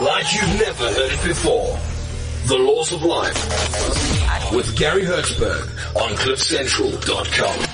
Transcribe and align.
like 0.00 0.32
you've 0.32 0.60
never 0.60 0.84
heard 0.84 1.12
it 1.12 1.24
before. 1.26 1.78
The 2.46 2.56
Laws 2.56 2.92
of 2.92 3.02
Life 3.02 4.52
with 4.52 4.76
Garry 4.78 5.02
Hertzberg 5.02 5.62
on 5.96 6.10
CliffCentral.com. 6.16 7.66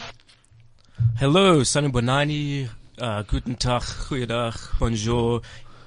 Hello, 1.19 1.61
Sanibonani, 1.61 2.69
uh, 2.99 3.23
Guten 3.23 3.55
Tag, 3.57 3.83
Goeiedag, 3.83 4.79
Bonjour, 4.79 5.43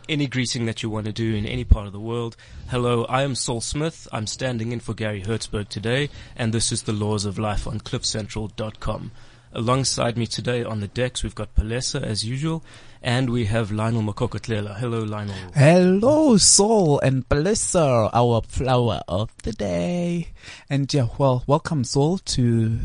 any 0.08 0.28
greeting 0.28 0.66
that 0.68 0.84
you 0.84 0.90
want 0.90 1.06
to 1.06 1.12
do 1.12 1.36
in 1.36 1.46
any 1.46 1.64
part 1.64 1.88
of 1.88 1.94
the 1.94 2.00
world. 2.00 2.38
Hello, 2.70 3.06
I 3.06 3.24
am 3.24 3.36
Saul 3.36 3.60
Smith. 3.60 4.08
I'm 4.12 4.28
standing 4.28 4.72
in 4.72 4.80
for 4.80 4.94
Garry 4.94 5.24
Hertzberg 5.24 5.68
today, 5.70 6.10
and 6.36 6.54
this 6.54 6.72
is 6.72 6.84
the 6.84 6.94
Laws 6.94 7.26
of 7.26 7.38
Life 7.38 7.68
on 7.68 7.80
CliffCentral.com. 7.80 9.12
Alongside 9.54 10.18
me 10.18 10.28
today 10.28 10.64
on 10.64 10.82
the 10.82 10.88
decks, 10.88 11.24
we've 11.24 11.34
got 11.36 11.56
Palesa 11.56 12.02
as 12.04 12.24
usual, 12.26 12.64
and 13.02 13.30
we 13.30 13.46
have 13.46 13.72
Lionel 13.72 14.04
Makokotlela. 14.04 14.78
Hello, 14.78 15.00
Lionel. 15.04 15.36
Hello, 15.56 16.38
Saul 16.38 17.00
and 17.00 17.26
Melissa, 17.32 18.10
our 18.14 18.42
flower 18.48 19.02
of 19.08 19.32
the 19.44 19.54
day. 19.54 20.30
And 20.70 20.94
yeah, 20.94 21.08
well, 21.18 21.44
welcome, 21.48 21.84
Saul, 21.86 22.18
to 22.20 22.78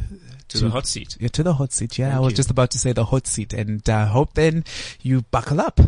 To 0.48 0.58
the 0.58 0.70
hot 0.70 0.86
seat. 0.86 1.16
Yeah, 1.20 1.28
to 1.28 1.42
the 1.42 1.54
hot 1.54 1.72
seat. 1.72 1.98
Yeah, 1.98 2.06
Thank 2.06 2.16
I 2.16 2.20
was 2.20 2.32
you. 2.32 2.36
just 2.36 2.50
about 2.50 2.70
to 2.70 2.78
say 2.78 2.92
the 2.92 3.06
hot 3.06 3.26
seat, 3.26 3.52
and 3.52 3.88
uh, 3.90 4.06
hope 4.06 4.34
then 4.34 4.64
you 5.02 5.22
buckle 5.30 5.60
up. 5.60 5.80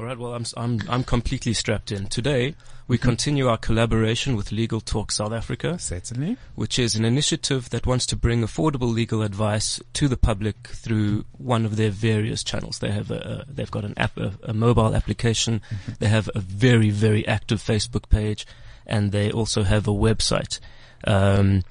All 0.00 0.06
right. 0.06 0.18
Well, 0.18 0.32
I'm 0.34 0.44
I'm 0.56 0.80
I'm 0.88 1.04
completely 1.04 1.52
strapped 1.52 1.92
in. 1.92 2.06
Today 2.06 2.54
we 2.88 2.96
continue 2.96 3.48
our 3.48 3.58
collaboration 3.58 4.34
with 4.34 4.50
Legal 4.50 4.80
Talk 4.80 5.12
South 5.12 5.32
Africa, 5.32 5.78
Certainly. 5.78 6.38
which 6.54 6.78
is 6.78 6.96
an 6.96 7.04
initiative 7.04 7.68
that 7.68 7.86
wants 7.86 8.06
to 8.06 8.16
bring 8.16 8.40
affordable 8.40 8.92
legal 8.92 9.22
advice 9.22 9.78
to 9.92 10.08
the 10.08 10.16
public 10.16 10.68
through 10.68 11.26
one 11.36 11.66
of 11.66 11.76
their 11.76 11.90
various 11.90 12.42
channels. 12.42 12.78
They 12.78 12.90
have 12.90 13.10
a, 13.10 13.44
a 13.46 13.52
they've 13.52 13.70
got 13.70 13.84
an 13.84 13.92
app, 13.98 14.16
a, 14.16 14.32
a 14.42 14.54
mobile 14.54 14.96
application. 14.96 15.60
They 15.98 16.08
have 16.08 16.30
a 16.34 16.40
very 16.40 16.88
very 16.88 17.28
active 17.28 17.62
Facebook 17.62 18.08
page, 18.08 18.46
and 18.86 19.12
they 19.12 19.30
also 19.30 19.64
have 19.64 19.86
a 19.86 19.92
website. 19.92 20.58
Um, 21.04 21.64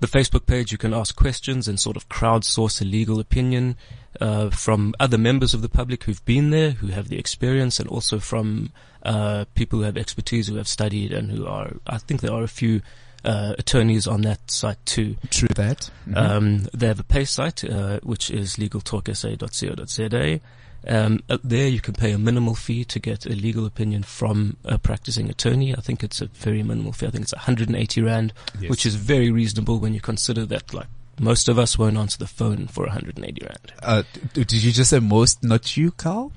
the 0.00 0.08
Facebook 0.08 0.46
page, 0.46 0.72
you 0.72 0.76
can 0.76 0.92
ask 0.92 1.14
questions 1.14 1.68
and 1.68 1.78
sort 1.78 1.96
of 1.96 2.08
crowdsource 2.08 2.82
a 2.82 2.84
legal 2.84 3.20
opinion 3.20 3.76
uh, 4.20 4.50
from 4.50 4.94
other 4.98 5.18
members 5.18 5.54
of 5.54 5.62
the 5.62 5.68
public 5.68 6.04
who've 6.04 6.24
been 6.24 6.50
there, 6.50 6.72
who 6.72 6.88
have 6.88 7.08
the 7.08 7.18
experience, 7.18 7.78
and 7.80 7.88
also 7.88 8.18
from 8.18 8.72
uh, 9.04 9.44
people 9.54 9.78
who 9.78 9.84
have 9.84 9.96
expertise, 9.96 10.48
who 10.48 10.56
have 10.56 10.68
studied, 10.68 11.12
and 11.12 11.30
who 11.30 11.46
are. 11.46 11.72
I 11.86 11.98
think 11.98 12.20
there 12.20 12.32
are 12.32 12.42
a 12.42 12.48
few 12.48 12.80
uh, 13.24 13.54
attorneys 13.58 14.06
on 14.06 14.22
that 14.22 14.50
site 14.50 14.84
too. 14.84 15.16
True 15.30 15.48
that. 15.56 15.90
Mhm. 16.08 16.16
Um, 16.16 16.68
they 16.74 16.86
have 16.88 17.00
a 17.00 17.04
pay 17.04 17.24
site, 17.24 17.64
uh, 17.64 18.00
which 18.02 18.30
is 18.30 18.56
legaltalksa.co.za. 18.56 20.40
Um, 20.86 21.20
there 21.42 21.66
you 21.68 21.80
can 21.80 21.94
pay 21.94 22.12
a 22.12 22.18
minimal 22.18 22.54
fee 22.54 22.84
to 22.84 22.98
get 22.98 23.24
a 23.24 23.30
legal 23.30 23.64
opinion 23.64 24.02
from 24.02 24.58
a 24.64 24.76
practicing 24.76 25.30
attorney. 25.30 25.74
I 25.74 25.80
think 25.80 26.04
it's 26.04 26.20
a 26.20 26.26
very 26.26 26.62
minimal 26.62 26.92
fee. 26.92 27.06
I 27.06 27.10
think 27.10 27.22
it's 27.22 27.32
180 27.32 28.02
rand, 28.02 28.34
Yes. 28.60 28.68
which 28.70 28.84
is 28.84 28.94
very 28.96 29.30
reasonable 29.30 29.78
when 29.78 29.94
you 29.94 30.00
consider 30.02 30.44
that 30.46 30.74
like 30.74 30.88
most 31.18 31.48
of 31.48 31.58
us 31.58 31.78
won't 31.78 31.96
answer 31.96 32.18
the 32.18 32.26
phone 32.26 32.66
for 32.66 32.84
180 32.84 33.46
rand. 33.46 33.72
Uh, 33.82 34.02
did 34.34 34.52
you 34.52 34.72
just 34.72 34.90
say 34.90 34.98
most, 35.00 35.42
not 35.42 35.74
you, 35.74 35.90
Carl? 35.92 36.32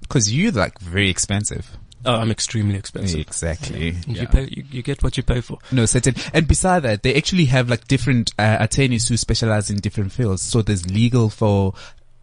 Because 0.00 0.32
you 0.32 0.50
like 0.50 0.80
very 0.80 1.08
expensive. 1.08 1.76
Oh, 2.08 2.14
I'm 2.14 2.30
extremely 2.30 2.76
expensive. 2.76 3.20
Exactly. 3.20 3.94
You 4.06 4.26
pay, 4.26 4.48
you, 4.50 4.64
you 4.70 4.82
get 4.82 5.02
what 5.02 5.18
you 5.18 5.22
pay 5.22 5.42
for. 5.42 5.58
No, 5.70 5.84
certain. 5.84 6.14
And 6.32 6.48
beside 6.48 6.80
that, 6.84 7.02
they 7.02 7.14
actually 7.14 7.44
have 7.44 7.68
like 7.68 7.86
different 7.86 8.32
uh, 8.38 8.56
attorneys 8.60 9.06
who 9.08 9.18
specialize 9.18 9.68
in 9.68 9.76
different 9.76 10.12
fields. 10.12 10.40
So 10.40 10.62
there's 10.62 10.90
legal 10.90 11.28
for, 11.28 11.74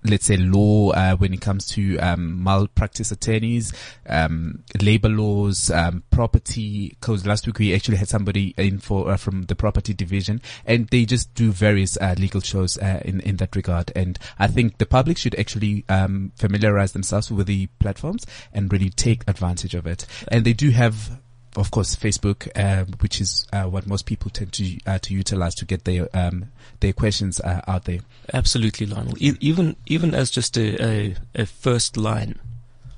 let's 0.06 0.26
say, 0.26 0.38
law 0.38 0.92
uh, 0.92 1.16
when 1.16 1.34
it 1.34 1.42
comes 1.42 1.66
to 1.68 1.98
um, 2.00 2.44
malpractice 2.44 3.12
attorneys, 3.12 3.74
um, 4.08 4.64
labor 4.82 5.10
laws, 5.10 5.72
um, 5.72 6.04
property. 6.12 6.90
Because 6.90 7.26
last 7.26 7.46
week 7.46 7.60
we 7.60 7.74
actually 7.74 7.98
had 7.98 8.08
somebody 8.08 8.54
in 8.58 8.80
for 8.80 9.12
uh, 9.12 9.18
from 9.18 9.44
the 9.44 9.56
property 9.56 9.94
division, 9.94 10.42
and 10.66 10.88
they 10.90 11.06
just 11.06 11.34
do 11.34 11.52
various 11.52 11.98
uh, 11.98 12.16
legal 12.18 12.42
shows 12.42 12.78
uh, 12.78 13.02
in 13.04 13.20
in 13.22 13.38
that 13.38 13.56
regard. 13.56 13.92
And 13.96 14.18
I 14.40 14.48
think 14.48 14.78
the 14.78 14.86
public 14.86 15.18
should 15.18 15.36
actually 15.36 15.86
um, 15.90 16.32
familiarize 16.36 16.94
themselves 16.94 17.32
with 17.32 17.48
the 17.48 17.68
platforms 17.80 18.26
and 18.54 18.72
really 18.72 18.90
take 18.90 19.24
advantage 19.28 19.76
of 19.76 19.88
it. 19.88 20.06
And 20.28 20.46
they 20.46 20.54
do 20.54 20.72
have 20.72 21.20
of 21.58 21.72
course, 21.72 21.96
Facebook, 21.96 22.50
uh, 22.56 22.86
which 23.00 23.22
is 23.22 23.46
uh, 23.54 23.64
what 23.64 23.88
most 23.88 24.06
people 24.06 24.30
tend 24.30 24.54
to 24.54 24.78
uh, 24.86 25.00
to 25.00 25.14
utilize 25.14 25.56
to 25.56 25.66
get 25.66 25.86
their 25.86 26.08
um, 26.14 26.52
their 26.80 26.94
questions 26.94 27.40
uh, 27.40 27.62
out 27.68 27.86
there. 27.86 28.00
Absolutely, 28.34 28.86
Lionel. 28.86 29.16
E- 29.20 29.38
even 29.40 29.76
even 29.86 30.14
as 30.14 30.30
just 30.30 30.58
a, 30.58 30.84
a, 30.84 31.16
a 31.36 31.46
first 31.46 31.98
line 31.98 32.40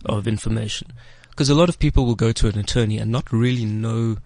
of 0.06 0.28
information, 0.28 0.92
because 1.30 1.50
a 1.50 1.56
lot 1.56 1.70
of 1.70 1.80
people 1.80 2.06
will 2.06 2.16
go 2.16 2.32
to 2.32 2.48
an 2.48 2.58
attorney 2.58 2.98
and 2.98 3.12
not 3.12 3.32
really 3.32 3.66
know 3.66 4.18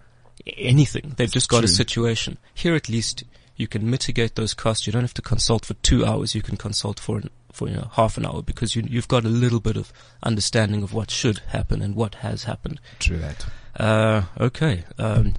anything. 0.56 1.14
They've 1.16 1.30
just 1.30 1.48
got 1.48 1.64
a 1.64 1.68
situation. 1.68 2.38
Here, 2.54 2.74
at 2.74 2.88
least, 2.88 3.24
you 3.56 3.68
can 3.68 3.88
mitigate 3.88 4.34
those 4.34 4.54
costs. 4.54 4.86
You 4.86 4.92
don't 4.92 5.02
have 5.02 5.14
to 5.14 5.22
consult 5.22 5.64
for 5.64 5.74
two 5.74 6.04
hours. 6.04 6.34
You 6.34 6.42
can 6.42 6.56
consult 6.56 6.98
for 6.98 7.18
an, 7.18 7.30
for 7.52 7.68
you 7.68 7.76
know 7.76 7.90
half 7.92 8.16
an 8.16 8.26
hour 8.26 8.42
because 8.42 8.74
you, 8.74 8.82
you've 8.88 9.08
got 9.08 9.24
a 9.24 9.28
little 9.28 9.60
bit 9.60 9.76
of 9.76 9.92
understanding 10.22 10.82
of 10.82 10.94
what 10.94 11.10
should 11.10 11.40
happen 11.48 11.82
and 11.82 11.94
what 11.94 12.16
has 12.16 12.44
happened. 12.44 12.80
True 12.98 13.18
that. 13.18 13.46
Uh, 13.76 14.22
okay. 14.38 14.84
Um, 14.98 15.34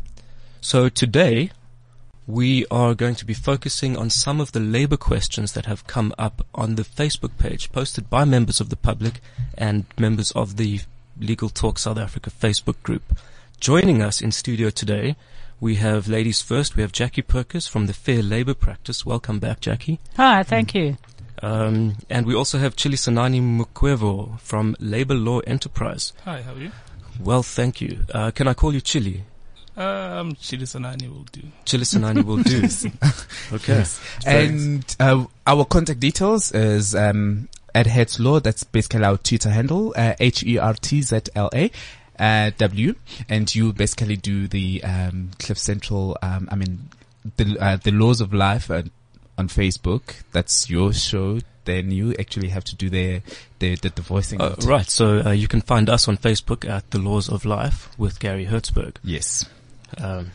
so 0.61 0.89
today 0.89 1.51
we 2.25 2.65
are 2.71 2.95
going 2.95 3.15
to 3.15 3.25
be 3.25 3.33
focusing 3.33 3.97
on 3.97 4.09
some 4.09 4.39
of 4.39 4.53
the 4.53 4.59
labor 4.59 4.97
questions 4.97 5.53
that 5.53 5.65
have 5.65 5.85
come 5.87 6.13
up 6.17 6.45
on 6.55 6.75
the 6.75 6.83
Facebook 6.83 7.37
page 7.37 7.71
posted 7.71 8.09
by 8.09 8.23
members 8.23 8.61
of 8.61 8.69
the 8.69 8.77
public 8.77 9.19
and 9.57 9.85
members 9.97 10.31
of 10.31 10.57
the 10.57 10.79
Legal 11.19 11.49
Talk 11.49 11.77
South 11.77 11.97
Africa 11.97 12.29
Facebook 12.29 12.81
group. 12.81 13.03
Joining 13.59 14.01
us 14.01 14.21
in 14.21 14.31
studio 14.31 14.69
today, 14.69 15.15
we 15.59 15.75
have 15.75 16.07
ladies 16.07 16.41
first. 16.41 16.75
We 16.75 16.81
have 16.81 16.91
Jaqui 16.91 17.25
Perkes 17.25 17.67
from 17.67 17.87
the 17.87 17.93
Fair 17.93 18.23
Labor 18.23 18.53
Practice. 18.53 19.05
Welcome 19.05 19.39
back, 19.39 19.59
Jackie. 19.59 19.99
Hi, 20.17 20.43
thank 20.43 20.73
you. 20.73 20.97
Um, 21.41 21.97
and 22.09 22.25
we 22.25 22.35
also 22.35 22.57
have 22.57 22.75
Tshilisanani 22.75 23.41
Mukwevho 23.41 24.39
from 24.39 24.75
Labor 24.79 25.13
Law 25.15 25.39
Enterprise. 25.39 26.13
Hi, 26.23 26.41
how 26.41 26.53
are 26.53 26.59
you? 26.59 26.71
Well, 27.19 27.43
thank 27.43 27.81
you. 27.81 27.99
Uh, 28.13 28.31
can 28.31 28.47
I 28.47 28.53
call 28.53 28.73
you 28.73 28.81
Chili? 28.81 29.23
Um, 29.75 30.35
Tshilisanani 30.35 31.09
will 31.09 31.25
do. 31.31 31.41
Tshilisanani 31.65 32.23
will 32.23 32.37
do. 32.37 32.67
okay. 33.55 33.83
And 34.25 34.95
uh, 34.99 35.25
our 35.47 35.65
contact 35.65 35.99
details 35.99 36.51
is 36.51 36.93
um, 36.93 37.49
at 37.73 37.87
HertzLaw. 37.87 38.43
That's 38.43 38.63
basically 38.63 39.03
our 39.03 39.17
Twitter 39.17 39.49
handle, 39.49 39.93
uh, 39.97 40.13
H 40.19 40.43
E 40.43 40.57
R 40.57 40.75
T 40.75 41.01
Z 41.01 41.21
L 41.35 41.49
A. 41.53 41.71
Uh, 42.19 42.51
W 42.59 42.93
and 43.27 43.53
you 43.55 43.73
basically 43.73 44.15
do 44.15 44.47
the 44.47 44.83
um, 44.83 45.31
Cliff 45.39 45.57
Central. 45.57 46.15
Um, 46.21 46.47
I 46.51 46.55
mean, 46.55 46.89
the 47.37 47.57
uh, 47.59 47.77
the 47.77 47.91
laws 47.91 48.21
of 48.21 48.33
life 48.33 48.69
uh, 48.69 48.83
on 49.37 49.47
Facebook. 49.47 50.21
That's 50.31 50.69
your 50.69 50.93
show. 50.93 51.39
Then 51.65 51.91
you 51.91 52.13
actually 52.19 52.49
have 52.49 52.63
to 52.65 52.75
do 52.75 52.89
the 52.89 53.21
the 53.59 53.75
the, 53.75 53.89
the 53.89 54.01
voicing. 54.01 54.41
Uh, 54.41 54.55
right. 54.63 54.89
So 54.89 55.21
uh, 55.25 55.31
you 55.31 55.47
can 55.47 55.61
find 55.61 55.89
us 55.89 56.07
on 56.07 56.17
Facebook 56.17 56.67
at 56.67 56.91
The 56.91 56.99
Laws 56.99 57.29
of 57.29 57.45
Life 57.45 57.89
with 57.97 58.19
Garry 58.19 58.45
Hertzberg. 58.45 58.97
Yes. 59.03 59.45
Um, 59.97 60.31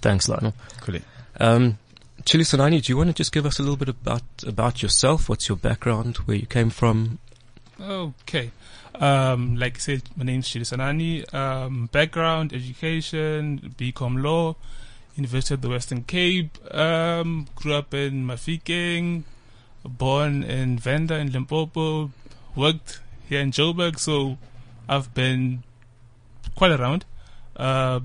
thanks, 0.00 0.28
Lionel. 0.28 0.54
Cool. 0.80 1.00
Um, 1.38 1.78
Tshilisanani, 2.24 2.84
do 2.84 2.92
you 2.92 2.96
want 2.96 3.08
to 3.08 3.14
just 3.14 3.32
give 3.32 3.46
us 3.46 3.58
a 3.58 3.62
little 3.62 3.76
bit 3.76 3.88
about 3.88 4.22
about 4.46 4.82
yourself? 4.82 5.28
What's 5.28 5.48
your 5.48 5.56
background? 5.56 6.18
Where 6.18 6.36
you 6.36 6.46
came 6.46 6.70
from? 6.70 7.18
Okay. 7.80 8.50
Um, 8.94 9.56
like 9.56 9.76
I 9.76 9.78
said, 9.78 10.02
my 10.16 10.24
name's 10.24 10.48
Tshilisanani. 10.48 11.32
Um, 11.32 11.88
background, 11.90 12.52
education, 12.52 13.74
BCom 13.78 14.22
Law, 14.22 14.56
University 15.16 15.54
of 15.54 15.62
the 15.62 15.70
Western 15.70 16.04
Cape. 16.04 16.58
Um, 16.74 17.48
grew 17.54 17.74
up 17.74 17.94
in 17.94 18.26
Mafikeng, 18.26 19.22
born 19.84 20.42
in 20.42 20.78
Venda 20.78 21.16
in 21.16 21.32
Limpopo, 21.32 22.10
worked 22.54 23.00
here 23.28 23.40
in 23.40 23.50
Joburg, 23.52 23.98
so 23.98 24.38
I've 24.88 25.12
been 25.14 25.62
quite 26.54 26.72
around. 26.72 27.04
Uh, 27.56 28.00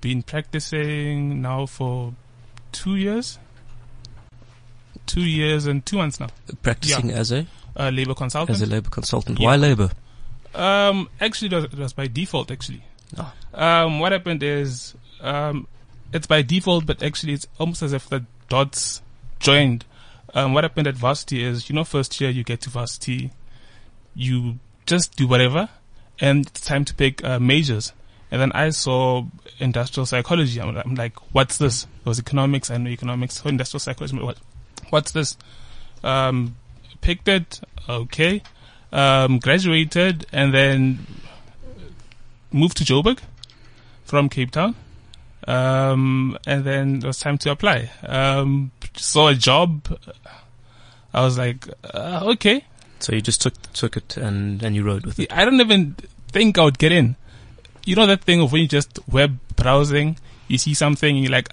been 0.00 0.22
practicing 0.22 1.42
now 1.42 1.66
for 1.66 2.14
two 2.72 2.96
years. 2.96 3.38
Two 5.06 5.22
years 5.22 5.66
and 5.66 5.84
two 5.84 5.96
months 5.98 6.20
now. 6.20 6.28
Practicing 6.62 7.10
as 7.10 7.32
a 7.32 7.46
Uh, 7.76 7.90
labor 7.90 8.14
consultant. 8.14 8.50
as 8.56 8.62
a 8.62 8.66
labor 8.66 8.90
consultant. 8.90 9.38
Yeah. 9.38 9.46
Why 9.46 9.56
labor? 9.56 9.90
Um, 10.54 11.08
actually, 11.20 11.56
it 11.56 11.74
was, 11.76 11.92
by 11.92 12.06
default. 12.08 12.50
Actually, 12.50 12.82
Ah. 13.16 13.32
Um, 13.54 13.98
what 14.00 14.12
happened 14.12 14.42
is, 14.42 14.94
um, 15.20 15.66
it's 16.12 16.26
by 16.26 16.42
default, 16.42 16.86
but 16.86 17.02
actually 17.02 17.32
it's 17.32 17.46
almost 17.58 17.82
as 17.82 17.92
if 17.92 18.08
the 18.08 18.24
dots 18.48 19.02
joined. 19.40 19.84
Um, 20.34 20.54
what 20.54 20.64
happened 20.64 20.86
at 20.86 20.94
varsity 20.94 21.42
is, 21.44 21.68
you 21.68 21.74
know, 21.74 21.84
first 21.84 22.20
year 22.20 22.30
you 22.30 22.44
get 22.44 22.60
to 22.62 22.70
varsity, 22.70 23.32
you 24.14 24.58
just 24.86 25.16
do 25.16 25.26
whatever, 25.26 25.68
and 26.20 26.46
it's 26.46 26.60
time 26.60 26.84
to 26.84 26.94
pick 26.94 27.24
uh, 27.24 27.40
majors. 27.40 27.92
And 28.30 28.40
then 28.40 28.52
I 28.52 28.70
saw 28.70 29.24
industrial 29.58 30.06
psychology. 30.06 30.60
I'm, 30.60 30.76
I'm 30.76 30.94
like, 30.94 31.14
what's 31.32 31.58
this? 31.58 31.84
It 31.84 32.06
was 32.06 32.20
economics. 32.20 32.70
I 32.70 32.76
know 32.76 32.90
economics. 32.90 33.44
Industrial 33.44 33.80
psychology. 33.80 34.16
What, 34.18 34.38
what's 34.90 35.10
this? 35.10 35.36
Um, 36.04 36.56
picked 37.00 37.26
it. 37.26 37.60
Okay. 37.88 38.42
Um, 38.92 39.38
graduated 39.38 40.26
and 40.32 40.54
then 40.54 41.06
moved 42.52 42.76
to 42.76 42.84
Joburg 42.84 43.18
from 44.04 44.28
Cape 44.28 44.52
Town. 44.52 44.76
Um, 45.46 46.38
and 46.46 46.64
then 46.64 46.96
it 46.96 47.04
was 47.04 47.18
time 47.18 47.38
to 47.38 47.50
apply. 47.50 47.90
Um, 48.04 48.70
saw 48.96 49.28
a 49.28 49.34
job. 49.34 49.98
I 51.14 51.22
was 51.22 51.38
like, 51.38 51.66
uh, 51.94 52.20
okay. 52.34 52.64
So 53.00 53.14
you 53.14 53.20
just 53.22 53.40
took 53.42 53.54
took 53.72 53.96
it 53.96 54.16
and 54.16 54.62
and 54.62 54.76
you 54.76 54.84
rode 54.84 55.06
with 55.06 55.18
it. 55.18 55.32
I 55.32 55.44
don't 55.44 55.60
even 55.60 55.96
think 56.28 56.58
I 56.58 56.64
would 56.64 56.78
get 56.78 56.92
in. 56.92 57.16
You 57.86 57.96
know 57.96 58.06
that 58.06 58.22
thing 58.22 58.40
of 58.42 58.52
when 58.52 58.60
you 58.62 58.68
just 58.68 58.98
web 59.08 59.38
browsing, 59.56 60.18
you 60.48 60.58
see 60.58 60.74
something 60.74 61.16
and 61.16 61.24
you're 61.24 61.32
like, 61.32 61.48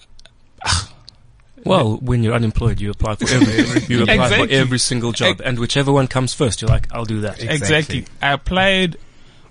Well, 1.64 1.98
when 1.98 2.24
you're 2.24 2.34
unemployed, 2.36 2.80
you 2.80 2.92
apply 2.92 3.16
for 3.16 3.30
every 3.30 3.82
you 3.96 4.04
apply 4.04 4.14
Exactly. 4.16 4.48
for 4.48 4.54
every 4.54 4.80
single 4.80 5.12
job, 5.12 5.42
and 5.44 5.58
whichever 5.60 5.92
one 5.92 6.08
comes 6.08 6.34
first, 6.34 6.62
you're 6.62 6.70
like, 6.70 6.88
I'll 6.94 7.06
do 7.06 7.22
that. 7.22 7.42
exactly. 7.42 8.06
I 8.22 8.34
applied 8.34 8.98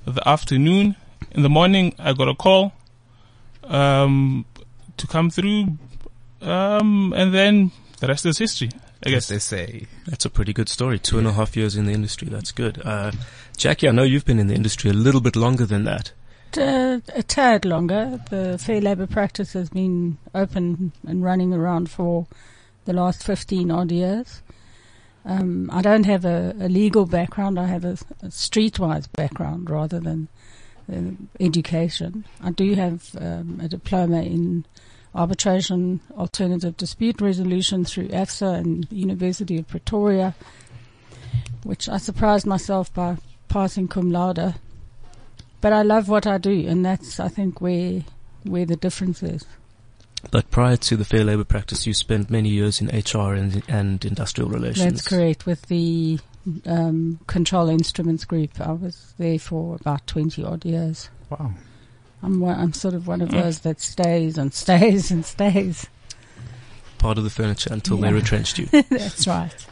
the 0.05 0.27
afternoon. 0.29 0.97
In 1.33 1.43
the 1.43 1.51
morning, 1.51 1.95
I 1.99 2.13
got 2.15 2.29
a 2.29 2.35
call, 2.35 2.73
um, 3.67 4.45
to 4.97 5.07
come 5.07 5.31
through, 5.31 5.79
um, 6.43 7.13
and 7.17 7.35
then 7.35 7.73
the 8.01 8.07
rest 8.09 8.27
is 8.27 8.39
history. 8.39 8.71
I 9.05 9.09
As 9.09 9.13
guess. 9.13 9.29
they 9.29 9.39
say. 9.39 9.87
That's 10.07 10.25
a 10.25 10.31
pretty 10.31 10.53
good 10.53 10.69
story. 10.69 10.99
Two 10.99 11.19
and 11.19 11.27
a 11.27 11.33
half 11.33 11.57
years 11.57 11.77
in 11.77 11.85
the 11.87 11.93
industry. 11.93 12.29
That's 12.29 12.51
good. 12.51 12.81
Uh, 12.85 13.13
Jaqui, 13.59 13.89
I 13.89 13.93
know 13.93 14.03
you've 14.05 14.25
been 14.25 14.39
in 14.39 14.47
the 14.47 14.55
industry 14.55 14.91
a 14.91 14.95
little 14.95 15.21
bit 15.21 15.37
longer 15.37 15.67
than 15.67 15.85
that. 15.85 16.13
Uh, 16.57 17.01
a 17.15 17.23
tad 17.23 17.65
longer. 17.67 18.19
The 18.31 18.57
fair 18.59 18.81
labour 18.81 19.07
practice 19.07 19.53
has 19.53 19.69
been 19.69 20.17
open 20.35 20.93
and 21.07 21.23
running 21.23 21.53
around 21.53 21.91
for 21.91 22.27
the 22.87 22.95
last 22.95 23.23
15 23.23 23.71
odd 23.71 23.93
years. 23.93 24.43
Um, 25.27 25.69
I 25.73 25.83
don't 25.83 26.07
have 26.07 26.25
a, 26.25 26.55
a 26.59 26.69
legal 26.69 27.05
background. 27.05 27.59
I 27.59 27.67
have 27.67 27.85
a, 27.85 27.93
a 28.23 28.29
streetwise 28.29 29.09
background 29.13 29.69
rather 29.69 29.99
than 30.01 30.29
education. 31.41 32.25
I 32.43 32.51
do 32.51 32.75
have 32.75 33.11
um, 33.21 33.61
a 33.63 33.69
diploma 33.69 34.23
in 34.23 34.65
arbitration, 35.15 36.01
alternative 36.17 36.77
dispute 36.77 37.21
resolution 37.21 37.85
through 37.85 38.09
AFSA 38.09 38.57
and 38.59 38.85
the 38.85 38.97
University 38.97 39.59
of 39.59 39.67
Pretoria, 39.67 40.35
which 41.65 41.89
I 41.89 41.97
surprised 41.97 42.47
myself 42.47 42.93
by 42.93 43.17
passing 43.49 43.89
cum 43.89 44.11
laude. 44.11 44.55
But 45.61 45.73
I 45.73 45.83
love 45.83 46.09
what 46.09 46.27
I 46.27 46.39
do, 46.39 46.69
and 46.69 46.85
that's 46.85 47.19
I 47.19 47.29
think 47.29 47.61
where 47.61 48.03
where 48.45 48.67
the 48.67 48.77
difference 48.77 49.23
is. 49.23 49.45
But 50.31 50.51
prior 50.51 50.77
to 50.77 50.97
the 50.97 51.05
fair 51.05 51.25
labor 51.25 51.45
practice, 51.45 51.87
you 51.87 51.95
spent 51.95 52.31
many 52.31 52.49
years 52.49 52.81
in 52.81 52.89
HR 52.89 53.35
and, 53.35 53.63
and 53.69 54.05
industrial 54.05 54.51
relations. 54.51 54.93
That's 54.93 55.09
correct. 55.09 55.47
With 55.47 55.63
the 55.63 56.19
um, 56.65 57.21
Control 57.27 57.69
Instruments 57.69 58.25
Group, 58.25 58.61
I 58.61 58.73
was 58.73 59.15
there 59.19 59.39
for 59.39 59.77
about 59.77 60.07
twenty 60.07 60.45
odd 60.45 60.65
years. 60.65 61.11
Wow. 61.31 61.53
I'm 62.23 62.41
one, 62.41 62.59
I'm 62.59 62.73
sort 62.73 62.95
of 62.95 63.07
one 63.07 63.21
of 63.21 63.31
those 63.31 63.61
that 63.61 63.81
stays 63.81 64.39
and 64.39 64.53
stays 64.53 65.11
and 65.11 65.25
stays. 65.25 65.87
Part 66.99 67.19
of 67.19 67.25
the 67.25 67.31
furniture 67.31 67.73
until 67.73 67.99
they 67.99 68.13
retrenched 68.13 68.59
you. 68.59 68.67
that's 68.91 69.27
right. 69.27 69.67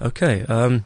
Okay. 0.00 0.44
Um, 0.46 0.84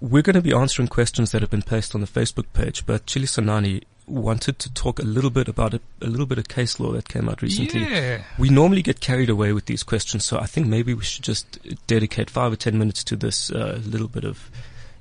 we're 0.00 0.22
going 0.22 0.34
to 0.34 0.42
be 0.42 0.52
answering 0.52 0.88
questions 0.88 1.30
that 1.30 1.42
have 1.42 1.50
been 1.50 1.62
placed 1.62 1.94
on 1.94 2.00
the 2.00 2.06
Facebook 2.06 2.46
page, 2.52 2.86
but 2.86 3.06
Tshilisanani 3.06 3.84
wanted 4.06 4.58
to 4.58 4.72
talk 4.72 4.98
a 4.98 5.04
little 5.04 5.30
bit 5.30 5.48
about 5.48 5.74
a, 5.74 5.80
a 6.00 6.06
little 6.06 6.26
bit 6.26 6.38
of 6.38 6.48
case 6.48 6.80
law 6.80 6.92
that 6.92 7.08
came 7.08 7.28
out 7.28 7.42
recently. 7.42 7.80
Yeah. 7.82 8.22
We 8.38 8.48
normally 8.48 8.82
get 8.82 9.00
carried 9.00 9.30
away 9.30 9.52
with 9.52 9.66
these 9.66 9.82
questions, 9.82 10.24
so 10.24 10.38
I 10.38 10.46
think 10.46 10.66
maybe 10.66 10.94
we 10.94 11.04
should 11.04 11.24
just 11.24 11.58
dedicate 11.86 12.28
five 12.30 12.52
or 12.52 12.56
ten 12.56 12.78
minutes 12.78 13.04
to 13.04 13.16
this 13.16 13.50
uh, 13.50 13.80
little 13.84 14.08
bit 14.08 14.24
of 14.24 14.50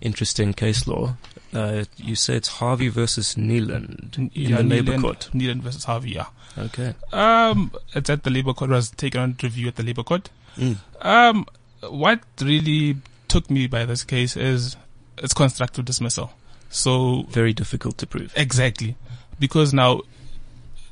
interesting 0.02 0.54
case 0.54 0.88
law. 0.88 1.16
Uh, 1.54 1.84
you 1.98 2.16
say 2.16 2.36
it's 2.36 2.48
Harvey 2.48 2.88
versus 2.88 3.36
Neeland 3.36 4.18
in 4.18 4.32
Yeah, 4.34 4.58
the 4.58 4.64
labor 4.64 4.98
court. 4.98 5.30
Neeland 5.34 5.62
versus 5.62 5.84
Harvey, 5.84 6.12
yeah. 6.12 6.28
Okay. 6.58 6.94
Um, 7.12 7.72
it's 7.94 8.10
at 8.10 8.24
the 8.24 8.30
labor 8.30 8.54
court. 8.54 8.72
It 8.72 8.74
was 8.74 8.90
taken 8.92 9.22
on 9.22 9.36
review 9.42 9.68
at 9.68 9.76
the 9.76 9.84
labor 9.84 10.04
court. 10.04 10.30
Mm. 10.58 10.78
Um, 11.02 11.46
what 11.90 12.22
really 12.42 12.98
took 13.28 13.50
me 13.50 13.68
by 13.68 13.86
this 13.86 14.04
case 14.04 14.36
is 14.36 14.76
it's 15.18 15.34
constructive 15.34 15.86
dismissal. 15.86 16.32
So 16.72 17.24
Very 17.30 17.54
difficult 17.54 17.98
to 18.00 18.08
prove. 18.08 18.34
exactly 18.36 18.96
because 19.40 19.74
now 19.74 20.02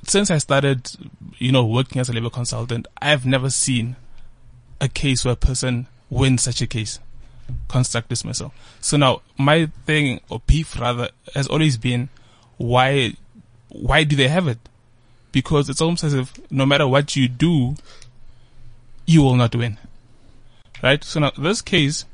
since 0.07 0.31
I 0.31 0.37
started, 0.37 0.89
you 1.37 1.51
know, 1.51 1.65
working 1.65 1.99
as 1.99 2.09
a 2.09 2.13
labor 2.13 2.29
consultant, 2.29 2.87
I've 3.01 3.25
never 3.25 3.49
seen 3.49 3.95
a 4.81 4.87
case 4.87 5.25
where 5.25 5.33
a 5.33 5.37
person 5.37 5.87
wins 6.09 6.43
such 6.43 6.61
a 6.61 6.67
case, 6.67 6.99
construct 7.67 8.09
dismissal. 8.09 8.53
So 8.81 8.97
now 8.97 9.21
my 9.37 9.67
thing 9.85 10.21
or 10.29 10.41
beef 10.47 10.79
rather 10.79 11.09
has 11.35 11.47
always 11.47 11.77
been 11.77 12.09
why, 12.57 13.13
why 13.67 14.03
do 14.03 14.15
they 14.15 14.29
have 14.29 14.47
it? 14.47 14.57
Because 15.31 15.69
it's 15.69 15.81
almost 15.81 16.03
as 16.03 16.13
if 16.13 16.33
no 16.51 16.65
matter 16.65 16.87
what 16.87 17.15
you 17.15 17.27
do, 17.27 17.75
you 19.05 19.21
will 19.21 19.35
not 19.35 19.53
win. 19.55 19.77
Right? 20.81 21.03
So 21.03 21.19
now 21.19 21.31
this 21.37 21.61
case, 21.61 22.05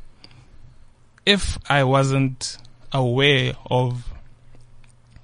if 1.25 1.57
I 1.69 1.83
wasn't 1.83 2.57
aware 2.95 3.53
of 3.69 4.07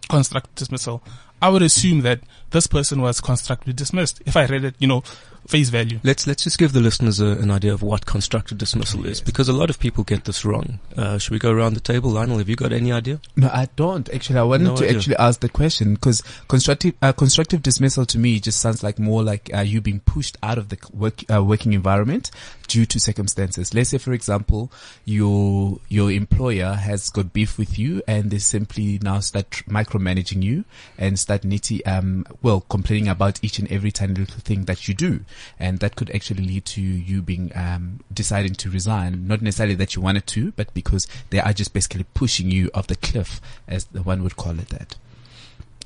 constructive 0.09 0.56
dismissal, 0.56 1.01
I 1.41 1.50
would 1.50 1.62
assume 1.62 2.01
that 2.01 2.19
this 2.51 2.68
person 2.68 3.01
was 3.01 3.21
constructively 3.21 3.73
dismissed. 3.73 4.21
If 4.25 4.35
I 4.35 4.45
read 4.45 4.63
it, 4.63 4.75
you 4.77 4.88
know, 4.88 5.03
face 5.47 5.69
value. 5.69 6.00
Let's 6.03 6.27
let's 6.27 6.44
just 6.44 6.59
give 6.59 6.71
the 6.71 6.79
listeners 6.81 7.19
a, 7.19 7.25
an 7.25 7.50
idea 7.50 7.73
of 7.73 7.81
what 7.81 8.06
constructive 8.06 8.59
dismissal 8.59 9.06
is, 9.07 9.21
because 9.21 9.50
a 9.50 9.53
lot 9.53 9.69
of 9.71 9.79
people 9.79 10.03
get 10.03 10.25
this 10.25 10.45
wrong. 10.45 10.79
Uh, 10.95 11.18
should 11.18 11.31
we 11.31 11.39
go 11.39 11.51
around 11.51 11.73
the 11.73 11.79
table, 11.79 12.12
Lionel? 12.12 12.38
Have 12.38 12.47
you 12.50 12.56
got 12.56 12.71
any 12.71 12.91
idea? 12.91 13.19
No, 13.35 13.47
I 13.47 13.69
don't 13.75 14.07
actually. 14.13 14.38
I 14.38 14.44
wanted 14.44 14.65
No 14.65 14.75
to 14.75 14.83
idea. 14.85 14.97
actually 14.97 15.15
ask 15.15 15.39
the 15.39 15.50
question 15.50 15.95
because 15.95 16.21
constructive 16.47 16.94
uh, 17.01 17.12
constructive 17.13 17.63
dismissal 17.63 18.06
to 18.06 18.19
me 18.19 18.39
just 18.39 18.59
sounds 18.59 18.83
like 18.83 19.00
more 19.00 19.24
like 19.24 19.50
uh, 19.51 19.62
you 19.62 19.81
being 19.81 20.01
pushed 20.01 20.38
out 20.43 20.60
of 20.60 20.69
the 20.69 20.77
work 20.93 21.24
uh, 21.34 21.43
working 21.43 21.74
environment 21.74 22.29
due 22.71 22.85
to 22.85 22.99
circumstances. 22.99 23.73
Let's 23.73 23.89
say, 23.89 23.97
for 23.97 24.13
example, 24.13 24.71
your 25.05 25.79
your 25.89 26.09
employer 26.11 26.73
has 26.73 27.09
got 27.09 27.33
beef 27.33 27.57
with 27.57 27.77
you, 27.77 28.01
and 28.07 28.31
they 28.31 28.39
simply 28.39 28.97
now 29.01 29.19
start 29.19 29.49
micromanaging 29.67 30.41
you 30.41 30.63
and 30.97 31.19
start 31.19 31.41
nitty 31.41 31.81
um 31.85 32.25
well 32.41 32.61
complaining 32.61 33.09
about 33.09 33.43
each 33.43 33.59
and 33.59 33.69
every 33.71 33.91
tiny 33.91 34.13
little 34.13 34.39
thing 34.39 34.65
that 34.65 34.87
you 34.87 34.93
do, 34.93 35.19
and 35.59 35.79
that 35.79 35.95
could 35.97 36.09
actually 36.15 36.43
lead 36.45 36.65
to 36.65 36.81
you 36.81 37.21
being 37.21 37.51
um 37.55 37.99
deciding 38.13 38.55
to 38.55 38.69
resign. 38.69 39.27
Not 39.27 39.41
necessarily 39.41 39.75
that 39.75 39.95
you 39.95 40.01
wanted 40.01 40.25
to, 40.27 40.51
but 40.53 40.73
because 40.73 41.07
they 41.29 41.39
are 41.39 41.53
just 41.53 41.73
basically 41.73 42.05
pushing 42.13 42.49
you 42.51 42.69
off 42.73 42.87
the 42.87 42.95
cliff, 42.95 43.41
as 43.67 43.85
the 43.85 44.01
one 44.03 44.23
would 44.23 44.37
call 44.37 44.57
it 44.59 44.69
that. 44.69 44.95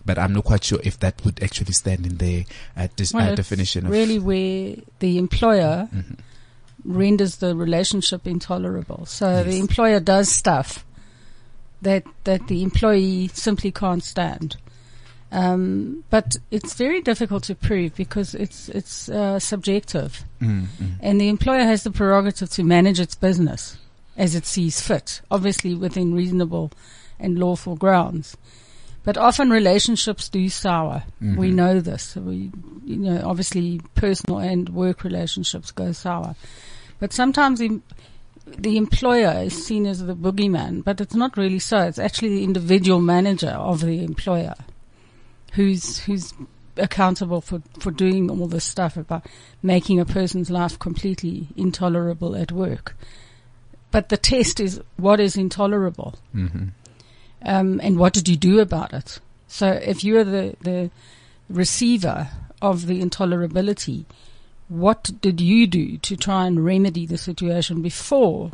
But 0.06 0.20
I'm 0.20 0.34
not 0.34 0.44
quite 0.44 0.64
sure 0.64 0.80
if 0.84 1.00
that 1.00 1.26
would 1.26 1.42
actually 1.42 1.74
stand 1.74 2.06
in 2.06 2.18
the 2.18 2.46
uh, 2.78 2.90
dis- 2.96 3.12
Well, 3.12 3.32
uh, 3.32 3.36
definition 3.36 3.88
of 3.88 3.92
really 3.92 4.20
where 4.20 4.76
the 5.00 5.18
employer 5.18 5.90
Mhm. 5.92 6.20
Renders 6.86 7.38
the 7.38 7.56
relationship 7.56 8.26
intolerable. 8.28 9.06
So 9.06 9.28
Yes. 9.30 9.46
the 9.46 9.60
employer 9.60 10.00
does 10.00 10.30
stuff 10.30 10.86
that 11.82 12.04
that 12.24 12.48
the 12.48 12.64
employee 12.64 13.30
simply 13.34 13.72
can't 13.72 14.04
stand. 14.04 14.58
Um, 15.32 16.04
but 16.10 16.38
it's 16.52 16.76
very 16.76 17.02
difficult 17.02 17.44
to 17.46 17.56
prove 17.56 17.96
because 17.96 18.36
it's 18.36 18.70
it's 18.70 19.10
uh, 19.10 19.40
subjective, 19.40 20.24
Mm, 20.42 20.68
mm. 20.82 20.92
and 21.02 21.20
the 21.20 21.28
employer 21.30 21.64
has 21.64 21.84
the 21.84 21.92
prerogative 21.92 22.50
to 22.52 22.64
manage 22.64 23.00
its 23.00 23.16
business 23.16 23.78
as 24.16 24.36
it 24.36 24.46
sees 24.46 24.80
fit, 24.80 25.22
obviously 25.30 25.74
within 25.76 26.14
reasonable 26.14 26.72
and 27.20 27.38
lawful 27.40 27.76
grounds. 27.76 28.38
But 29.04 29.18
often 29.18 29.50
relationships 29.50 30.30
do 30.30 30.48
sour. 30.50 31.04
We 31.22 31.52
Mhm. 31.52 31.54
know 31.54 31.80
this. 31.82 32.16
We, 32.16 32.52
you 32.86 32.96
know, 32.98 33.22
obviously 33.26 33.82
personal 33.94 34.40
and 34.40 34.70
work 34.70 35.04
relationships 35.04 35.70
go 35.72 35.92
sour. 35.92 36.36
But 37.00 37.14
sometimes 37.14 37.60
the, 37.60 37.82
the 38.46 38.78
employer 38.78 39.44
is 39.44 39.66
seen 39.66 39.86
as 39.86 40.06
the 40.06 40.16
boogeyman, 40.16 40.84
but 40.84 41.02
it's 41.02 41.16
not 41.16 41.38
really 41.38 41.60
so. 41.60 41.80
It's 41.80 42.00
actually 42.00 42.30
the 42.30 42.44
individual 42.44 43.00
manager 43.02 43.50
of 43.50 43.82
the 43.82 44.04
employer 44.04 44.56
who's, 45.54 46.00
who's 46.00 46.34
accountable 46.78 47.42
for, 47.42 47.62
for 47.80 47.92
doing 47.92 48.30
all 48.30 48.48
this 48.48 48.66
stuff 48.66 48.98
about 48.98 49.26
making 49.64 50.00
a 50.00 50.06
person's 50.06 50.50
life 50.50 50.78
completely 50.80 51.48
intolerable 51.56 52.36
at 52.36 52.52
work. 52.52 52.96
But 53.92 54.10
the 54.10 54.18
test 54.18 54.60
is 54.60 54.82
what 54.98 55.20
is 55.20 55.38
intolerable? 55.38 56.16
Mhm. 56.34 56.72
Um, 57.42 57.80
and 57.84 57.98
what 57.98 58.14
did 58.14 58.28
you 58.28 58.36
do 58.36 58.60
about 58.60 58.94
it? 58.94 59.20
So 59.48 59.72
if 59.72 60.04
you 60.04 60.18
are 60.18 60.24
the, 60.24 60.56
the 60.62 60.92
receiver 61.50 62.30
of 62.62 62.88
the 62.88 63.02
intolerability, 63.02 64.06
what 64.68 65.12
did 65.22 65.40
you 65.40 65.68
do 65.68 65.98
to 65.98 66.16
try 66.16 66.48
and 66.48 66.66
remedy 66.66 67.06
the 67.06 67.18
situation 67.18 67.82
before 67.82 68.52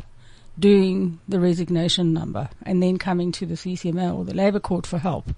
doing 0.58 1.18
the 1.26 1.40
resignation 1.40 2.12
number 2.12 2.50
and 2.64 2.82
then 2.82 2.98
coming 2.98 3.32
to 3.32 3.46
the 3.46 3.54
CCMA 3.54 4.14
or 4.14 4.24
the 4.24 4.34
Labour 4.34 4.60
Court 4.60 4.86
for 4.86 4.98
help? 4.98 5.30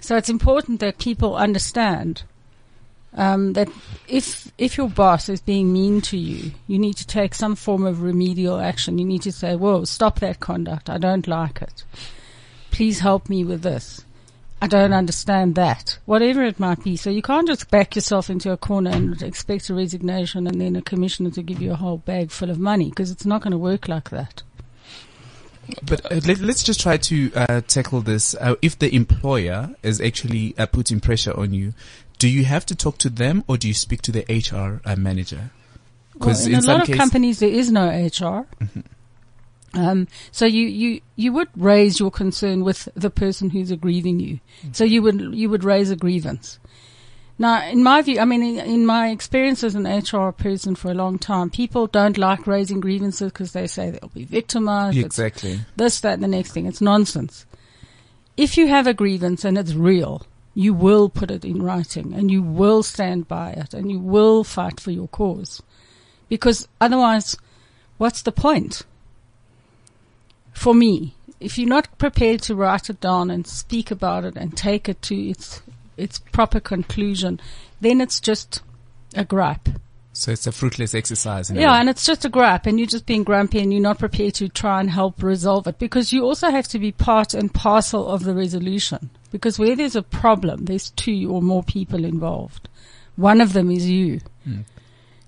So 0.00 0.16
it's 0.16 0.28
important 0.28 0.80
that 0.80 0.98
people 0.98 1.36
understand 1.36 2.24
um, 3.14 3.52
that 3.52 3.68
if 4.08 4.50
if 4.58 4.76
your 4.76 4.88
boss 4.88 5.28
is 5.28 5.40
being 5.40 5.72
mean 5.72 6.00
to 6.02 6.16
you, 6.16 6.52
you 6.66 6.78
need 6.78 6.96
to 6.96 7.06
take 7.06 7.34
some 7.34 7.54
form 7.54 7.86
of 7.86 8.02
remedial 8.02 8.58
action. 8.58 8.98
You 8.98 9.04
need 9.04 9.22
to 9.22 9.32
say, 9.32 9.54
"Whoa, 9.54 9.84
stop 9.84 10.20
that 10.20 10.40
conduct! 10.40 10.88
I 10.88 10.98
don't 10.98 11.28
like 11.28 11.60
it. 11.60 11.84
Please 12.70 13.00
help 13.00 13.28
me 13.28 13.44
with 13.44 13.62
this. 13.62 14.04
I 14.62 14.66
don't 14.66 14.92
understand 14.92 15.56
that." 15.56 15.98
Whatever 16.06 16.42
it 16.44 16.58
might 16.58 16.82
be. 16.82 16.96
So 16.96 17.10
you 17.10 17.22
can't 17.22 17.46
just 17.46 17.70
back 17.70 17.94
yourself 17.94 18.30
into 18.30 18.50
a 18.52 18.56
corner 18.56 18.90
and 18.90 19.22
expect 19.22 19.68
a 19.68 19.74
resignation 19.74 20.46
and 20.46 20.60
then 20.60 20.76
a 20.76 20.82
commissioner 20.82 21.30
to 21.32 21.42
give 21.42 21.60
you 21.60 21.72
a 21.72 21.76
whole 21.76 21.98
bag 21.98 22.30
full 22.30 22.50
of 22.50 22.58
money 22.58 22.88
because 22.88 23.10
it's 23.10 23.26
not 23.26 23.42
going 23.42 23.52
to 23.52 23.58
work 23.58 23.88
like 23.88 24.10
that. 24.10 24.42
But 25.82 26.04
uh, 26.10 26.20
let, 26.26 26.40
us 26.40 26.62
just 26.62 26.80
try 26.80 26.96
to 26.96 27.32
uh, 27.34 27.60
tackle 27.66 28.00
this. 28.00 28.34
Uh, 28.34 28.56
if 28.62 28.78
the 28.78 28.94
employer 28.94 29.74
is 29.82 30.00
actually 30.00 30.54
uh, 30.58 30.66
putting 30.66 31.00
pressure 31.00 31.38
on 31.38 31.52
you, 31.52 31.74
do 32.18 32.28
you 32.28 32.44
have 32.44 32.66
to 32.66 32.74
talk 32.74 32.98
to 32.98 33.10
them 33.10 33.44
or 33.48 33.56
do 33.56 33.68
you 33.68 33.74
speak 33.74 34.02
to 34.02 34.12
the 34.12 34.24
HR 34.28 34.80
uh, 34.88 34.96
manager? 34.96 35.50
Well, 36.16 36.38
in, 36.46 36.54
in, 36.54 36.58
a 36.58 36.66
lot 36.66 36.88
of 36.88 36.96
companies, 36.96 37.38
there 37.38 37.50
is 37.50 37.70
no 37.70 37.88
HR. 37.88 38.46
Mm-hmm. 38.60 38.80
Um, 39.74 40.06
so 40.30 40.44
you, 40.44 40.66
you, 40.66 41.00
you 41.16 41.32
would 41.32 41.48
raise 41.56 41.98
your 41.98 42.10
concern 42.10 42.62
with 42.62 42.88
the 42.94 43.10
person 43.10 43.50
who's 43.50 43.70
aggrieving 43.70 44.20
you. 44.20 44.40
Mm-hmm. 44.60 44.72
So 44.72 44.84
you 44.84 45.02
would, 45.02 45.20
you 45.34 45.48
would 45.48 45.64
raise 45.64 45.90
a 45.90 45.96
grievance. 45.96 46.58
Now, 47.38 47.66
in 47.66 47.82
my 47.82 48.02
view, 48.02 48.20
I 48.20 48.24
mean, 48.24 48.42
in, 48.42 48.58
in, 48.58 48.86
my 48.86 49.08
experience 49.08 49.64
as 49.64 49.74
an 49.74 49.86
HR 49.86 50.30
person 50.30 50.74
for 50.74 50.90
a 50.90 50.94
long 50.94 51.18
time, 51.18 51.50
people 51.50 51.86
don't 51.86 52.18
like 52.18 52.46
raising 52.46 52.80
grievances 52.80 53.32
because 53.32 53.52
they 53.52 53.66
say 53.66 53.90
they'll 53.90 54.10
be 54.10 54.24
victimized. 54.24 54.98
Exactly. 54.98 55.60
This, 55.74 56.00
that, 56.00 56.14
and 56.14 56.22
the 56.22 56.28
next 56.28 56.52
thing. 56.52 56.66
It's 56.66 56.80
nonsense. 56.80 57.46
If 58.36 58.56
you 58.56 58.68
have 58.68 58.86
a 58.86 58.94
grievance 58.94 59.44
and 59.44 59.58
it's 59.58 59.74
real, 59.74 60.26
you 60.54 60.74
will 60.74 61.08
put 61.08 61.30
it 61.30 61.44
in 61.44 61.62
writing 61.62 62.12
and 62.12 62.30
you 62.30 62.42
will 62.42 62.82
stand 62.82 63.26
by 63.26 63.52
it 63.52 63.74
and 63.74 63.90
you 63.90 63.98
will 63.98 64.44
fight 64.44 64.78
for 64.78 64.90
your 64.90 65.08
cause. 65.08 65.62
Because 66.28 66.68
otherwise, 66.80 67.36
what's 67.98 68.22
the 68.22 68.32
point? 68.32 68.84
For 70.52 70.74
me, 70.74 71.14
if 71.40 71.58
you're 71.58 71.68
not 71.68 71.98
prepared 71.98 72.42
to 72.42 72.54
write 72.54 72.88
it 72.88 73.00
down 73.00 73.30
and 73.30 73.46
speak 73.46 73.90
about 73.90 74.24
it 74.24 74.36
and 74.36 74.56
take 74.56 74.88
it 74.88 75.02
to 75.02 75.16
its 75.16 75.62
its 75.96 76.18
proper 76.18 76.60
conclusion, 76.60 77.40
then 77.80 78.00
it's 78.00 78.20
just 78.20 78.62
a 79.14 79.24
gripe. 79.24 79.68
So 80.14 80.30
it's 80.30 80.46
a 80.46 80.52
fruitless 80.52 80.94
exercise. 80.94 81.50
yeah, 81.50 81.72
and 81.74 81.88
it's 81.88 82.04
just 82.04 82.24
a 82.24 82.28
gripe, 82.28 82.66
and 82.66 82.78
you're 82.78 82.86
just 82.86 83.06
being 83.06 83.24
grumpy, 83.24 83.60
and 83.60 83.72
you're 83.72 83.82
not 83.82 83.98
prepared 83.98 84.34
to 84.34 84.48
try 84.48 84.78
and 84.80 84.90
help 84.90 85.22
resolve 85.22 85.66
it 85.66 85.78
because 85.78 86.12
you 86.12 86.22
also 86.24 86.50
have 86.50 86.68
to 86.68 86.78
be 86.78 86.92
part 86.92 87.32
and 87.32 87.52
parcel 87.52 88.06
of 88.08 88.24
the 88.24 88.34
resolution. 88.34 89.08
Because 89.30 89.58
where 89.58 89.74
there's 89.74 89.96
a 89.96 90.02
problem, 90.02 90.66
there's 90.66 90.90
two 90.90 91.30
or 91.32 91.40
more 91.40 91.62
people 91.62 92.04
involved. 92.04 92.68
One 93.16 93.40
of 93.40 93.54
them 93.54 93.70
is 93.70 93.88
you. 93.88 94.20
Mm. 94.46 94.64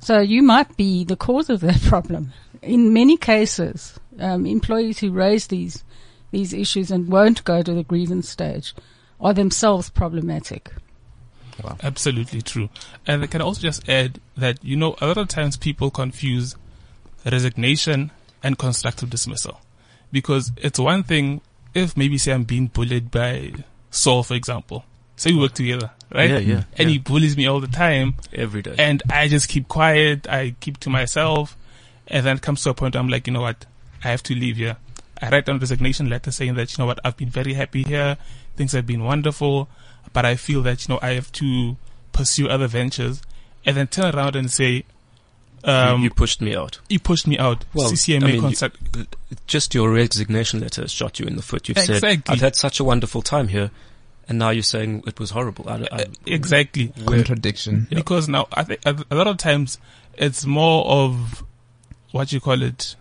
So 0.00 0.20
you 0.20 0.42
might 0.42 0.76
be 0.76 1.04
the 1.04 1.16
cause 1.16 1.48
of 1.48 1.60
that 1.60 1.80
problem. 1.84 2.34
In 2.60 2.92
many 2.92 3.16
cases, 3.16 3.98
um, 4.18 4.46
employees 4.46 4.98
who 4.98 5.10
raise 5.10 5.46
these 5.48 5.84
these 6.30 6.52
issues 6.52 6.90
and 6.90 7.08
won't 7.08 7.44
go 7.44 7.62
to 7.62 7.72
the 7.72 7.84
grievance 7.84 8.28
stage 8.28 8.74
are 9.20 9.32
themselves 9.32 9.88
problematic. 9.90 10.72
Wow. 11.62 11.76
Absolutely 11.82 12.42
true. 12.42 12.68
And 13.06 13.22
I 13.22 13.26
can 13.26 13.40
also 13.40 13.60
just 13.60 13.88
add 13.88 14.20
that, 14.36 14.62
you 14.64 14.76
know, 14.76 14.96
a 15.00 15.06
lot 15.06 15.18
of 15.18 15.28
times 15.28 15.56
people 15.56 15.90
confuse 15.90 16.56
resignation 17.24 18.10
and 18.42 18.58
constructive 18.58 19.10
dismissal. 19.10 19.60
Because 20.10 20.52
it's 20.56 20.78
one 20.78 21.04
thing 21.04 21.40
if 21.74 21.96
maybe 21.96 22.18
say 22.18 22.32
I'm 22.32 22.44
being 22.44 22.66
bullied 22.66 23.10
by 23.10 23.52
Saul, 23.90 24.22
for 24.22 24.34
example. 24.34 24.84
Say 25.16 25.30
we 25.30 25.38
work 25.38 25.54
together, 25.54 25.92
right? 26.12 26.30
Yeah, 26.30 26.38
yeah. 26.38 26.62
And 26.76 26.88
yeah. 26.88 26.94
he 26.94 26.98
bullies 26.98 27.36
me 27.36 27.46
all 27.46 27.60
the 27.60 27.68
time. 27.68 28.14
Every 28.32 28.62
day. 28.62 28.74
And 28.76 29.02
I 29.08 29.28
just 29.28 29.48
keep 29.48 29.68
quiet. 29.68 30.28
I 30.28 30.56
keep 30.58 30.78
to 30.80 30.90
myself. 30.90 31.56
And 32.08 32.26
then 32.26 32.36
it 32.36 32.42
comes 32.42 32.62
to 32.64 32.70
a 32.70 32.74
point 32.74 32.96
I'm 32.96 33.08
like, 33.08 33.28
you 33.28 33.32
know 33.32 33.40
what? 33.40 33.64
I 34.04 34.08
have 34.08 34.22
to 34.24 34.34
leave 34.34 34.56
here. 34.56 34.76
I 35.20 35.30
write 35.30 35.46
down 35.46 35.56
a 35.56 35.58
resignation 35.58 36.08
letter 36.10 36.30
saying 36.30 36.54
that, 36.54 36.76
you 36.76 36.82
know 36.82 36.86
what? 36.86 37.00
I've 37.04 37.16
been 37.16 37.30
very 37.30 37.54
happy 37.54 37.82
here. 37.82 38.18
Things 38.56 38.72
have 38.72 38.86
been 38.86 39.04
wonderful 39.04 39.68
but 40.14 40.24
I 40.24 40.36
feel 40.36 40.62
that, 40.62 40.86
you 40.86 40.94
know, 40.94 41.00
I 41.02 41.10
have 41.10 41.30
to 41.32 41.76
pursue 42.12 42.48
other 42.48 42.68
ventures 42.68 43.20
and 43.66 43.76
then 43.76 43.88
turn 43.88 44.14
around 44.14 44.36
and 44.36 44.50
say, 44.50 44.84
um, 45.64 45.98
you, 45.98 46.04
you, 46.04 46.10
pushed 46.10 46.40
me 46.40 46.54
out. 46.54 46.78
You 46.88 47.00
pushed 47.00 47.26
me 47.26 47.38
out. 47.38 47.64
Well, 47.74 47.90
CCMA 47.90 48.22
I 48.22 48.26
mean, 48.26 48.50
you, 48.96 49.06
just 49.46 49.74
your 49.74 49.90
resignation 49.90 50.60
letter 50.60 50.82
has 50.82 50.92
shot 50.92 51.18
you 51.18 51.26
in 51.26 51.36
the 51.36 51.42
foot. 51.42 51.68
You've 51.68 51.78
exactly. 51.78 52.10
said, 52.10 52.22
I've 52.28 52.40
had 52.40 52.54
such 52.54 52.80
a 52.80 52.84
wonderful 52.84 53.22
time 53.22 53.48
here. 53.48 53.70
And 54.28 54.38
now 54.38 54.50
you're 54.50 54.62
saying 54.62 55.02
it 55.06 55.18
was 55.18 55.30
horrible. 55.30 55.68
I, 55.68 55.86
I, 55.90 56.06
exactly. 56.26 56.92
Contradiction. 57.04 57.88
Because 57.90 58.28
now 58.28 58.46
I 58.52 58.62
think 58.62 58.80
a 58.84 59.14
lot 59.14 59.26
of 59.26 59.36
times 59.36 59.78
it's 60.14 60.46
more 60.46 60.86
of 60.86 61.44
what 62.12 62.32
you 62.32 62.40
call 62.40 62.62
it. 62.62 62.94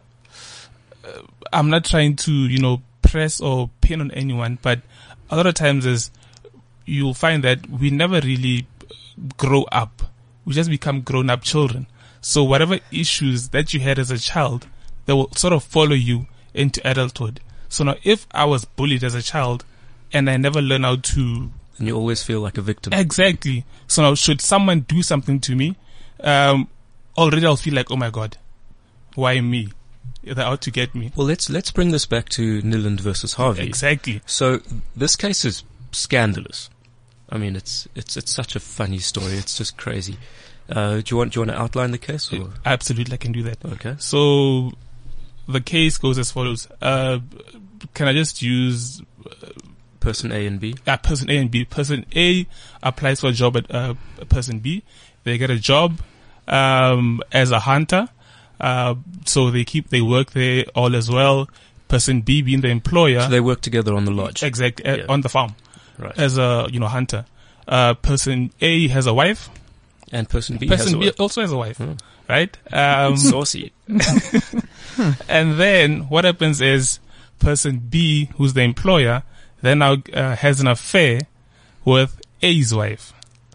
Uh, 1.04 1.22
I'm 1.52 1.70
not 1.70 1.86
trying 1.86 2.16
to, 2.18 2.32
you 2.32 2.60
know, 2.60 2.82
press 3.02 3.40
or 3.42 3.70
pin 3.82 4.02
on 4.02 4.12
anyone, 4.12 4.58
but 4.62 4.82
a 5.30 5.36
lot 5.36 5.48
of 5.48 5.54
times 5.54 5.86
is 5.86 6.12
you'll 6.86 7.14
find 7.14 7.44
that 7.44 7.70
we 7.70 7.90
never 7.90 8.20
really 8.22 8.68
grow 9.38 9.64
up. 9.72 10.04
We 10.46 10.54
just 10.54 10.70
become 10.70 11.02
grown 11.02 11.30
up 11.30 11.44
children. 11.44 11.88
So 12.22 12.44
whatever 12.44 12.80
issues 12.92 13.50
that 13.50 13.74
you 13.74 13.80
had 13.82 14.00
as 14.00 14.12
a 14.12 14.18
child, 14.18 14.68
they 15.06 15.14
will 15.14 15.32
sort 15.34 15.54
of 15.54 15.64
follow 15.64 15.96
you 15.96 16.28
into 16.54 16.86
adulthood. 16.88 17.40
So 17.70 17.84
now 17.84 17.96
if 18.04 18.28
I 18.32 18.46
was 18.46 18.66
bullied 18.66 19.04
as 19.04 19.16
a 19.16 19.22
child 19.22 19.66
and 20.12 20.30
I 20.30 20.38
never 20.38 20.62
learn 20.62 20.84
how 20.84 20.98
to 20.98 21.52
and 21.78 21.88
you 21.88 21.96
always 21.96 22.24
feel 22.24 22.40
like 22.40 22.58
a 22.58 22.62
victim. 22.62 22.94
Exactly. 22.94 23.66
So 23.88 24.04
now 24.04 24.16
should 24.16 24.42
someone 24.42 24.82
do 24.82 25.02
something 25.02 25.40
to 25.42 25.56
me, 25.56 25.76
um, 26.22 26.70
already 27.18 27.46
I'll 27.46 27.56
feel 27.56 27.74
like, 27.74 27.92
oh 27.92 27.96
my 27.96 28.10
God, 28.10 28.38
why 29.16 29.42
me? 29.42 29.70
They're 30.24 30.46
out 30.46 30.62
to 30.62 30.72
get 30.72 30.96
me. 30.96 31.12
Well, 31.16 31.28
let's, 31.28 31.50
let's 31.50 31.72
bring 31.72 31.92
this 31.92 32.06
back 32.06 32.30
to 32.30 32.62
Niland 32.62 33.02
versus 33.02 33.34
Harvey. 33.34 33.66
Exactly. 33.66 34.22
So 34.26 34.62
this 34.96 35.16
case 35.16 35.44
is 35.44 35.64
scandalous. 35.92 36.70
I 37.30 37.38
mean, 37.38 37.56
it's 37.56 37.88
it's 37.96 38.16
it's 38.16 38.32
such 38.32 38.56
a 38.56 38.60
funny 38.60 39.00
story. 39.00 39.34
It's 39.34 39.58
just 39.58 39.76
crazy. 39.76 40.18
Uh, 40.70 40.98
do 40.98 41.04
you 41.08 41.18
want 41.18 41.34
do 41.34 41.40
you 41.40 41.46
want 41.46 41.58
to 41.58 41.62
outline 41.62 41.92
the 41.92 41.98
case? 41.98 42.32
Or? 42.32 42.50
Absolutely, 42.64 43.14
I 43.14 43.18
can 43.18 43.32
do 43.32 43.42
that. 43.44 43.58
Okay. 43.66 43.96
So 43.98 44.72
the 45.48 45.62
case 45.62 45.98
goes 45.98 46.20
as 46.20 46.32
follows. 46.32 46.68
Uh, 46.82 47.20
can 47.94 48.08
I 48.08 48.14
just 48.14 48.42
use 48.42 49.02
uh, 49.26 49.48
person 50.00 50.32
A 50.32 50.46
and 50.46 50.60
B? 50.60 50.76
Yeah, 50.86 50.98
person 50.98 51.30
A 51.30 51.38
and 51.38 51.50
B. 51.50 51.66
Person 51.66 52.06
A 52.16 52.46
applies 52.84 53.22
for 53.22 53.28
a 53.28 53.34
job 53.34 53.58
at 53.58 53.74
uh, 53.74 53.96
person 54.30 54.60
B. 54.60 54.84
They 55.24 55.38
get 55.38 55.50
a 55.50 55.58
job 55.58 56.02
um, 56.48 57.22
as 57.32 57.52
a 57.52 57.60
hunter. 57.60 58.10
Uh, 58.60 58.96
so 59.26 59.52
they 59.52 59.64
keep 59.64 59.90
they 59.90 60.02
work 60.02 60.32
there 60.32 60.66
all 60.76 60.96
as 60.96 61.10
well. 61.10 61.50
Person 61.88 62.22
B 62.22 62.42
being 62.42 62.62
the 62.62 62.70
employer. 62.70 63.22
So 63.22 63.30
they 63.30 63.40
work 63.40 63.62
together 63.62 63.94
on 63.94 64.06
the 64.06 64.12
lodge. 64.12 64.44
Exactly, 64.44 64.86
uh, 64.86 64.98
yeah. 64.98 65.06
on 65.10 65.22
the 65.22 65.30
farm 65.30 65.56
right. 65.98 66.18
as 66.18 66.38
a 66.38 66.68
you 66.72 66.80
know 66.80 66.88
hunter. 66.88 67.26
Uh, 67.68 67.94
person 67.94 68.52
A 68.62 68.88
has 68.90 69.08
a 69.08 69.14
wife, 69.14 69.50
and 70.12 70.28
person 70.28 70.58
B 70.58 70.68
person 70.68 71.00
B 71.00 71.12
also 71.20 71.42
has 71.42 71.52
a 71.52 71.58
wife, 71.58 71.78
hmm. 71.78 71.94
right? 72.28 72.56
Um, 72.74 73.18
Saucy. 73.18 73.72
and 75.30 75.60
then 75.60 76.10
what 76.10 76.26
happens 76.26 76.62
is 76.62 77.00
person 77.40 77.80
B, 77.80 78.30
who's 78.36 78.54
the 78.54 78.62
employer, 78.62 79.24
then 79.62 79.80
now 79.80 79.98
uh, 80.14 80.36
has 80.36 80.60
an 80.60 80.68
affair 80.68 81.22
with 81.86 82.20
A's 82.42 82.74
wife, 82.74 83.13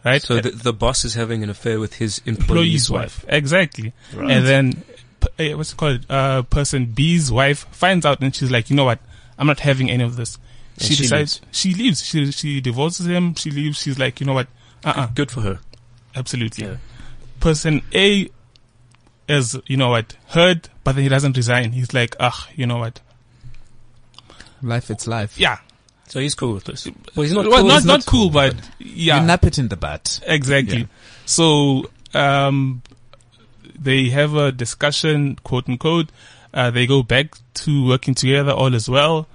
right? 0.08 0.22
So 0.22 0.40
the, 0.40 0.50
the 0.50 0.72
boss 0.72 1.04
is 1.04 1.14
having 1.14 1.42
an 1.42 1.50
affair 1.50 1.78
with 1.80 1.94
his 1.94 2.18
employee's, 2.26 2.88
employee's 2.88 2.90
wife. 2.90 3.24
wife. 3.24 3.34
Exactly. 3.34 3.92
Right. 4.14 4.30
And 4.30 4.46
then 4.46 4.82
uh, 5.22 5.56
what's 5.56 5.72
it 5.72 5.76
called? 5.76 6.06
Uh, 6.08 6.42
person 6.42 6.86
B's 6.86 7.30
wife 7.30 7.66
finds 7.70 8.06
out 8.06 8.20
and 8.20 8.34
she's 8.34 8.50
like, 8.50 8.70
you 8.70 8.76
know 8.76 8.84
what? 8.84 9.00
I'm 9.38 9.46
not 9.46 9.60
having 9.60 9.90
any 9.90 10.04
of 10.04 10.16
this 10.16 10.38
she, 10.78 10.94
she 10.94 11.02
decides 11.02 11.40
leaves. 11.40 11.58
she 11.58 11.74
leaves. 11.74 12.04
She 12.04 12.32
she 12.32 12.60
divorces 12.60 13.06
him. 13.06 13.34
She 13.34 13.50
leaves. 13.50 13.80
She's 13.80 13.98
like, 13.98 14.20
you 14.20 14.26
know 14.26 14.34
what? 14.34 14.48
Uh-uh. 14.84 15.08
Good 15.14 15.30
for 15.30 15.40
her. 15.40 15.60
Absolutely. 16.14 16.66
Yeah. 16.66 16.76
Person 17.40 17.82
A 17.94 18.28
is, 19.28 19.58
you 19.66 19.76
know 19.76 19.90
what, 19.90 20.16
heard, 20.28 20.68
but 20.84 20.94
then 20.94 21.02
he 21.02 21.08
doesn't 21.08 21.36
resign. 21.36 21.72
He's 21.72 21.92
like, 21.92 22.16
ah, 22.18 22.48
you 22.54 22.66
know 22.66 22.78
what? 22.78 23.00
Life, 24.62 24.90
it's 24.90 25.06
life. 25.06 25.38
Yeah. 25.38 25.58
So 26.08 26.20
he's 26.20 26.34
cool 26.34 26.54
with 26.54 26.64
this. 26.64 26.86
Well, 27.14 27.24
he's 27.24 27.32
not 27.32 27.46
well, 27.46 27.60
cool. 27.60 27.68
Not, 27.68 27.84
not, 27.84 28.06
cool, 28.06 28.30
but, 28.30 28.54
but 28.56 28.70
yeah. 28.78 29.20
You 29.20 29.26
nap 29.26 29.44
it 29.44 29.58
in 29.58 29.68
the 29.68 29.76
butt. 29.76 30.20
Exactly. 30.26 30.78
Yeah. 30.80 30.86
So, 31.26 31.90
um, 32.14 32.82
they 33.78 34.08
have 34.08 34.34
a 34.34 34.50
discussion, 34.50 35.36
quote 35.44 35.68
unquote. 35.68 36.10
Uh, 36.52 36.70
they 36.70 36.86
go 36.86 37.02
back 37.02 37.34
to 37.54 37.86
working 37.86 38.14
together 38.14 38.52
all 38.52 38.74
as 38.74 38.88
well. 38.88 39.28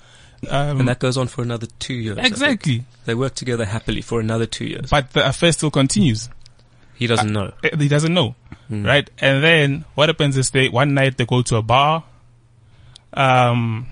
Um, 0.50 0.80
And 0.80 0.88
that 0.90 1.00
goes 1.00 1.16
on 1.16 1.28
for 1.28 1.42
another 1.44 1.68
two 1.80 1.94
years. 1.94 2.18
Exactly. 2.18 2.84
They 3.06 3.14
work 3.16 3.36
together 3.36 3.66
happily 3.66 4.02
for 4.02 4.20
another 4.20 4.46
two 4.46 4.66
years. 4.66 4.90
But 4.90 5.12
the 5.12 5.28
affair 5.28 5.52
still 5.52 5.72
continues. 5.72 6.30
He 6.96 7.08
doesn't 7.08 7.32
know. 7.32 7.54
Uh, 7.64 7.78
He 7.78 7.88
doesn't 7.88 8.14
know, 8.14 8.36
Hmm. 8.68 8.86
right? 8.86 9.10
And 9.20 9.44
then 9.44 9.86
what 9.96 10.10
happens 10.10 10.36
is 10.38 10.50
they 10.50 10.70
one 10.70 10.94
night 10.94 11.18
they 11.18 11.26
go 11.26 11.42
to 11.44 11.58
a 11.58 11.62
bar. 11.62 12.04
Um, 13.14 13.88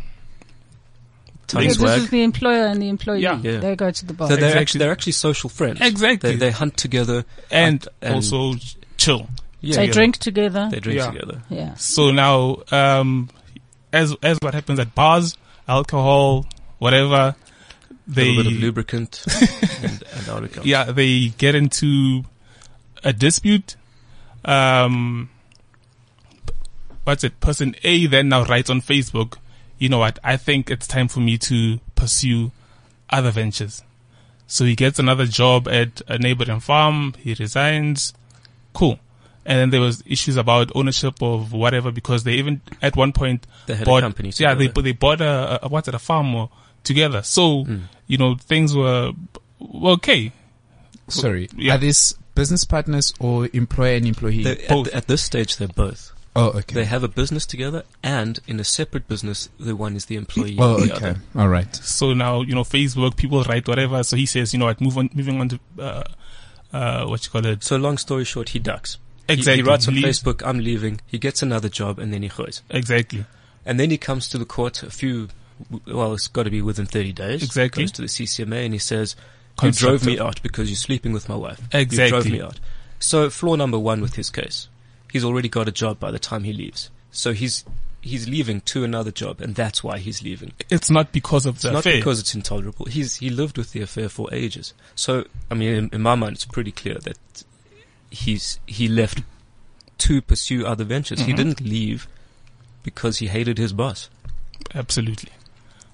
Tony 1.47 1.65
Yeah, 1.65 1.69
this 1.69 1.77
Swag. 1.79 1.99
is 1.99 2.09
the 2.09 2.23
employer 2.23 2.65
and 2.67 2.81
the 2.81 2.87
employee. 2.89 3.21
Yeah. 3.21 3.39
Yeah. 3.41 3.57
They 3.59 3.75
go 3.75 3.91
to 3.91 4.05
the 4.05 4.13
bar. 4.13 4.27
So 4.29 4.35
they're 4.35 4.45
Exactly. 4.45 4.61
actually 4.61 4.79
they're 4.79 4.91
actually 4.91 5.11
social 5.13 5.49
friends. 5.49 5.81
Exactly. 5.81 6.31
They, 6.31 6.35
they 6.37 6.51
hunt 6.51 6.77
together. 6.77 7.25
and, 7.49 7.85
and- 8.01 8.15
also 8.15 8.53
chill. 8.97 9.27
Yeah, 9.63 9.75
they 9.75 9.85
yeah. 9.87 9.91
drink 9.93 10.17
together. 10.17 10.69
They 10.71 10.79
drink 10.79 10.99
Yeah. 10.99 11.11
together. 11.11 11.41
yeah. 11.49 11.73
So 11.75 12.09
now, 12.11 12.63
um, 12.71 13.29
as 13.93 14.15
as 14.23 14.37
what 14.41 14.53
happens 14.55 14.79
at 14.79 14.95
bars, 14.95 15.37
alcohol, 15.67 16.47
whatever, 16.79 17.35
A 17.35 17.35
they 18.07 18.29
little 18.31 18.43
bit 18.43 18.53
of 18.53 18.59
lubricant 18.59 19.23
and, 19.83 20.03
and 20.15 20.29
out 20.29 20.65
yeah 20.65 20.85
they 20.85 21.27
get 21.37 21.53
into 21.53 22.23
a 23.03 23.13
dispute. 23.13 23.75
Um, 24.45 25.29
what's 27.03 27.23
it? 27.23 27.39
Person 27.39 27.75
A 27.83 28.07
then 28.07 28.29
now 28.29 28.43
writes 28.45 28.69
on 28.71 28.81
Facebook, 28.81 29.37
you 29.81 29.89
know 29.89 29.97
what? 29.99 30.19
I 30.23 30.37
think 30.37 30.69
it's 30.69 30.87
time 30.87 31.07
for 31.07 31.19
me 31.21 31.37
to 31.49 31.79
pursue 31.95 32.51
other 33.09 33.31
ventures. 33.31 33.83
So 34.47 34.63
he 34.65 34.75
gets 34.75 34.99
another 34.99 35.25
job 35.25 35.67
at 35.67 36.01
a 36.07 36.17
neighboring 36.19 36.59
farm. 36.59 37.13
He 37.17 37.33
resigns. 37.33 38.13
Cool. 38.73 38.99
And 39.45 39.57
then 39.57 39.69
there 39.71 39.81
was 39.81 40.03
issues 40.05 40.37
about 40.37 40.71
ownership 40.75 41.15
of 41.21 41.51
whatever 41.51 41.91
because 41.91 42.23
they 42.25 42.33
even 42.33 42.61
at 42.81 42.95
one 42.95 43.11
point 43.11 43.47
They 43.65 43.73
had 43.75 43.87
a 43.87 43.89
bought 43.89 44.03
company 44.03 44.31
yeah 44.37 44.53
they 44.53 44.67
they 44.67 44.91
bought 44.91 45.19
a, 45.19 45.65
a 45.65 45.67
what's 45.67 45.87
it 45.87 45.95
a 45.95 45.99
farm 45.99 46.35
or 46.35 46.49
together. 46.83 47.23
So 47.23 47.63
Hmm. 47.63 47.77
you 48.07 48.17
know 48.19 48.35
things 48.35 48.75
were 48.75 49.13
were 49.59 49.91
okay. 49.91 50.31
Sorry. 51.07 51.49
Yeah. 51.57 51.73
Are 51.75 51.77
these 51.79 52.13
business 52.35 52.63
partners 52.65 53.13
or 53.19 53.49
employer 53.53 53.95
and 53.95 54.05
employee? 54.07 54.43
They- 54.43 54.63
at, 54.63 54.69
Both. 54.69 54.87
at 54.89 55.07
this 55.07 55.21
stage, 55.23 55.57
they're 55.57 55.67
both. 55.67 56.13
Oh, 56.35 56.49
okay. 56.49 56.75
They 56.75 56.85
have 56.85 57.03
a 57.03 57.07
business 57.07 57.45
together, 57.45 57.83
and 58.03 58.39
in 58.47 58.59
a 58.59 58.63
separate 58.63 59.07
business, 59.07 59.49
the 59.59 59.75
one 59.75 59.95
is 59.95 60.05
the 60.05 60.15
employee. 60.15 60.57
oh, 60.59 60.83
okay. 60.83 60.91
other. 60.91 61.15
All 61.35 61.47
right. 61.47 61.73
So 61.75 62.13
now, 62.13 62.41
you 62.41 62.55
know, 62.55 62.63
Facebook, 62.63 63.15
people 63.15 63.43
write 63.43 63.67
whatever. 63.67 64.03
So 64.03 64.15
he 64.15 64.25
says, 64.25 64.53
you 64.53 64.59
know 64.59 64.65
what, 64.65 64.81
move 64.81 64.97
on, 64.97 65.09
moving 65.13 65.39
on 65.39 65.49
to, 65.49 65.59
uh, 65.79 66.03
uh, 66.73 67.05
what 67.05 67.25
you 67.25 67.31
call 67.31 67.45
it. 67.45 67.63
So 67.63 67.77
long 67.77 67.97
story 67.97 68.23
short, 68.25 68.49
he 68.49 68.59
ducks. 68.59 68.97
Exactly. 69.27 69.63
He, 69.63 69.69
writes 69.69 69.87
on 69.87 69.95
Leaves- 69.95 70.21
Facebook, 70.21 70.45
"I'm 70.45 70.59
leaving." 70.59 70.99
He 71.07 71.17
gets 71.17 71.41
another 71.41 71.69
job, 71.69 71.99
and 71.99 72.13
then 72.13 72.21
he 72.21 72.29
goes. 72.29 72.63
Exactly. 72.69 73.25
And 73.65 73.79
then 73.79 73.91
he 73.91 73.97
comes 73.97 74.27
to 74.29 74.37
the 74.37 74.45
court 74.45 74.83
a 74.83 74.89
few, 74.89 75.29
well, 75.85 76.13
it's 76.13 76.27
got 76.27 76.43
to 76.43 76.49
be 76.49 76.61
within 76.61 76.85
30 76.85 77.13
days. 77.13 77.43
Exactly. 77.43 77.83
Goes 77.83 77.91
to 77.93 78.01
the 78.01 78.07
CCMA 78.07 78.65
and 78.65 78.73
he 78.73 78.79
says, 78.79 79.15
you 79.61 79.71
drove 79.71 80.05
me 80.05 80.19
out 80.19 80.41
because 80.41 80.69
you're 80.69 80.75
sleeping 80.75 81.13
with 81.13 81.29
my 81.29 81.35
wife. 81.35 81.61
Exactly. 81.71 82.03
You 82.03 82.09
drove 82.09 82.31
me 82.31 82.41
out. 82.41 82.59
So 82.99 83.29
flaw 83.29 83.55
number 83.55 83.77
one 83.77 84.01
with 84.01 84.15
his 84.15 84.29
case. 84.29 84.67
He's 85.11 85.23
already 85.25 85.49
got 85.49 85.67
a 85.67 85.71
job 85.71 85.99
by 85.99 86.11
the 86.11 86.19
time 86.19 86.43
he 86.43 86.53
leaves. 86.53 86.89
So 87.11 87.33
he's, 87.33 87.65
he's 88.01 88.27
leaving 88.29 88.61
to 88.61 88.83
another 88.83 89.11
job 89.11 89.41
and 89.41 89.53
that's 89.55 89.83
why 89.83 89.97
he's 89.99 90.23
leaving. 90.23 90.53
It's 90.69 90.89
not 90.89 91.11
because 91.11 91.45
of 91.45 91.55
It's 91.55 91.63
the 91.63 91.71
not 91.71 91.79
affair. 91.79 91.97
because 91.97 92.19
it's 92.19 92.33
intolerable. 92.33 92.85
He's, 92.85 93.15
he 93.17 93.29
lived 93.29 93.57
with 93.57 93.73
the 93.73 93.81
affair 93.81 94.07
for 94.09 94.33
ages. 94.33 94.73
So, 94.95 95.25
I 95.49 95.55
mean, 95.55 95.73
in, 95.73 95.89
in 95.91 96.01
my 96.01 96.15
mind, 96.15 96.35
it's 96.35 96.45
pretty 96.45 96.71
clear 96.71 96.95
that 96.99 97.17
he's, 98.09 98.59
he 98.65 98.87
left 98.87 99.21
to 99.99 100.21
pursue 100.21 100.65
other 100.65 100.83
ventures. 100.83 101.21
He 101.21 101.33
Mhm. 101.33 101.37
didn't 101.37 101.61
leave 101.61 102.07
because 102.83 103.17
he 103.17 103.27
hated 103.27 103.57
his 103.57 103.73
boss. 103.73 104.09
Absolutely. 104.73 105.29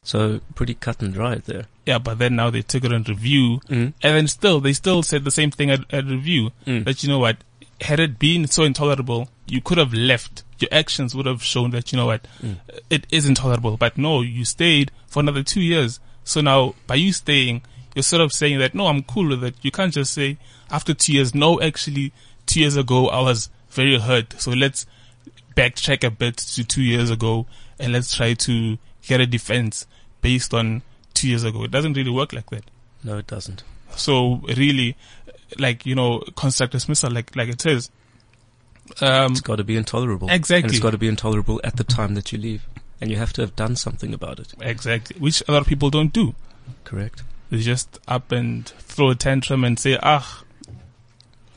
So 0.04 0.40
pretty 0.56 0.74
cut 0.76 1.02
and 1.02 1.14
dry 1.14 1.36
there. 1.36 1.66
Yeah, 1.86 1.98
but 2.00 2.18
then 2.20 2.36
now 2.36 2.50
they 2.50 2.62
took 2.62 2.86
it 2.86 2.94
on 2.94 3.04
review. 3.04 3.60
Mm. 3.70 3.94
And 4.02 4.16
then 4.16 4.28
still, 4.28 4.62
they 4.62 4.72
still 4.74 5.04
said 5.04 5.24
the 5.26 5.32
same 5.32 5.52
thing 5.52 5.70
at, 5.70 5.82
at 5.92 6.06
review. 6.06 6.52
Mm. 6.66 6.86
That, 6.86 7.04
you 7.04 7.10
know 7.10 7.20
what, 7.20 7.38
had 7.82 8.00
it 8.00 8.18
been 8.20 8.48
so 8.48 8.64
intolerable, 8.64 9.30
you 9.46 9.62
could 9.62 9.78
have 9.78 9.94
left. 9.94 10.44
Your 10.60 10.70
actions 10.72 11.14
would 11.14 11.26
have 11.28 11.44
shown 11.44 11.72
that, 11.72 11.92
you 11.92 11.98
know 11.98 12.08
what, 12.08 12.26
Mm. 12.42 12.58
it 12.90 13.06
is 13.12 13.28
intolerable. 13.28 13.78
But 13.78 13.98
no, 13.98 14.22
you 14.22 14.46
stayed 14.46 14.92
for 15.08 15.20
another 15.20 15.44
two 15.44 15.62
years. 15.62 16.00
So 16.24 16.42
now, 16.42 16.74
by 16.88 16.96
you 16.96 17.14
staying, 17.14 17.62
you're 17.96 18.04
sort 18.04 18.22
of 18.22 18.34
saying 18.34 18.60
that, 18.60 18.74
no, 18.76 18.88
I'm 18.88 19.04
cool 19.04 19.28
with 19.30 19.44
it. 19.44 19.56
You 19.62 19.72
can't 19.72 19.94
just 19.94 20.14
say, 20.14 20.38
after 20.70 20.94
two 20.94 21.14
years, 21.14 21.34
no, 21.36 21.62
actually, 21.62 22.12
two 22.46 22.60
years 22.62 22.76
ago, 22.76 23.10
I 23.10 23.22
was 23.22 23.50
very 23.70 24.00
hurt. 24.00 24.36
So 24.42 24.52
let's 24.52 24.86
backtrack 25.56 26.04
a 26.04 26.12
bit 26.12 26.38
to 26.38 26.64
two 26.64 26.82
years 26.84 27.10
ago 27.10 27.46
and 27.80 27.94
let's 27.94 28.16
try 28.16 28.34
to 28.34 28.78
get 29.08 29.22
a 29.22 29.26
defense 29.26 29.86
based 30.22 30.54
on 30.54 30.82
two 31.14 31.28
years 31.30 31.44
ago. 31.44 31.64
It 31.64 31.72
doesn't 31.72 31.94
really 31.94 32.12
work 32.12 32.34
like 32.34 32.50
that. 32.50 32.66
No, 33.04 33.18
it 33.18 33.28
doesn't. 33.28 33.64
So 33.96 34.42
really, 34.48 34.96
like, 35.58 35.86
you 35.86 35.96
know, 35.96 36.20
construct 36.36 36.74
dismissal, 36.74 37.12
like, 37.12 37.36
like 37.36 37.50
it 37.50 37.62
says. 37.62 37.90
Um, 39.02 39.32
It's 39.34 39.42
got 39.42 39.58
to 39.58 39.64
be 39.64 39.76
intolerable. 39.76 40.30
Exactly. 40.30 40.64
And 40.64 40.72
it's 40.72 40.80
got 40.82 40.92
to 40.92 40.98
be 40.98 41.08
intolerable 41.08 41.60
at 41.64 41.76
the 41.78 41.84
time 41.84 42.16
that 42.16 42.32
you 42.32 42.38
leave. 42.38 42.66
And 43.02 43.12
you 43.12 43.18
have 43.18 43.34
to 43.34 43.42
have 43.42 43.56
done 43.56 43.76
something 43.76 44.14
about 44.14 44.40
it. 44.40 44.54
exactly. 44.62 45.20
Which 45.20 45.44
a 45.48 45.52
lot 45.52 45.62
of 45.62 45.68
people 45.68 45.90
don't 45.90 46.12
do. 46.14 46.34
Correct. 46.84 47.24
They 47.52 47.60
just 47.60 48.00
up 48.08 48.32
and 48.32 48.66
throw 48.68 49.10
a 49.12 49.16
tantrum 49.16 49.64
and 49.64 49.78
say, 49.80 49.98
ah, 50.02 50.44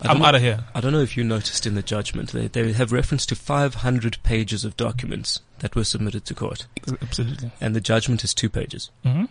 I'm 0.03 0.19
know- 0.19 0.27
out 0.27 0.35
of 0.35 0.43
here. 0.43 0.65
I 0.75 0.81
don't 0.81 0.93
know 0.93 1.01
if 1.01 1.17
you 1.17 1.25
noticed 1.25 1.67
in 1.67 1.75
the 1.75 1.83
judgment, 1.83 2.33
they, 2.33 2.49
they 2.49 2.73
have 2.73 2.93
reference 2.93 3.25
to 3.27 3.35
500 3.35 4.19
pages 4.23 4.65
of 4.65 4.77
documents 4.77 5.41
that 5.61 5.75
were 5.75 5.85
submitted 5.85 6.25
to 6.27 6.35
court. 6.35 6.67
Absolutely. 7.03 7.51
And 7.61 7.75
the 7.75 7.81
judgment 7.81 8.23
is 8.25 8.35
two 8.35 8.49
pages. 8.51 8.91
hmm 9.05 9.25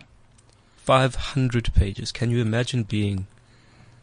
500 0.76 1.72
pages. 1.74 2.10
Can 2.10 2.30
you 2.30 2.40
imagine 2.40 2.82
being 2.82 3.26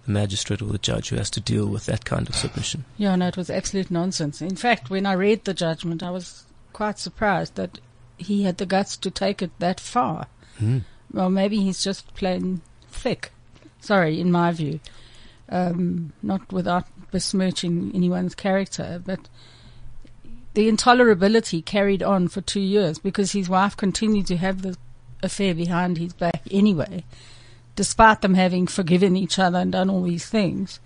the 0.07 0.11
magistrate 0.13 0.61
or 0.61 0.65
the 0.65 0.77
judge 0.77 1.09
who 1.09 1.17
has 1.17 1.29
to 1.31 1.39
deal 1.39 1.67
with 1.67 1.85
that 1.85 2.05
kind 2.05 2.27
of 2.27 2.35
submission? 2.35 2.85
Yeah, 2.97 3.15
no, 3.15 3.27
it 3.27 3.37
was 3.37 3.49
absolute 3.49 3.91
nonsense. 3.91 4.41
In 4.41 4.55
fact, 4.55 4.89
when 4.89 5.05
I 5.05 5.13
read 5.13 5.43
the 5.43 5.53
judgment, 5.53 6.01
I 6.01 6.09
was 6.09 6.45
quite 6.73 6.97
surprised 6.97 7.55
that 7.55 7.79
he 8.17 8.43
had 8.43 8.57
the 8.57 8.65
guts 8.65 8.97
to 8.97 9.11
take 9.11 9.41
it 9.41 9.51
that 9.59 9.79
far. 9.79 10.27
Hmm. 10.57 10.79
Well, 11.11 11.29
maybe 11.29 11.59
he's 11.59 11.83
just 11.83 12.13
plain 12.15 12.61
thick. 12.89 13.31
Sorry, 13.79 14.19
in 14.19 14.31
my 14.31 14.51
view. 14.51 14.79
Um, 15.49 16.13
not 16.23 16.51
without 16.51 16.87
besmirching 17.11 17.91
anyone's 17.93 18.35
character, 18.35 19.01
but 19.05 19.29
the 20.55 20.69
intolerability 20.69 21.63
carried 21.63 22.01
on 22.01 22.27
for 22.27 22.41
two 22.41 22.59
years 22.59 22.97
because 22.97 23.31
his 23.31 23.47
wife 23.47 23.77
continued 23.77 24.27
to 24.27 24.37
have 24.37 24.61
the 24.61 24.75
affair 25.23 25.53
behind 25.53 25.97
his 25.97 26.13
back 26.13 26.41
anyway, 26.51 27.03
despite 27.77 28.19
them 28.21 28.33
having 28.33 28.67
forgiven 28.67 29.15
each 29.15 29.39
other 29.39 29.59
and 29.59 29.71
done 29.71 29.89
all 29.89 30.03
these 30.03 30.25
things. 30.27 30.81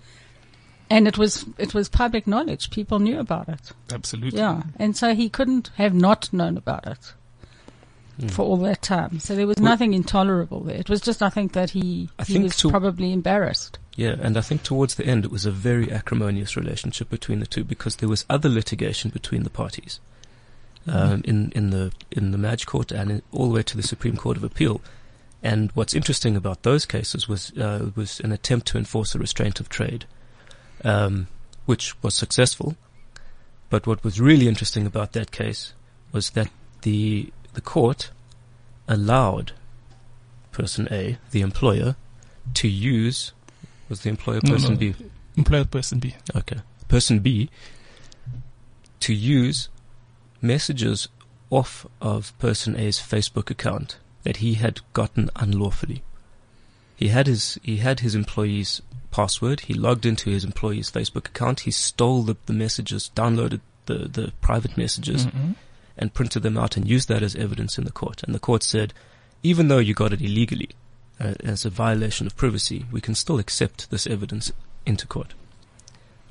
And 0.88 1.08
it 1.08 1.18
was 1.18 1.44
it 1.58 1.74
was 1.74 1.88
public 1.88 2.26
knowledge. 2.26 2.70
People 2.70 3.00
knew 3.00 3.18
about 3.18 3.48
it. 3.48 3.72
Absolutely. 3.92 4.38
Yeah, 4.38 4.62
and 4.76 4.96
so 4.96 5.14
he 5.14 5.28
couldn't 5.28 5.70
have 5.76 5.94
not 5.94 6.32
known 6.32 6.56
about 6.56 6.86
it 6.86 7.14
Hmm. 8.20 8.28
for 8.28 8.42
all 8.42 8.58
that 8.58 8.82
time. 8.82 9.18
So 9.20 9.34
there 9.34 9.46
was 9.46 9.56
Well- 9.56 9.70
nothing 9.72 9.94
intolerable 9.94 10.60
there. 10.60 10.76
It 10.76 10.90
was 10.90 11.00
just, 11.00 11.22
I 11.22 11.30
think, 11.30 11.52
that 11.54 11.70
he 11.70 12.10
I 12.18 12.24
he 12.24 12.38
was 12.38 12.56
to- 12.58 12.68
probably 12.68 13.10
embarrassed. 13.10 13.78
Yeah, 13.96 14.16
and 14.20 14.36
I 14.36 14.42
think 14.42 14.62
towards 14.62 14.94
the 14.96 15.06
end 15.06 15.24
it 15.24 15.30
was 15.30 15.46
a 15.46 15.50
very 15.50 15.90
acrimonious 15.90 16.56
relationship 16.56 17.08
between 17.10 17.40
the 17.40 17.46
two 17.46 17.64
because 17.64 17.96
there 17.96 18.08
was 18.10 18.24
other 18.28 18.50
litigation 18.50 19.10
between 19.10 19.42
the 19.44 19.50
parties 19.50 19.98
um, 20.86 21.22
in 21.24 21.52
in 21.54 21.70
the 21.70 21.90
in 22.10 22.32
the 22.32 22.38
Madge 22.38 22.66
Court 22.66 22.92
and 22.92 23.10
in, 23.10 23.22
all 23.32 23.48
the 23.48 23.54
way 23.54 23.62
to 23.62 23.76
the 23.78 23.82
Supreme 23.82 24.16
Court 24.18 24.36
of 24.36 24.44
Appeal. 24.44 24.80
And 25.42 25.72
what's 25.72 25.94
interesting 25.94 26.36
about 26.36 26.62
those 26.62 26.86
cases 26.86 27.28
was 27.28 27.52
uh, 27.58 27.90
was 27.96 28.20
an 28.20 28.32
attempt 28.32 28.66
to 28.68 28.78
enforce 28.78 29.14
a 29.14 29.18
restraint 29.18 29.58
of 29.58 29.68
trade, 29.68 30.04
um, 30.84 31.26
which 31.66 32.00
was 32.02 32.14
successful. 32.14 32.76
But 33.68 33.86
what 33.86 34.04
was 34.04 34.20
really 34.20 34.46
interesting 34.46 34.86
about 34.86 35.12
that 35.12 35.32
case 35.32 35.74
was 36.12 36.30
that 36.30 36.48
the 36.82 37.32
the 37.54 37.60
court 37.60 38.10
allowed 38.86 39.52
person 40.52 40.86
A, 40.90 41.18
the 41.30 41.40
employer, 41.40 41.96
to 42.54 42.68
use 42.68 43.32
was 43.88 44.02
the 44.02 44.10
employer 44.10 44.40
No, 44.44 44.52
person 44.52 44.74
no. 44.74 44.78
B? 44.78 44.94
Employer 45.36 45.64
person 45.64 45.98
B. 45.98 46.14
Okay. 46.36 46.58
Person 46.88 47.18
B 47.18 47.50
to 49.00 49.12
use 49.12 49.68
messages 50.40 51.08
off 51.50 51.86
of 52.00 52.36
person 52.38 52.76
A's 52.76 52.98
Facebook 52.98 53.50
account 53.50 53.96
that 54.22 54.38
he 54.38 54.54
had 54.54 54.80
gotten 54.92 55.30
unlawfully. 55.36 56.02
He 56.96 57.08
had 57.08 57.26
his 57.26 57.58
he 57.62 57.78
had 57.78 58.00
his 58.00 58.14
employee's 58.14 58.80
password. 59.10 59.60
He 59.60 59.74
logged 59.74 60.06
into 60.06 60.30
his 60.30 60.44
employee's 60.44 60.90
Facebook 60.90 61.26
account. 61.28 61.60
He 61.60 61.70
stole 61.70 62.22
the, 62.22 62.36
the 62.46 62.52
messages, 62.52 63.10
downloaded 63.14 63.60
the, 63.86 64.08
the 64.08 64.32
private 64.40 64.76
messages, 64.78 65.26
Mhm. 65.26 65.56
and 65.98 66.14
printed 66.14 66.42
them 66.42 66.56
out 66.56 66.76
and 66.76 66.88
used 66.88 67.08
that 67.08 67.22
as 67.22 67.34
evidence 67.36 67.76
in 67.78 67.84
the 67.84 67.90
court. 67.92 68.22
And 68.22 68.34
the 68.34 68.38
court 68.38 68.62
said, 68.62 68.94
even 69.42 69.68
though 69.68 69.78
you 69.78 69.92
got 69.94 70.12
it 70.12 70.22
illegally, 70.22 70.70
uh, 71.20 71.34
as 71.40 71.64
a 71.64 71.70
violation 71.70 72.26
of 72.26 72.36
privacy, 72.36 72.86
we 72.92 73.00
can 73.00 73.14
still 73.14 73.38
accept 73.38 73.90
this 73.90 74.06
evidence 74.06 74.52
into 74.86 75.06
court. 75.06 75.34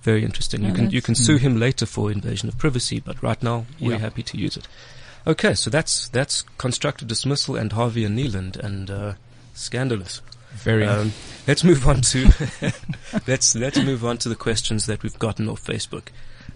Very 0.02 0.24
interesting. 0.24 0.62
Yeah, 0.64 0.70
you 0.70 0.74
can 0.74 0.90
you 0.92 1.02
can 1.02 1.14
sue 1.16 1.38
him 1.38 1.60
later 1.60 1.86
for 1.86 2.12
invasion 2.12 2.50
of 2.50 2.58
privacy, 2.58 3.00
but 3.00 3.22
right 3.22 3.42
now 3.44 3.66
we're 3.80 3.92
Yeah. 3.92 3.98
happy 4.00 4.24
to 4.24 4.38
use 4.38 4.58
it. 4.58 4.68
Okay, 5.26 5.54
so 5.54 5.70
that's 5.70 6.10
that's 6.10 6.44
constructive 6.58 7.08
dismissal 7.08 7.56
and 7.56 7.72
Harvey 7.74 8.04
and 8.06 8.18
Neeland 8.18 8.58
and 8.58 8.90
uh, 8.90 9.14
scandalous. 9.54 10.22
Very. 10.54 10.86
Um, 10.86 11.14
let's 11.48 11.64
move 11.64 11.88
on 11.88 12.02
to 12.02 12.30
let's 13.28 13.56
let's 13.56 13.80
move 13.80 14.04
on 14.04 14.18
to 14.20 14.30
the 14.30 14.36
questions 14.36 14.86
that 14.88 15.04
we've 15.04 15.20
gotten 15.20 15.48
off 15.48 15.64
Facebook. 15.64 16.08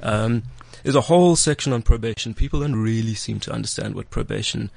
Um, 0.02 0.44
there's 0.84 0.96
a 0.96 1.02
whole 1.02 1.36
section 1.36 1.74
on 1.74 1.82
probation. 1.82 2.34
People 2.34 2.60
don't 2.60 2.76
really 2.76 3.16
seem 3.16 3.40
to 3.42 3.52
understand 3.52 3.96
what 3.96 4.10
probation 4.12 4.70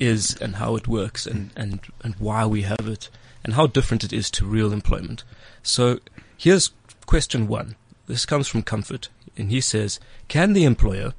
is 0.00 0.36
and 0.40 0.56
how 0.56 0.76
it 0.76 0.88
works 0.88 1.26
and, 1.26 1.50
and, 1.56 1.80
and 2.02 2.14
why 2.16 2.46
we 2.46 2.62
have 2.62 2.86
it 2.86 3.10
and 3.44 3.54
how 3.54 3.66
different 3.66 4.04
it 4.04 4.12
is 4.12 4.30
to 4.30 4.46
real 4.46 4.72
employment. 4.72 5.24
So 5.62 5.98
here's 6.36 6.70
question 7.06 7.48
one. 7.48 7.76
This 8.06 8.26
comes 8.26 8.48
from 8.48 8.62
Comfort 8.62 9.08
and 9.36 9.50
he 9.50 9.60
says, 9.60 10.00
can 10.28 10.52
the 10.52 10.64
employer 10.64 11.14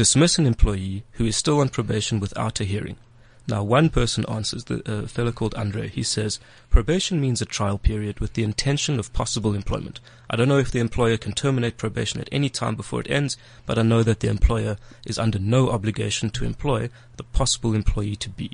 dismiss 0.00 0.38
an 0.38 0.46
employee 0.46 1.04
who 1.12 1.26
is 1.26 1.36
still 1.36 1.60
on 1.60 1.68
probation 1.68 2.20
without 2.20 2.58
a 2.58 2.64
hearing? 2.64 2.96
Now, 3.46 3.62
one 3.62 3.90
person 3.90 4.24
answers, 4.30 4.64
the 4.64 4.80
uh, 4.90 5.06
fellow 5.06 5.30
called 5.30 5.54
Andre. 5.56 5.88
He 5.88 6.02
says, 6.02 6.40
probation 6.70 7.20
means 7.20 7.42
a 7.42 7.44
trial 7.44 7.76
period 7.76 8.18
with 8.18 8.32
the 8.32 8.42
intention 8.42 8.98
of 8.98 9.12
possible 9.12 9.54
employment. 9.54 10.00
I 10.30 10.36
don't 10.36 10.48
know 10.48 10.56
if 10.56 10.70
the 10.70 10.78
employer 10.78 11.18
can 11.18 11.32
terminate 11.32 11.76
probation 11.76 12.18
at 12.18 12.30
any 12.32 12.48
time 12.48 12.76
before 12.76 13.00
it 13.02 13.10
ends, 13.10 13.36
but 13.66 13.78
I 13.78 13.82
know 13.82 14.02
that 14.02 14.20
the 14.20 14.28
employer 14.30 14.78
is 15.04 15.18
under 15.18 15.38
no 15.38 15.68
obligation 15.68 16.30
to 16.30 16.46
employ 16.46 16.88
the 17.18 17.24
possible 17.24 17.74
employee 17.74 18.16
to 18.16 18.30
be. 18.30 18.52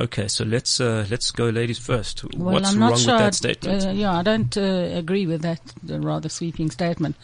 Okay, 0.00 0.28
so 0.28 0.44
let's 0.44 0.80
uh, 0.80 1.04
let's 1.10 1.30
go, 1.30 1.50
ladies 1.50 1.78
first. 1.78 2.24
Well, 2.24 2.54
What's 2.54 2.70
wrong 2.72 2.78
not 2.80 2.92
with 2.92 3.06
that 3.06 3.20
I'd- 3.20 3.36
statement? 3.36 3.84
Uh, 3.84 3.90
yeah, 3.90 4.16
I 4.16 4.22
don't 4.22 4.56
uh, 4.56 4.88
agree 4.94 5.26
with 5.26 5.42
that 5.42 5.60
uh, 5.90 5.98
rather 6.00 6.30
sweeping 6.30 6.70
statement. 6.70 7.16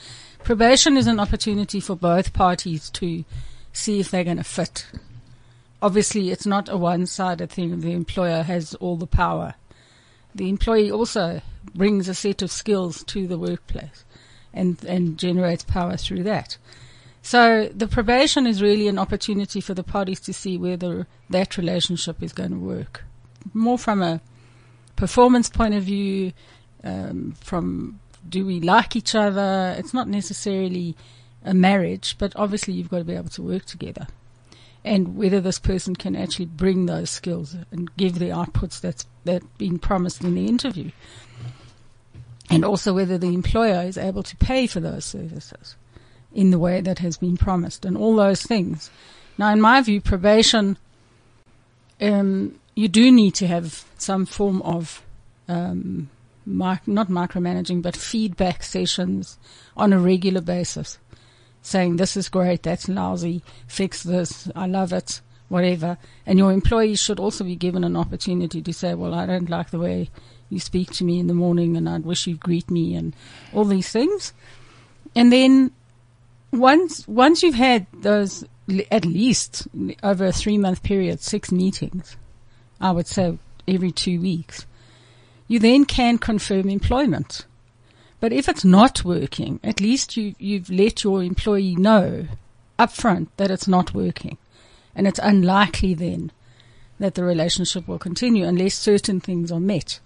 Probation 0.47 0.97
is 0.97 1.09
an 1.09 1.19
opportunity 1.19 1.81
for 1.81 1.97
both 1.97 2.33
parties 2.33 2.89
to 2.91 3.25
see 3.73 3.99
if 3.99 4.13
they're 4.13 4.23
going 4.23 4.37
to 4.37 4.45
fit. 4.45 4.87
Obviously, 5.83 6.31
it's 6.31 6.47
not 6.47 6.69
a 6.69 6.77
one-sided 6.77 7.51
thing. 7.51 7.81
The 7.81 7.91
employer 7.91 8.45
has 8.45 8.77
all 8.77 8.97
the 8.97 9.09
power. 9.09 9.55
The 10.37 10.49
employee 10.49 10.89
also 10.89 11.41
brings 11.75 12.09
a 12.09 12.15
set 12.15 12.43
of 12.43 12.53
skills 12.53 13.03
to 13.07 13.27
the 13.27 13.37
workplace 13.37 14.05
and, 14.55 14.83
and 14.85 15.19
generates 15.19 15.65
power 15.65 15.97
through 15.97 16.23
that. 16.23 16.59
So 17.23 17.69
the 17.75 17.89
probation 17.89 18.47
is 18.47 18.63
really 18.63 18.87
an 18.87 19.01
opportunity 19.01 19.61
for 19.61 19.75
the 19.75 19.83
parties 19.83 20.21
to 20.21 20.33
see 20.33 20.57
whether 20.57 21.09
that 21.29 21.59
relationship 21.59 22.23
is 22.23 22.33
going 22.33 22.53
to 22.53 22.57
work. 22.57 23.03
More 23.53 23.79
from 23.79 24.01
a 24.01 24.21
performance 24.95 25.49
point 25.49 25.75
of 25.75 25.83
view, 25.83 26.33
um, 26.85 27.35
from 27.41 27.99
do 28.29 28.47
we 28.47 28.61
like 28.61 28.97
each 28.97 29.15
other? 29.15 29.75
It's 29.79 29.95
not 29.95 30.09
necessarily 30.09 30.97
a 31.45 31.55
marriage, 31.55 32.17
but 32.19 32.33
obviously 32.37 32.75
you've 32.75 32.91
got 32.91 32.99
to 32.99 33.05
be 33.05 33.15
able 33.15 33.31
to 33.31 33.43
work 33.43 33.65
together. 33.65 34.07
And 34.85 35.17
whether 35.17 35.41
this 35.41 35.59
person 35.59 35.97
can 35.97 36.15
actually 36.15 36.47
bring 36.47 36.87
those 36.87 37.11
skills 37.11 37.57
and 37.73 37.95
give 37.97 38.19
the 38.19 38.27
outputs 38.27 38.81
that's 38.81 39.07
that 39.25 39.43
been 39.59 39.79
promised 39.79 40.23
in 40.23 40.35
the 40.35 40.47
interview. 40.47 40.91
And 42.49 42.65
also 42.65 42.95
whether 42.95 43.19
the 43.19 43.35
employer 43.35 43.83
is 43.83 43.99
able 43.99 44.23
to 44.23 44.37
pay 44.37 44.69
for 44.69 44.79
those 44.79 45.05
services 45.05 45.75
in 46.33 46.51
the 46.51 46.59
way 46.59 46.81
that 46.81 47.01
has 47.01 47.17
been 47.17 47.37
promised 47.37 47.85
and 47.85 47.97
all 47.97 48.15
those 48.15 48.43
things. 48.43 48.91
Now, 49.39 49.53
in 49.53 49.61
my 49.61 49.81
view, 49.81 50.01
probation, 50.01 50.79
um, 52.01 52.59
you 52.75 52.89
do 52.89 53.11
need 53.11 53.35
to 53.37 53.47
have 53.47 53.85
some 53.99 54.27
form 54.27 54.63
of, 54.63 55.03
um, 55.49 56.11
mic- 56.47 56.87
not 56.87 57.09
micromanaging, 57.09 57.83
but 57.83 57.97
feedback 57.97 58.63
sessions 58.63 59.39
on 59.77 59.93
a 59.93 59.99
regular 59.99 60.41
basis, 60.41 60.99
saying 61.63 61.97
this 61.97 62.17
is 62.17 62.29
great, 62.29 62.63
that's 62.63 62.89
lousy, 62.89 63.43
fix 63.67 64.03
this, 64.03 64.49
I 64.55 64.67
love 64.67 64.93
it, 64.93 65.21
whatever. 65.49 65.99
And 66.25 66.39
your 66.39 66.53
employees 66.53 67.01
should 67.01 67.21
also 67.21 67.45
be 67.45 67.57
given 67.57 67.85
an 67.85 67.97
opportunity 67.97 68.63
to 68.63 68.73
say, 68.73 68.95
well, 68.95 69.15
I 69.15 69.27
don't 69.27 69.51
like 69.51 69.71
the 69.71 69.79
way 69.79 70.11
you 70.49 70.61
speak 70.61 70.93
to 70.93 71.05
me 71.05 71.19
in 71.19 71.27
the 71.27 71.35
morning, 71.35 71.77
and 71.77 71.89
I'd 71.89 72.05
wish 72.05 72.27
you'd 72.27 72.41
greet 72.41 72.71
me, 72.71 72.95
and 72.95 73.15
all 73.53 73.65
these 73.65 73.91
things. 73.91 74.33
And 75.15 75.33
then 75.33 75.73
once 76.53 77.07
once 77.09 77.43
you've 77.43 77.55
had 77.55 77.87
those 77.93 78.45
at 78.91 79.05
least 79.05 79.67
over 80.03 80.27
a 80.27 80.33
three 80.33 80.59
month 80.59 80.83
period, 80.83 81.21
six 81.21 81.51
meetings, 81.51 82.17
I 82.81 82.91
would 82.93 83.07
say 83.07 83.39
every 83.67 83.91
two 83.91 84.21
weeks, 84.21 84.67
you 85.49 85.59
then 85.59 85.85
can 85.85 86.19
confirm 86.19 86.69
employment. 86.69 87.47
But 88.21 88.33
if 88.33 88.49
it's 88.49 88.65
not 88.65 89.05
working, 89.05 89.61
at 89.63 89.81
least 89.81 90.17
you 90.17 90.35
you've 90.39 90.71
let 90.71 91.05
your 91.05 91.23
employee 91.23 91.77
know 91.77 92.27
upfront 92.79 93.29
that 93.37 93.51
it's 93.51 93.69
not 93.69 93.95
working, 93.95 94.39
and 94.95 95.07
it's 95.07 95.21
unlikely 95.23 95.95
then 95.95 96.33
that 96.99 97.15
the 97.15 97.25
relationship 97.25 97.87
will 97.87 97.99
continue 97.99 98.47
unless 98.47 98.75
certain 98.75 99.21
things 99.21 99.53
are 99.53 99.61
met. 99.61 100.01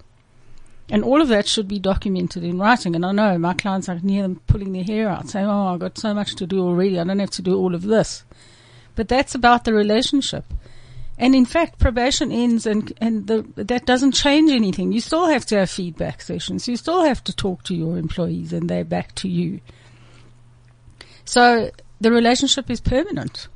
And 0.91 1.05
all 1.05 1.23
of 1.23 1.29
that 1.29 1.47
should 1.47 1.69
be 1.69 1.79
documented 1.79 2.43
in 2.43 2.59
writing. 2.59 2.97
And 2.97 3.07
I 3.07 3.13
know 3.13 3.39
my 3.39 3.55
clients, 3.55 3.89
I 3.89 3.99
can 3.99 4.09
hear 4.09 4.23
them 4.23 4.41
pulling 4.49 4.73
their 4.73 4.83
hair 4.83 5.09
out, 5.09 5.29
saying, 5.29 5.47
Oh, 5.47 5.69
I've 5.69 5.79
got 5.79 5.97
so 5.97 6.13
much 6.13 6.35
to 6.37 6.47
do 6.47 6.67
already. 6.67 6.99
I 6.99 7.05
don't 7.05 7.21
have 7.21 7.31
to 7.31 7.43
do 7.43 7.57
all 7.57 7.77
of 7.77 7.83
this. 7.83 8.25
But 8.97 9.09
that's 9.09 9.35
about 9.35 9.65
the 9.65 9.73
relationship. 9.73 10.45
And 11.21 11.35
in 11.35 11.45
fact, 11.45 11.79
probation 11.79 12.33
ends 12.33 12.65
and, 12.65 12.95
and 12.99 13.27
the, 13.27 13.45
that 13.57 13.85
doesn't 13.85 14.13
change 14.13 14.51
anything. 14.51 14.91
You 14.91 15.03
still 15.03 15.27
have 15.27 15.45
to 15.47 15.59
have 15.59 15.69
feedback 15.69 16.23
sessions. 16.23 16.67
You 16.67 16.79
still 16.79 17.05
have 17.05 17.23
to 17.25 17.37
talk 17.37 17.63
to 17.65 17.75
your 17.75 17.99
employees 17.99 18.55
and 18.55 18.71
they're 18.71 18.85
back 18.85 19.15
to 19.17 19.29
you. 19.29 19.61
So 21.27 21.71
the 22.01 22.11
relationship 22.11 22.71
is 22.71 22.81
permanent 22.81 23.49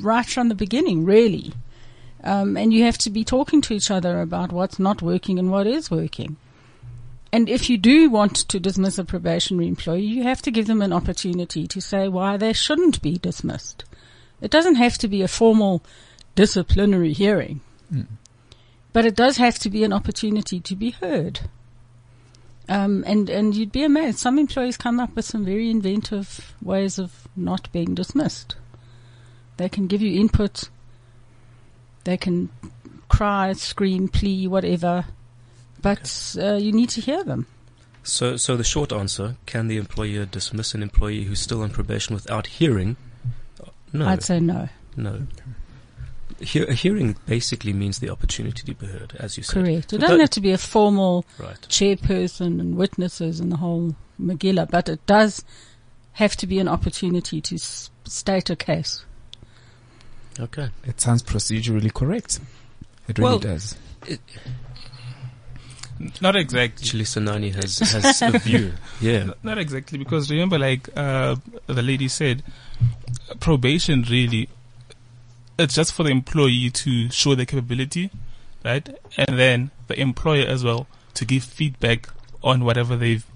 right 0.00 0.26
from 0.26 0.48
the 0.48 0.56
beginning, 0.56 1.04
really. 1.04 1.52
Um, 2.24 2.56
and 2.56 2.72
you 2.72 2.82
have 2.82 2.98
to 2.98 3.10
be 3.10 3.22
talking 3.22 3.60
to 3.62 3.74
each 3.74 3.92
other 3.92 4.20
about 4.20 4.50
what's 4.50 4.80
not 4.80 5.00
working 5.00 5.38
and 5.38 5.48
what 5.48 5.68
is 5.68 5.92
working. 5.92 6.38
And 7.32 7.48
if 7.48 7.70
you 7.70 7.78
do 7.78 8.10
want 8.10 8.34
to 8.34 8.58
dismiss 8.58 8.98
a 8.98 9.04
probationary 9.04 9.68
employee, 9.68 10.02
you 10.02 10.24
have 10.24 10.42
to 10.42 10.50
give 10.50 10.66
them 10.66 10.82
an 10.82 10.92
opportunity 10.92 11.68
to 11.68 11.80
say 11.80 12.08
why 12.08 12.36
they 12.36 12.52
shouldn't 12.52 13.00
be 13.00 13.16
dismissed. 13.16 13.84
It 14.40 14.50
doesn't 14.50 14.74
have 14.74 14.98
to 14.98 15.06
be 15.06 15.22
a 15.22 15.28
formal 15.28 15.84
disciplinary 16.40 17.12
hearing, 17.12 17.60
but 18.94 19.04
it 19.04 19.14
does 19.14 19.36
have 19.36 19.58
to 19.58 19.68
be 19.68 19.84
an 19.84 19.92
opportunity 19.92 20.58
to 20.58 20.74
be 20.74 20.90
heard. 20.90 21.40
Um, 22.66 23.04
and 23.06 23.28
and 23.28 23.54
you'd 23.54 23.72
be 23.72 23.84
amazed. 23.84 24.18
Some 24.18 24.38
employees 24.38 24.78
come 24.78 25.00
up 25.00 25.14
with 25.14 25.26
some 25.26 25.44
very 25.44 25.68
inventive 25.70 26.54
ways 26.62 26.98
of 26.98 27.28
not 27.36 27.70
being 27.72 27.94
dismissed. 27.94 28.56
They 29.58 29.68
can 29.68 29.86
give 29.86 30.00
you 30.00 30.18
input. 30.18 30.70
They 32.04 32.16
can 32.16 32.48
cry, 33.08 33.52
scream, 33.52 34.08
plea, 34.08 34.46
whatever, 34.46 35.04
but 35.82 36.36
uh, 36.40 36.54
you 36.54 36.72
need 36.72 36.88
to 36.90 37.02
hear 37.02 37.22
them. 37.22 37.46
So, 38.02 38.38
so 38.38 38.56
the 38.56 38.64
short 38.64 38.92
answer: 38.92 39.36
Can 39.44 39.68
the 39.68 39.76
employer 39.76 40.24
dismiss 40.24 40.74
an 40.74 40.82
employee 40.82 41.24
who's 41.24 41.40
still 41.40 41.60
on 41.60 41.68
probation 41.68 42.14
without 42.14 42.46
hearing? 42.46 42.96
No, 43.92 44.06
I'd 44.06 44.22
say 44.22 44.40
no. 44.40 44.68
no. 44.96 45.26
He- 46.40 46.60
a 46.66 46.72
hearing 46.72 47.16
basically 47.26 47.72
means 47.72 47.98
the 47.98 48.08
opportunity 48.10 48.62
to 48.64 48.74
be 48.74 48.86
heard, 48.86 49.14
as 49.18 49.36
you 49.36 49.42
said. 49.42 49.54
Correct. 49.64 49.92
It 49.92 49.96
But 49.96 50.00
doesn't 50.00 50.16
that- 50.18 50.22
have 50.22 50.30
to 50.30 50.40
be 50.40 50.52
a 50.52 50.58
formal 50.58 51.24
Right. 51.38 51.60
chairperson 51.68 52.60
and 52.60 52.76
witnesses 52.76 53.40
and 53.40 53.52
the 53.52 53.56
whole 53.58 53.94
Megillah, 54.20 54.70
but 54.70 54.88
it 54.88 55.04
does 55.06 55.44
have 56.12 56.36
to 56.36 56.46
be 56.46 56.58
an 56.58 56.68
opportunity 56.68 57.40
to 57.40 57.54
s- 57.56 57.90
state 58.04 58.50
a 58.50 58.56
case. 58.56 59.04
Okay. 60.38 60.70
It 60.84 61.00
sounds 61.00 61.22
procedurally 61.22 61.92
correct. 61.92 62.40
It 63.08 63.18
really 63.18 63.30
Well- 63.30 63.38
does. 63.38 63.76
Not 66.22 66.34
exactly. 66.36 66.80
Actually, 66.82 67.04
Sanani 67.04 67.54
has 67.54 67.78
has 67.78 68.22
a 68.22 68.38
view. 68.38 68.72
Yeah. 69.02 69.32
Not 69.42 69.58
exactly, 69.58 69.98
because 69.98 70.30
remember, 70.30 70.58
like 70.58 70.88
uh, 70.96 71.36
the 71.66 71.82
lady 71.82 72.08
said, 72.08 72.42
probation 73.38 74.02
really, 74.08 74.48
it's 75.60 75.74
just 75.74 75.92
for 75.92 76.02
the 76.02 76.10
employee 76.10 76.70
to 76.70 77.10
show 77.10 77.34
their 77.34 77.46
capability, 77.46 78.10
right? 78.64 78.88
And 79.16 79.38
then 79.38 79.70
the 79.86 79.98
employer 80.00 80.46
as 80.46 80.64
well 80.64 80.86
to 81.14 81.24
give 81.24 81.44
feedback 81.44 82.08
on 82.42 82.64
whatever 82.64 82.96
they've 82.96 83.26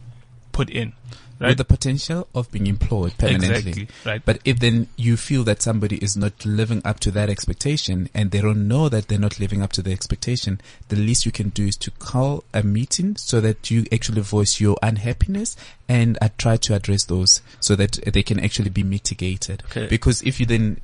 put 0.53 0.71
in, 0.71 0.93
right? 1.39 1.49
With 1.49 1.59
the 1.59 1.65
potential 1.65 2.29
of 2.35 2.51
being 2.51 2.67
employed 2.67 3.19
permanently. 3.19 3.57
exactly, 3.57 3.89
right? 4.05 4.23
But 4.25 4.41
if 4.45 4.61
then 4.61 4.89
you 4.97 5.17
feel 5.17 5.45
that 5.45 5.61
somebody 5.61 5.97
is 5.97 6.17
not 6.17 6.45
living 6.47 6.81
up 6.85 7.01
to 7.01 7.11
that 7.11 7.29
expectation 7.29 8.09
and 8.15 8.31
they 8.31 8.41
don't 8.41 8.67
know 8.69 8.89
that 8.89 9.09
they're 9.09 9.19
not 9.19 9.41
living 9.41 9.63
up 9.63 9.73
to 9.73 9.83
the 9.83 9.93
expectation, 9.93 10.61
the 10.89 10.97
least 10.97 11.27
you 11.27 11.33
can 11.33 11.51
do 11.51 11.67
is 11.67 11.77
to 11.79 11.91
call 11.91 12.45
a 12.55 12.63
meeting 12.63 13.17
so 13.17 13.41
that 13.41 13.71
you 13.71 13.85
actually 13.93 14.23
voice 14.23 14.61
your 14.61 14.77
unhappiness 14.83 15.57
and 15.89 16.17
uh, 16.23 16.29
try 16.39 16.57
to 16.57 16.75
address 16.75 17.05
those 17.05 17.43
so 17.61 17.75
that 17.77 17.99
they 18.13 18.23
can 18.23 18.41
actually 18.41 18.71
be 18.71 18.83
mitigated. 18.83 19.63
Okay. 19.71 19.89
Because 19.89 20.23
if 20.23 20.41
you 20.41 20.47
then 20.47 20.81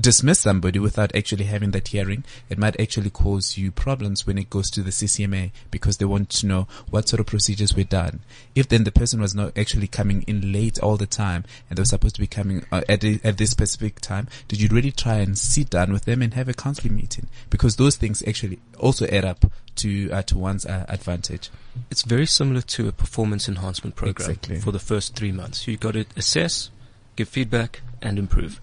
dismiss 0.00 0.40
somebody 0.40 0.78
without 0.78 1.14
actually 1.14 1.44
having 1.44 1.72
that 1.72 1.88
hearing, 1.88 2.24
it 2.48 2.58
might 2.58 2.78
actually 2.80 3.10
cause 3.10 3.58
you 3.58 3.70
problems 3.70 4.26
when 4.26 4.38
it 4.38 4.50
goes 4.50 4.70
to 4.70 4.82
the 4.82 4.90
CCMA 4.90 5.50
because 5.70 5.98
they 5.98 6.04
want 6.04 6.30
to 6.30 6.46
know 6.46 6.68
what 6.90 7.08
sort 7.08 7.20
of 7.20 7.26
procedures 7.26 7.74
were 7.74 7.84
done. 7.84 8.20
If 8.54 8.68
then 8.68 8.84
the 8.84 8.92
person 8.92 9.20
was 9.20 9.34
not 9.34 9.56
actually 9.56 9.88
coming 9.88 10.22
in 10.22 10.52
late 10.52 10.78
all 10.78 10.96
the 10.96 11.06
time 11.06 11.44
and 11.68 11.76
they 11.76 11.82
were 11.82 11.86
supposed 11.86 12.14
to 12.16 12.20
be 12.20 12.26
coming 12.26 12.64
uh, 12.72 12.82
at, 12.88 13.04
a, 13.04 13.20
at 13.24 13.38
this 13.38 13.50
specific 13.50 14.00
time, 14.00 14.28
did 14.48 14.60
you 14.60 14.68
really 14.68 14.92
try 14.92 15.16
and 15.16 15.36
sit 15.36 15.70
down 15.70 15.92
with 15.92 16.04
them 16.04 16.22
and 16.22 16.34
have 16.34 16.48
a 16.48 16.54
counseling 16.54 16.96
meeting? 16.96 17.26
Because 17.50 17.76
those 17.76 17.96
things 17.96 18.22
actually 18.26 18.58
also 18.78 19.06
add 19.06 19.24
up 19.24 19.44
to 19.76 20.10
uh, 20.10 20.22
to 20.22 20.36
one's 20.36 20.66
uh, 20.66 20.84
advantage. 20.88 21.50
It's 21.90 22.02
very 22.02 22.26
similar 22.26 22.60
to 22.62 22.88
a 22.88 22.92
performance 22.92 23.48
enhancement 23.48 23.96
program 23.96 24.30
Exactly. 24.30 24.60
for 24.60 24.72
the 24.72 24.78
first 24.78 25.14
three 25.14 25.32
months. 25.32 25.66
You've 25.66 25.80
got 25.80 25.92
to 25.94 26.04
assess, 26.16 26.70
give 27.16 27.28
feedback, 27.28 27.80
and 28.02 28.18
improve. 28.18 28.60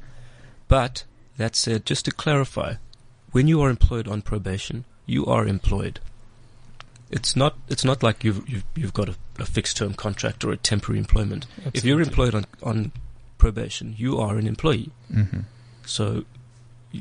But 0.67 1.05
that 1.37 1.55
said, 1.55 1.85
just 1.85 2.05
to 2.05 2.11
clarify, 2.11 2.75
when 3.31 3.47
you 3.47 3.61
are 3.61 3.69
employed 3.69 4.07
on 4.07 4.21
probation, 4.21 4.85
you 5.05 5.25
are 5.25 5.45
employed. 5.47 5.99
It's 7.09 7.35
not. 7.35 7.57
It's 7.69 7.85
not 7.85 8.03
like 8.03 8.23
you've 8.23 8.47
you've, 8.49 8.63
you've 8.75 8.93
got 8.93 9.07
a, 9.09 9.15
a 9.39 9.45
fixed 9.45 9.77
term 9.77 9.93
contract 9.93 10.43
or 10.43 10.51
a 10.51 10.57
temporary 10.57 10.99
employment. 10.99 11.45
If 11.73 11.85
you're 11.85 12.01
employed 12.01 12.35
on 12.35 12.45
on 12.61 12.91
probation, 13.37 13.95
you 13.97 14.17
are 14.19 14.37
an 14.37 14.45
employee. 14.47 14.89
Mm-hmm. 15.13 15.41
So 15.85 16.25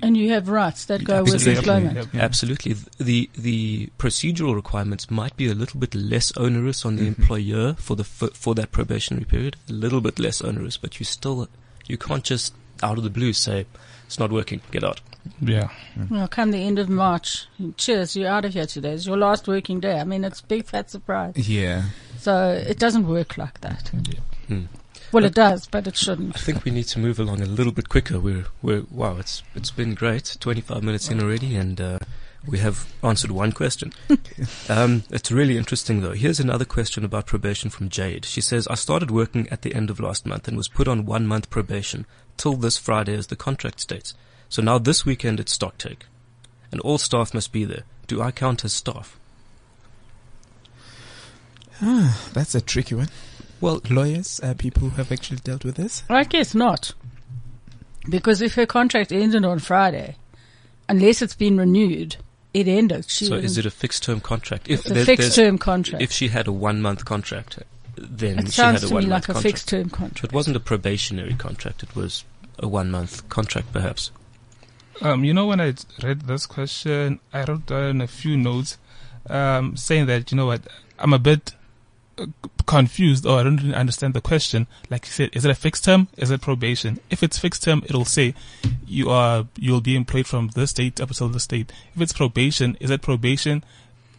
And 0.02 0.16
you 0.16 0.30
have 0.30 0.48
rights 0.48 0.84
that 0.84 1.02
go 1.02 1.24
with 1.24 1.34
Absolutely. 1.34 1.58
employment. 1.58 1.96
Yep. 2.12 2.22
Absolutely. 2.22 2.74
The 2.98 3.28
the 3.36 3.88
procedural 3.98 4.54
requirements 4.54 5.10
might 5.10 5.36
be 5.36 5.48
a 5.50 5.54
little 5.54 5.80
bit 5.80 5.92
less 5.94 6.30
onerous 6.36 6.84
on 6.84 6.96
the 6.96 7.02
Mhm. 7.04 7.18
employer 7.18 7.74
for 7.74 7.96
the 7.96 8.04
f- 8.04 8.34
for 8.34 8.54
that 8.54 8.70
probationary 8.70 9.24
period. 9.24 9.56
A 9.68 9.72
little 9.72 10.00
bit 10.00 10.20
less 10.20 10.40
onerous, 10.40 10.76
but 10.76 11.00
you 11.00 11.04
still 11.04 11.48
you 11.88 11.98
can't 11.98 12.22
just 12.22 12.54
out 12.80 12.96
of 12.98 13.02
the 13.02 13.10
blue 13.10 13.32
say 13.32 13.66
it's 14.06 14.18
not 14.18 14.32
working. 14.32 14.60
Get 14.70 14.84
out. 14.84 15.00
Yeah. 15.40 15.68
Well, 16.10 16.28
come 16.28 16.52
the 16.52 16.64
end 16.64 16.78
of 16.78 16.88
March, 16.88 17.46
cheers, 17.76 18.16
you're 18.16 18.28
out 18.28 18.44
of 18.44 18.52
here 18.54 18.66
today. 18.66 18.92
It's 18.92 19.06
your 19.06 19.16
last 19.16 19.48
working 19.48 19.80
day. 19.80 19.98
I 19.98 20.04
mean, 20.04 20.24
it's 20.24 20.40
a 20.40 20.46
big 20.46 20.64
fat 20.64 20.90
surprise. 20.90 21.48
Yeah. 21.48 21.86
So 22.18 22.52
it 22.52 22.78
doesn't 22.78 23.06
work 23.06 23.36
like 23.36 23.60
that. 23.60 23.90
Hmm. 24.48 24.64
Well, 25.12 25.24
it 25.24 25.34
does, 25.34 25.66
but 25.66 25.86
it 25.86 25.96
shouldn't. 25.96 26.36
I 26.36 26.38
think 26.38 26.64
we 26.64 26.70
need 26.70 26.86
to 26.88 26.98
move 26.98 27.18
along 27.18 27.40
a 27.40 27.46
little 27.46 27.72
bit 27.72 27.88
quicker. 27.88 28.18
We're 28.18 28.46
we're 28.62 28.84
wow. 28.90 29.18
It's 29.18 29.42
it's 29.54 29.70
been 29.70 29.94
great. 29.94 30.36
Twenty 30.40 30.60
five 30.60 30.82
minutes 30.82 31.08
in 31.10 31.20
already, 31.20 31.56
and 31.56 31.80
uh, 31.80 31.98
we 32.46 32.58
have 32.58 32.92
answered 33.02 33.30
one 33.30 33.52
question. 33.52 33.92
um, 34.68 35.04
it's 35.10 35.32
really 35.32 35.56
interesting 35.56 36.00
though. 36.00 36.12
Here's 36.12 36.40
another 36.40 36.64
question 36.64 37.04
about 37.04 37.26
probation 37.26 37.70
from 37.70 37.88
Jade. 37.88 38.24
She 38.24 38.40
says, 38.40 38.66
"I 38.68 38.74
started 38.74 39.10
working 39.10 39.48
at 39.50 39.62
the 39.62 39.74
end 39.74 39.90
of 39.90 40.00
last 40.00 40.26
month 40.26 40.48
and 40.48 40.56
was 40.56 40.68
put 40.68 40.88
on 40.88 41.06
one 41.06 41.26
month 41.26 41.50
probation 41.50 42.06
till 42.36 42.54
this 42.54 42.78
Friday, 42.78 43.14
as 43.14 43.28
the 43.28 43.36
contract 43.36 43.80
states. 43.80 44.14
So 44.48 44.62
now 44.62 44.78
this 44.78 45.04
weekend 45.04 45.40
it's 45.40 45.52
stock 45.52 45.78
take, 45.78 46.06
and 46.70 46.80
all 46.82 46.98
staff 46.98 47.34
must 47.34 47.52
be 47.52 47.64
there. 47.64 47.82
Do 48.06 48.22
I 48.22 48.30
count 48.30 48.64
as 48.64 48.72
staff? 48.72 49.18
Ah, 51.82 52.30
That's 52.32 52.54
a 52.54 52.60
tricky 52.60 52.94
one. 52.94 53.08
Well, 53.60 53.80
Lawyers, 53.90 54.40
uh, 54.42 54.54
people 54.54 54.82
who 54.88 54.96
have 54.96 55.10
actually 55.10 55.38
dealt 55.38 55.64
with 55.64 55.76
this. 55.76 56.04
I 56.08 56.24
guess 56.24 56.54
not. 56.54 56.92
Because 58.08 58.40
if 58.40 58.54
her 58.54 58.66
contract 58.66 59.12
ended 59.12 59.44
on 59.44 59.58
Friday, 59.58 60.16
unless 60.88 61.22
it's 61.22 61.34
been 61.34 61.56
renewed, 61.56 62.16
it 62.60 62.68
ended. 62.68 63.08
She 63.08 63.26
so 63.26 63.34
is 63.34 63.58
it 63.58 63.66
a 63.66 63.70
fixed 63.70 64.02
term 64.02 64.20
contract? 64.20 64.68
If 64.68 64.80
it's 64.80 64.90
a 64.90 65.04
fixed 65.04 65.36
there's- 65.36 65.36
term 65.36 65.58
contract. 65.58 66.02
if 66.02 66.10
she 66.12 66.28
had 66.28 66.46
a 66.46 66.52
one 66.52 66.80
month 66.82 67.04
contract, 67.04 67.58
then 67.96 68.38
it 68.38 68.52
she 68.52 68.60
had 68.62 68.78
sounds 68.78 68.84
a 68.84 68.88
to 68.88 68.94
one 68.94 69.04
me 69.04 69.10
month 69.10 69.28
like 69.28 69.36
a 69.36 69.40
fixed 69.40 69.68
term 69.68 69.90
contract. 69.90 70.24
It 70.24 70.32
wasn't 70.32 70.56
a 70.56 70.60
probationary 70.60 71.34
contract. 71.34 71.82
It 71.82 71.94
was 71.94 72.24
a 72.58 72.68
one 72.68 72.90
month 72.90 73.28
contract, 73.28 73.72
perhaps. 73.72 74.10
Um, 75.02 75.24
you 75.24 75.34
know, 75.34 75.46
when 75.46 75.60
I 75.60 75.74
read 76.02 76.22
this 76.22 76.46
question, 76.46 77.20
I 77.32 77.44
wrote 77.44 77.66
down 77.66 78.00
a 78.00 78.06
few 78.06 78.36
notes, 78.36 78.78
um, 79.28 79.76
saying 79.76 80.06
that, 80.06 80.30
you 80.32 80.36
know 80.36 80.46
what, 80.46 80.62
I'm 80.98 81.12
a 81.12 81.18
bit 81.18 81.52
confused 82.66 83.26
or 83.26 83.38
I 83.38 83.42
don't 83.42 83.58
really 83.58 83.74
understand 83.74 84.14
the 84.14 84.20
question. 84.20 84.66
Like 84.90 85.06
you 85.06 85.12
said, 85.12 85.30
is 85.32 85.44
it 85.44 85.50
a 85.50 85.54
fixed 85.54 85.84
term? 85.84 86.08
Is 86.16 86.30
it 86.30 86.40
probation? 86.40 86.98
If 87.10 87.22
it's 87.22 87.38
fixed 87.38 87.62
term, 87.62 87.82
it'll 87.86 88.04
say 88.04 88.34
you 88.86 89.10
are, 89.10 89.46
you'll 89.56 89.80
be 89.80 89.96
employed 89.96 90.26
from 90.26 90.48
this 90.48 90.72
date 90.72 91.00
up 91.00 91.10
until 91.10 91.28
this 91.28 91.46
date. 91.46 91.72
If 91.94 92.00
it's 92.02 92.12
probation, 92.12 92.76
is 92.80 92.90
it 92.90 93.02
probation 93.02 93.62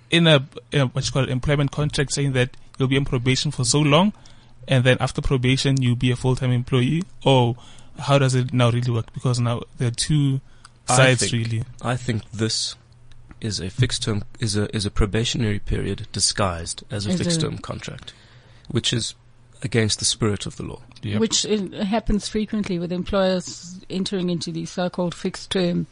in 0.10 0.28
a, 0.28 0.46
in 0.72 0.82
a 0.82 0.86
what 0.88 1.06
you 1.06 1.12
call 1.12 1.24
it, 1.24 1.30
employment 1.30 1.72
contract 1.72 2.14
saying 2.14 2.34
that 2.34 2.56
you'll 2.78 2.88
be 2.88 2.98
on 2.98 3.06
probation 3.06 3.52
for 3.52 3.66
so 3.66 3.80
long 3.80 4.14
and 4.68 4.84
then 4.84 4.98
after 5.00 5.22
probation 5.22 5.82
you'll 5.82 5.96
be 5.96 6.12
a 6.12 6.16
full-time 6.16 6.52
employee 6.52 7.04
or 7.26 7.56
how 8.00 8.18
does 8.20 8.36
it 8.36 8.54
now 8.54 8.70
really 8.70 8.92
work? 8.92 9.12
Because 9.14 9.40
now 9.40 9.62
there 9.80 9.88
are 9.88 9.92
two 9.92 10.40
I 10.88 10.96
sides 10.98 11.22
think- 11.22 11.32
really. 11.34 11.64
I 11.82 11.96
think 11.96 12.30
this 12.32 12.76
is 13.42 13.60
a 13.60 13.70
fixed 13.70 14.04
term 14.04 14.24
is 14.40 14.56
a 14.56 14.74
is 14.76 14.86
a 14.86 14.92
probationary 14.92 15.60
period 15.60 16.08
disguised 16.12 16.84
as 16.90 17.06
a 17.06 17.10
As 17.12 17.20
a- 17.20 17.24
fixed 17.24 17.42
term 17.42 17.58
contract, 17.58 18.14
which 18.70 18.94
is 18.94 19.16
against 19.64 20.00
the 20.00 20.06
spirit 20.06 20.46
of 20.46 20.56
the 20.58 20.64
law. 20.64 20.82
Yep. 21.02 21.20
Which 21.20 21.46
uh, 21.46 21.84
happens 21.84 22.28
frequently 22.28 22.78
with 22.80 22.92
employers 22.92 23.80
entering 23.90 24.30
into 24.30 24.52
these 24.52 24.70
so-called 24.70 25.16
fixed 25.16 25.52
term 25.52 25.88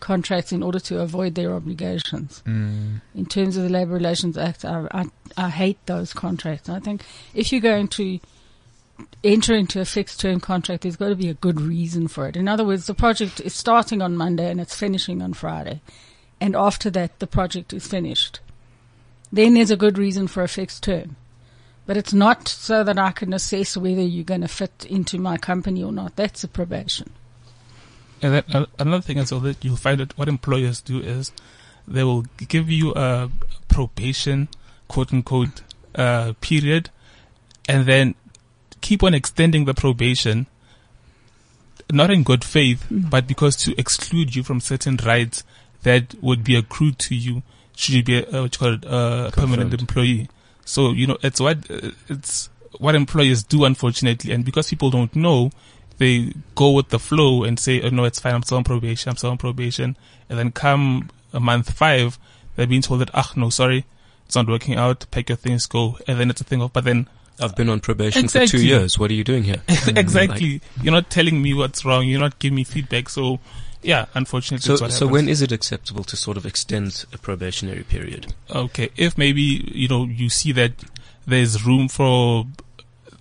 contracts 0.00 0.52
in 0.52 0.62
order 0.62 0.78
to 0.78 1.00
avoid 1.00 1.34
their 1.34 1.52
obligations. 1.54 2.42
Mm. 2.46 3.00
In 3.14 3.26
terms 3.26 3.56
of 3.56 3.64
the 3.64 3.68
Labour 3.68 3.94
Relations 3.94 4.38
Act, 4.38 4.64
I, 4.64 4.86
I, 4.92 5.04
I 5.36 5.48
hate 5.48 5.78
those 5.86 6.12
contracts. 6.12 6.68
I 6.68 6.80
think 6.80 7.04
if 7.34 7.50
you're 7.50 7.60
going 7.60 7.88
to 7.88 8.20
enter 9.24 9.54
into 9.54 9.80
a 9.80 9.84
fixed 9.84 10.20
term 10.20 10.40
contract, 10.40 10.82
there's 10.82 10.96
got 10.96 11.08
to 11.08 11.16
be 11.16 11.28
a 11.28 11.34
good 11.34 11.60
reason 11.60 12.08
for 12.08 12.28
it. 12.28 12.36
In 12.36 12.46
other 12.48 12.64
words, 12.64 12.86
the 12.86 12.94
project 12.94 13.40
is 13.40 13.54
starting 13.54 14.02
on 14.02 14.16
Monday 14.16 14.50
and 14.50 14.60
it's 14.60 14.74
finishing 14.74 15.22
on 15.22 15.32
Friday. 15.34 15.80
And 16.40 16.54
after 16.54 16.90
that, 16.90 17.18
the 17.18 17.26
project 17.26 17.72
is 17.72 17.86
finished. 17.86 18.40
Then 19.32 19.54
there's 19.54 19.70
a 19.70 19.76
good 19.76 19.98
reason 19.98 20.28
for 20.28 20.42
a 20.42 20.48
fixed 20.48 20.82
term. 20.82 21.16
But 21.86 21.96
it's 21.96 22.12
not 22.12 22.48
so 22.48 22.84
that 22.84 22.98
I 22.98 23.12
can 23.12 23.32
assess 23.32 23.76
whether 23.76 24.02
you're 24.02 24.24
going 24.24 24.42
to 24.42 24.48
fit 24.48 24.86
into 24.88 25.18
my 25.18 25.38
company 25.38 25.82
or 25.82 25.90
not. 25.90 26.16
That's 26.16 26.44
a 26.44 26.48
probation. 26.48 27.10
And 28.20 28.34
then 28.34 28.44
uh, 28.52 28.66
another 28.78 29.02
thing 29.02 29.18
is 29.18 29.30
that 29.30 29.56
you'll 29.62 29.76
find 29.76 30.00
that 30.00 30.16
what 30.18 30.28
employers 30.28 30.80
do 30.80 31.00
is 31.00 31.32
they 31.86 32.04
will 32.04 32.22
give 32.36 32.68
you 32.68 32.92
a 32.94 33.30
probation, 33.68 34.48
quote 34.86 35.12
unquote, 35.12 35.62
uh, 35.94 36.34
period, 36.40 36.90
and 37.68 37.86
then 37.86 38.14
keep 38.80 39.02
on 39.02 39.14
extending 39.14 39.64
the 39.64 39.74
probation, 39.74 40.46
not 41.90 42.10
in 42.10 42.22
good 42.22 42.44
faith, 42.44 42.86
but 42.90 43.26
because 43.26 43.56
to 43.56 43.78
exclude 43.78 44.34
you 44.34 44.42
from 44.42 44.60
certain 44.60 44.98
rights 45.06 45.42
that 45.82 46.14
would 46.22 46.44
be 46.44 46.56
accrued 46.56 46.98
to 46.98 47.14
you 47.14 47.42
should 47.78 47.94
you 47.94 48.02
be 48.02 48.18
a, 48.18 48.42
what 48.42 48.54
you 48.54 48.58
call 48.58 48.74
it, 48.74 48.84
a 48.84 49.30
permanent 49.32 49.72
employee. 49.72 50.28
So, 50.64 50.90
you 50.90 51.06
know, 51.06 51.16
it's 51.22 51.38
what, 51.40 51.70
uh, 51.70 51.92
it's 52.08 52.50
what 52.78 52.96
employers 52.96 53.44
do, 53.44 53.64
unfortunately. 53.64 54.32
And 54.32 54.44
because 54.44 54.68
people 54.68 54.90
don't 54.90 55.14
know, 55.14 55.52
they 55.98 56.32
go 56.56 56.72
with 56.72 56.88
the 56.88 56.98
flow 56.98 57.44
and 57.44 57.58
say, 57.58 57.80
oh 57.82 57.90
no, 57.90 58.02
it's 58.02 58.18
fine, 58.18 58.34
I'm 58.34 58.42
still 58.42 58.58
on 58.58 58.64
probation, 58.64 59.10
I'm 59.10 59.16
still 59.16 59.30
on 59.30 59.38
probation. 59.38 59.96
And 60.28 60.38
then 60.38 60.50
come 60.50 61.10
a 61.32 61.38
month 61.38 61.72
five, 61.72 62.18
they're 62.56 62.66
being 62.66 62.82
told 62.82 63.00
that, 63.00 63.10
ah, 63.14 63.32
no, 63.36 63.48
sorry, 63.48 63.84
it's 64.26 64.34
not 64.34 64.48
working 64.48 64.74
out, 64.74 65.06
pack 65.12 65.28
your 65.28 65.36
things, 65.36 65.66
go. 65.66 65.98
And 66.08 66.18
then 66.18 66.30
it's 66.30 66.40
a 66.40 66.44
thing 66.44 66.60
of, 66.60 66.72
but 66.72 66.84
then, 66.84 67.08
I've 67.40 67.54
been 67.54 67.68
on 67.68 67.78
probation 67.78 68.26
for 68.26 68.44
two 68.46 68.66
years. 68.66 68.98
What 68.98 69.12
are 69.12 69.14
you 69.14 69.22
doing 69.22 69.44
here? 69.44 69.62
exactly, 69.86 70.60
you're 70.82 70.92
not 70.92 71.10
telling 71.10 71.40
me 71.40 71.54
what's 71.54 71.84
wrong, 71.84 72.08
you're 72.08 72.18
not 72.18 72.40
giving 72.40 72.56
me 72.56 72.64
feedback. 72.64 73.08
So, 73.08 73.38
yeah, 73.82 74.06
unfortunately, 74.14 74.76
So, 74.76 74.88
so 74.88 75.06
when 75.06 75.28
is 75.28 75.42
it 75.42 75.52
acceptable 75.52 76.04
to 76.04 76.16
sort 76.16 76.36
of 76.36 76.44
extend 76.46 77.04
a 77.12 77.18
probationary 77.18 77.84
period? 77.84 78.34
Okay, 78.50 78.90
if 78.96 79.16
maybe 79.18 79.42
you 79.74 79.88
know 79.88 80.04
you 80.04 80.28
see 80.28 80.52
that 80.52 80.72
there's 81.26 81.64
room 81.64 81.88
for 81.88 82.46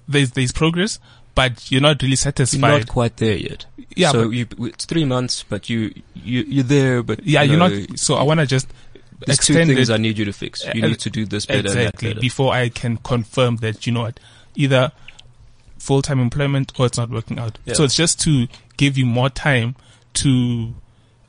there's 0.08 0.32
there's 0.32 0.52
progress, 0.52 1.00
but 1.36 1.72
you're 1.72 1.82
not 1.82 2.02
really 2.02 2.12
You're 2.12 2.18
satisfied. 2.18 2.62
not 2.62 2.88
quite 2.88 3.18
there 3.18 3.36
yet. 3.38 3.66
yeah, 3.96 4.12
so 4.12 4.30
you, 4.32 4.48
it's 4.60 4.86
three 4.86 5.06
months, 5.06 5.44
but 5.48 5.70
you 5.70 5.94
you 6.16 6.42
you're 6.48 6.64
there, 6.64 7.04
but 7.04 7.24
yeah, 7.26 7.42
you 7.44 7.52
you're 7.52 7.60
know, 7.60 7.68
not. 7.70 8.00
So 8.00 8.16
I 8.16 8.24
want 8.24 8.40
to 8.40 8.46
just 8.48 8.68
There's 9.26 9.38
two 9.40 9.54
extend 9.54 9.70
things 9.76 9.90
it 9.90 9.94
I 9.94 9.98
need 9.98 10.18
you 10.18 10.26
to 10.26 10.34
fix. 10.34 10.64
You 10.74 10.84
Uh, 10.84 10.88
need 10.88 11.00
to 11.00 11.10
do 11.10 11.26
this 11.26 11.46
better 11.46 11.60
exactly 11.68 12.10
better. 12.10 12.20
before 12.22 12.54
I 12.54 12.70
can 12.70 12.98
confirm 12.98 13.58
that 13.58 13.86
you 13.86 13.92
know 13.94 14.02
what 14.02 14.20
either 14.56 14.92
full 15.78 16.02
time 16.02 16.20
employment 16.20 16.72
or 16.80 16.86
it's 16.88 16.98
not 16.98 17.10
working 17.10 17.38
out. 17.40 17.58
Yeah. 17.66 17.74
So 17.76 17.84
it's 17.84 17.96
just 17.96 18.20
to 18.22 18.48
give 18.78 18.98
you 18.98 19.06
more 19.06 19.30
time 19.30 19.76
to 20.16 20.74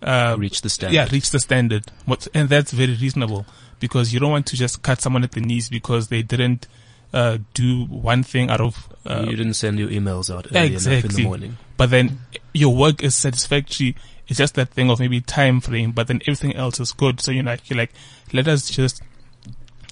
uh, 0.02 0.36
Reach 0.38 0.62
the 0.62 0.68
standard. 0.68 0.94
yeah 0.94 1.08
reach 1.10 1.30
the 1.30 1.40
standard. 1.40 1.84
What 2.06 2.28
and 2.34 2.48
that's 2.48 2.72
very 2.72 2.94
reasonable 2.94 3.46
because 3.80 4.12
you 4.12 4.20
don't 4.20 4.30
want 4.30 4.46
to 4.46 4.56
just 4.56 4.82
cut 4.82 5.00
someone 5.00 5.24
at 5.24 5.32
the 5.32 5.40
knees 5.40 5.68
because 5.68 6.08
they 6.08 6.22
didn't 6.22 6.66
uh, 7.12 7.38
do 7.54 7.84
one 7.86 8.22
thing 8.22 8.50
out 8.50 8.60
of 8.60 8.88
uh, 9.06 9.24
you 9.28 9.36
didn't 9.36 9.54
send 9.54 9.78
your 9.78 9.88
emails 9.88 10.32
out 10.34 10.46
early 10.54 10.68
enough 10.68 10.86
in 10.86 11.10
the 11.10 11.22
morning. 11.24 11.56
but 11.76 11.90
then 11.90 12.20
your 12.52 12.74
work 12.74 13.02
is 13.02 13.14
satisfactory. 13.14 13.96
It's 14.28 14.36
just 14.38 14.54
that 14.56 14.68
thing 14.70 14.90
of 14.90 15.00
maybe 15.00 15.20
time 15.22 15.60
frame, 15.62 15.92
but 15.92 16.06
then 16.06 16.20
everything 16.26 16.54
else 16.54 16.78
is 16.80 16.92
good. 16.92 17.20
So 17.22 17.30
you're 17.30 17.44
like, 17.44 17.70
you're 17.70 17.78
like, 17.78 17.92
let 18.32 18.46
us 18.46 18.68
just 18.68 19.00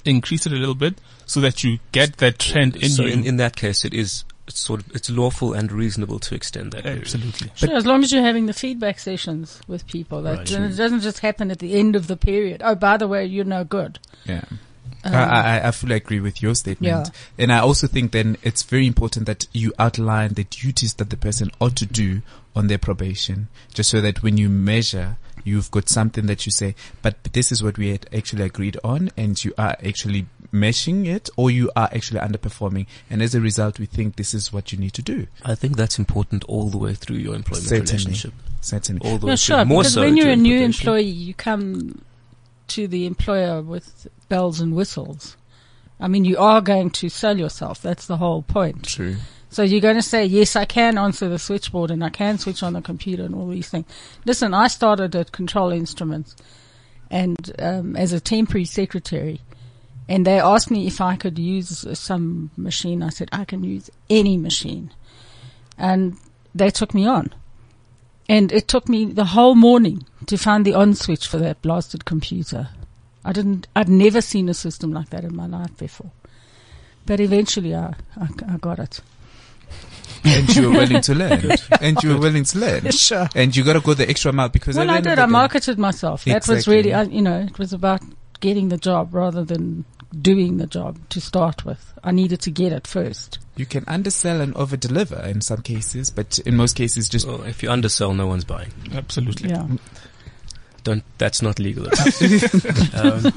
increase 0.05 0.45
it 0.47 0.53
a 0.53 0.57
little 0.57 0.75
bit 0.75 1.01
so 1.25 1.41
that 1.41 1.65
you 1.65 1.79
get 1.93 2.19
that 2.19 2.39
trend 2.39 2.77
in 2.77 2.91
so 2.91 3.05
you. 3.05 3.13
in, 3.13 3.25
in 3.27 3.37
that 3.39 3.57
case, 3.57 3.85
it 3.85 3.95
is 3.95 4.25
it's 4.47 4.61
sort 4.61 4.81
of 4.81 4.95
it's 4.95 5.11
lawful 5.11 5.53
and 5.53 5.71
reasonable 5.73 6.19
to 6.21 6.35
extend 6.35 6.73
that 6.73 6.85
period. 6.85 7.03
Absolutely. 7.03 7.51
Sure, 7.55 7.75
as 7.75 7.85
long 7.87 8.03
as 8.05 8.13
you're 8.13 8.23
having 8.23 8.47
the 8.47 8.53
feedback 8.53 8.99
sessions 8.99 9.61
with 9.67 9.87
people, 9.87 10.23
that 10.23 10.39
Right. 10.39 10.47
then 10.47 10.63
it 10.65 10.77
doesn't 10.77 11.01
just 11.01 11.19
happen 11.21 11.51
at 11.51 11.59
the 11.59 11.75
end 11.75 11.97
of 11.97 12.07
the 12.07 12.17
period. 12.17 12.63
Oh, 12.65 12.75
by 12.75 12.97
the 12.97 13.09
way, 13.09 13.25
you're 13.27 13.45
no 13.45 13.65
good. 13.65 13.99
Yeah. 14.25 14.45
Um, 15.05 15.15
I, 15.15 15.59
I, 15.61 15.69
I 15.69 15.71
fully 15.73 15.95
agree 15.97 16.21
with 16.21 16.43
your 16.43 16.55
statement. 16.55 17.09
Yeah. 17.09 17.13
And 17.39 17.53
I 17.53 17.59
also 17.59 17.87
think 17.87 18.13
then 18.13 18.37
it's 18.43 18.63
very 18.63 18.87
important 18.87 19.27
that 19.27 19.47
you 19.53 19.73
outline 19.79 20.35
the 20.35 20.45
duties 20.45 20.95
that 20.95 21.11
the 21.11 21.17
person 21.17 21.51
ought 21.61 21.77
to 21.77 21.87
do 21.87 22.23
on 22.57 22.67
their 22.69 22.79
probation, 22.79 23.49
just 23.73 23.91
so 23.91 24.01
that 24.01 24.23
when 24.23 24.37
you 24.37 24.49
measure, 24.49 25.17
you've 25.45 25.71
got 25.71 25.89
something 25.89 26.27
that 26.27 26.45
you 26.47 26.51
say, 26.53 26.75
but 27.03 27.23
this 27.33 27.53
is 27.53 27.63
what 27.63 27.79
we 27.79 27.91
had 27.91 28.07
actually 28.13 28.43
agreed 28.45 28.77
on 28.83 29.11
and 29.17 29.45
you 29.45 29.53
are 29.57 29.77
actually 29.85 30.27
meshing 30.53 31.07
it 31.07 31.29
or 31.37 31.51
you 31.51 31.71
are 31.77 31.89
actually 31.93 32.21
underperforming. 32.21 32.87
And 33.11 33.23
as 33.23 33.35
a 33.35 33.41
result, 33.41 33.79
we 33.79 33.87
think 33.87 34.17
this 34.17 34.35
is 34.35 34.53
what 34.53 34.73
you 34.73 34.79
need 34.79 34.93
to 34.95 35.03
do. 35.03 35.27
I 35.45 35.55
think 35.55 35.77
that's 35.77 35.99
important 35.99 36.45
all 36.45 36.69
the 36.69 36.79
way 36.79 36.95
through 36.95 37.17
your 37.17 37.35
employment 37.35 37.69
Certainly. 37.69 37.93
relationship. 37.93 38.33
Certainly. 38.61 39.09
All 39.09 39.19
the 39.19 39.27
Yeah, 39.27 39.33
way 39.33 39.37
sure. 39.37 39.57
through. 39.59 39.65
More 39.67 39.83
because 39.83 39.95
so 39.95 40.01
when 40.03 40.17
you're 40.17 40.31
a 40.31 40.37
new 40.37 40.59
employee, 40.61 41.03
you 41.03 41.35
come 41.35 42.03
to 42.69 42.89
the 42.89 43.07
employer 43.07 43.63
with 43.63 44.09
bells 44.29 44.61
and 44.61 44.75
whistles. 44.75 45.37
I 46.01 46.09
mean, 46.09 46.25
you 46.25 46.37
are 46.39 46.61
going 46.61 46.91
to 46.91 47.09
sell 47.09 47.39
yourself. 47.39 47.81
That's 47.81 48.07
the 48.07 48.17
whole 48.19 48.43
point. 48.43 48.85
True. 48.85 49.17
So 49.49 49.63
you're 49.63 49.81
going 49.81 49.97
to 49.97 50.03
say, 50.03 50.27
yes, 50.27 50.57
I 50.57 50.65
can 50.65 50.99
answer 50.99 51.29
the 51.29 51.39
switchboard 51.39 51.91
and 51.91 52.05
I 52.05 52.11
can 52.11 52.37
switch 52.39 52.63
on 52.63 52.75
the 52.75 52.83
computer 52.83 53.23
and 53.23 53.35
all 53.35 53.49
these 53.49 53.69
things. 53.71 53.87
Listen, 54.27 54.53
I 54.53 54.67
started 54.67 55.15
at 55.17 55.33
Control 55.33 55.71
Instruments 55.73 56.37
and 57.11 57.53
um, 57.61 57.97
as 57.97 58.13
a 58.13 58.21
temporary 58.21 58.65
secretary, 58.65 59.41
and 60.09 60.27
they 60.27 60.39
asked 60.41 60.71
me 60.71 60.87
if 60.87 61.01
I 61.01 61.17
could 61.17 61.39
use 61.39 61.85
some 61.99 62.51
machine. 62.57 63.03
I 63.03 63.09
said 63.11 63.29
I 63.33 63.45
can 63.45 63.65
use 63.65 63.91
any 64.09 64.37
machine, 64.37 64.93
and 65.79 66.17
they 66.55 66.71
took 66.71 66.95
me 66.95 67.07
on. 67.07 67.33
And 68.29 68.51
it 68.51 68.67
took 68.67 68.89
me 68.89 69.05
the 69.05 69.25
whole 69.27 69.55
morning 69.55 70.05
to 70.27 70.37
find 70.37 70.65
the 70.65 70.75
on 70.75 70.95
switch 70.95 71.29
for 71.29 71.39
that 71.39 71.63
blasted 71.63 72.05
computer. 72.05 72.69
I 73.25 73.33
didn't. 73.33 73.69
I'd 73.77 73.89
never 73.89 74.21
seen 74.21 74.49
a 74.49 74.55
system 74.55 74.93
like 74.93 75.11
that 75.11 75.25
in 75.25 75.35
my 75.37 75.47
life 75.47 75.77
before. 75.77 76.11
But 77.07 77.21
eventually, 77.21 77.75
I 77.75 77.95
I, 78.17 78.29
I 78.49 78.57
got 78.57 78.79
it. 78.81 79.01
and 80.25 80.57
you 80.57 80.71
were 80.71 80.79
willing 80.79 81.01
to 81.03 81.15
learn. 81.15 81.53
and 81.81 82.03
you 82.03 82.11
were 82.15 82.19
willing 82.21 82.45
to 82.45 82.59
learn. 82.59 82.91
Sure. 82.91 83.29
And 83.35 83.55
you 83.55 83.63
got 83.63 83.75
to 83.75 83.81
go 83.81 83.95
the 83.95 84.09
extra 84.09 84.33
mile 84.33 84.49
because 84.49 84.77
Well, 84.77 84.91
I 84.91 85.01
did. 85.01 85.19
I 85.19 85.27
marketed 85.27 85.79
myself. 85.79 86.25
That 86.25 86.49
was 86.49 86.67
really, 86.67 86.93
I, 86.95 87.03
you 87.03 87.23
know, 87.23 87.41
it 87.41 87.59
was 87.59 87.73
about 87.73 88.01
getting 88.41 88.69
the 88.71 88.77
job 88.77 89.15
rather 89.15 89.45
than 89.45 89.85
doing 90.21 90.59
the 90.59 90.67
job 90.67 90.99
to 91.11 91.21
start 91.21 91.65
with. 91.65 91.93
I 92.03 92.11
needed 92.11 92.41
to 92.43 92.51
get 92.51 92.73
it 92.73 92.87
first. 92.87 93.39
You 93.57 93.67
can 93.67 93.85
undersell 93.87 94.41
and 94.41 94.55
over 94.55 94.77
deliver 94.77 95.21
in 95.23 95.41
some 95.41 95.63
cases, 95.63 96.11
but 96.11 96.39
in 96.41 96.57
most 96.57 96.77
cases, 96.77 97.09
just 97.09 97.27
Well, 97.27 97.43
if 97.43 97.63
you 97.63 97.71
undersell, 97.71 98.15
no 98.15 98.27
one's 98.27 98.45
buying. 98.45 98.73
Absolutely. 98.95 99.51
Yeah. 99.51 99.67
Don't. 100.85 101.03
That's 101.19 101.43
not 101.43 101.59
legal. 101.59 101.87
um, 102.95 103.33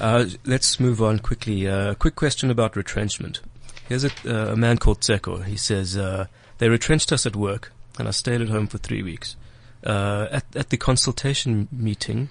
uh, 0.00 0.26
let's 0.44 0.80
move 0.80 1.02
on 1.02 1.18
quickly. 1.18 1.68
Uh, 1.68 1.94
quick 1.94 2.16
question 2.16 2.50
about 2.50 2.76
retrenchment. 2.76 3.40
Here's 3.88 4.04
a, 4.04 4.10
uh, 4.24 4.52
a 4.52 4.56
man 4.56 4.78
called 4.78 5.00
Tseko. 5.00 5.44
He 5.44 5.56
says 5.56 5.96
uh, 5.96 6.26
they 6.58 6.68
retrenched 6.68 7.12
us 7.12 7.26
at 7.26 7.36
work, 7.36 7.72
and 7.98 8.08
I 8.08 8.10
stayed 8.12 8.40
at 8.40 8.48
home 8.48 8.66
for 8.66 8.78
three 8.78 9.02
weeks. 9.02 9.36
Uh, 9.84 10.26
at, 10.30 10.44
at 10.56 10.70
the 10.70 10.76
consultation 10.76 11.68
meeting, 11.70 12.30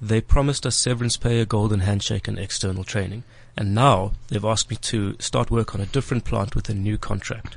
they 0.00 0.20
promised 0.20 0.66
us 0.66 0.76
severance 0.76 1.16
pay, 1.16 1.40
a 1.40 1.46
golden 1.46 1.80
handshake, 1.80 2.28
and 2.28 2.38
external 2.38 2.84
training. 2.84 3.24
And 3.56 3.74
now 3.74 4.12
they've 4.28 4.44
asked 4.44 4.68
me 4.70 4.76
to 4.76 5.16
start 5.18 5.50
work 5.50 5.74
on 5.74 5.80
a 5.80 5.86
different 5.86 6.24
plant 6.24 6.54
with 6.54 6.68
a 6.68 6.74
new 6.74 6.98
contract. 6.98 7.56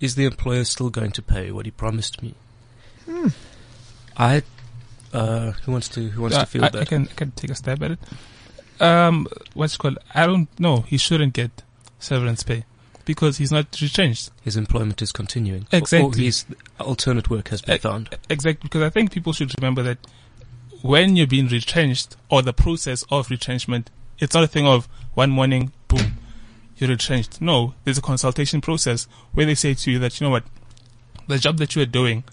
Is 0.00 0.14
the 0.14 0.24
employer 0.26 0.64
still 0.64 0.90
going 0.90 1.12
to 1.12 1.22
pay 1.22 1.50
what 1.50 1.64
he 1.66 1.70
promised 1.70 2.22
me? 2.22 2.34
I. 4.16 4.42
Uh, 5.12 5.52
who 5.64 5.72
wants 5.72 5.88
to 5.88 6.08
who 6.10 6.22
wants 6.22 6.36
Uh, 6.36 6.40
to 6.40 6.46
feel 6.46 6.64
I, 6.64 6.68
that? 6.68 6.82
I 6.82 6.84
can 6.84 7.08
I 7.10 7.14
can 7.14 7.30
take 7.32 7.50
a 7.50 7.54
stab 7.56 7.82
at 7.82 7.92
it. 7.92 7.98
Um, 8.80 9.26
what's 9.54 9.74
it 9.74 9.78
called? 9.78 9.98
I 10.14 10.26
don't 10.26 10.48
know. 10.60 10.82
He 10.82 10.98
shouldn't 10.98 11.32
get 11.34 11.50
severance 11.98 12.42
pay 12.44 12.64
because 13.04 13.38
he's 13.38 13.50
not 13.50 13.66
retrenched. 13.80 14.30
his 14.42 14.56
employment 14.56 15.02
is 15.02 15.10
continuing. 15.10 15.66
Exactly. 15.72 16.22
Or 16.22 16.24
his 16.24 16.44
alternate 16.78 17.28
work 17.28 17.48
has 17.48 17.60
been 17.60 17.78
found. 17.78 18.16
Exactly, 18.28 18.68
because 18.68 18.82
I 18.82 18.90
think 18.90 19.10
people 19.10 19.32
should 19.32 19.52
remember 19.58 19.82
that 19.82 19.98
when 20.82 21.16
you're 21.16 21.26
being 21.26 21.48
retrenched 21.48 22.16
or 22.28 22.42
the 22.42 22.52
process 22.52 23.04
of 23.10 23.30
retrenchment, 23.30 23.90
it's 24.18 24.34
not 24.34 24.44
a 24.44 24.48
thing 24.48 24.66
of 24.66 24.88
one 25.14 25.30
morning, 25.30 25.72
boom, 25.88 26.18
you're 26.76 26.90
retrenched. 26.90 27.40
No, 27.40 27.74
there's 27.84 27.98
a 27.98 28.02
consultation 28.02 28.60
process 28.60 29.06
where 29.32 29.46
they 29.46 29.54
say 29.54 29.74
to 29.74 29.90
you 29.90 29.98
that, 29.98 30.20
you 30.20 30.26
know 30.26 30.30
what, 30.30 30.44
the 31.26 31.38
job 31.38 31.58
that 31.58 31.76
you 31.76 31.82
are 31.82 31.86
doing 31.86 32.24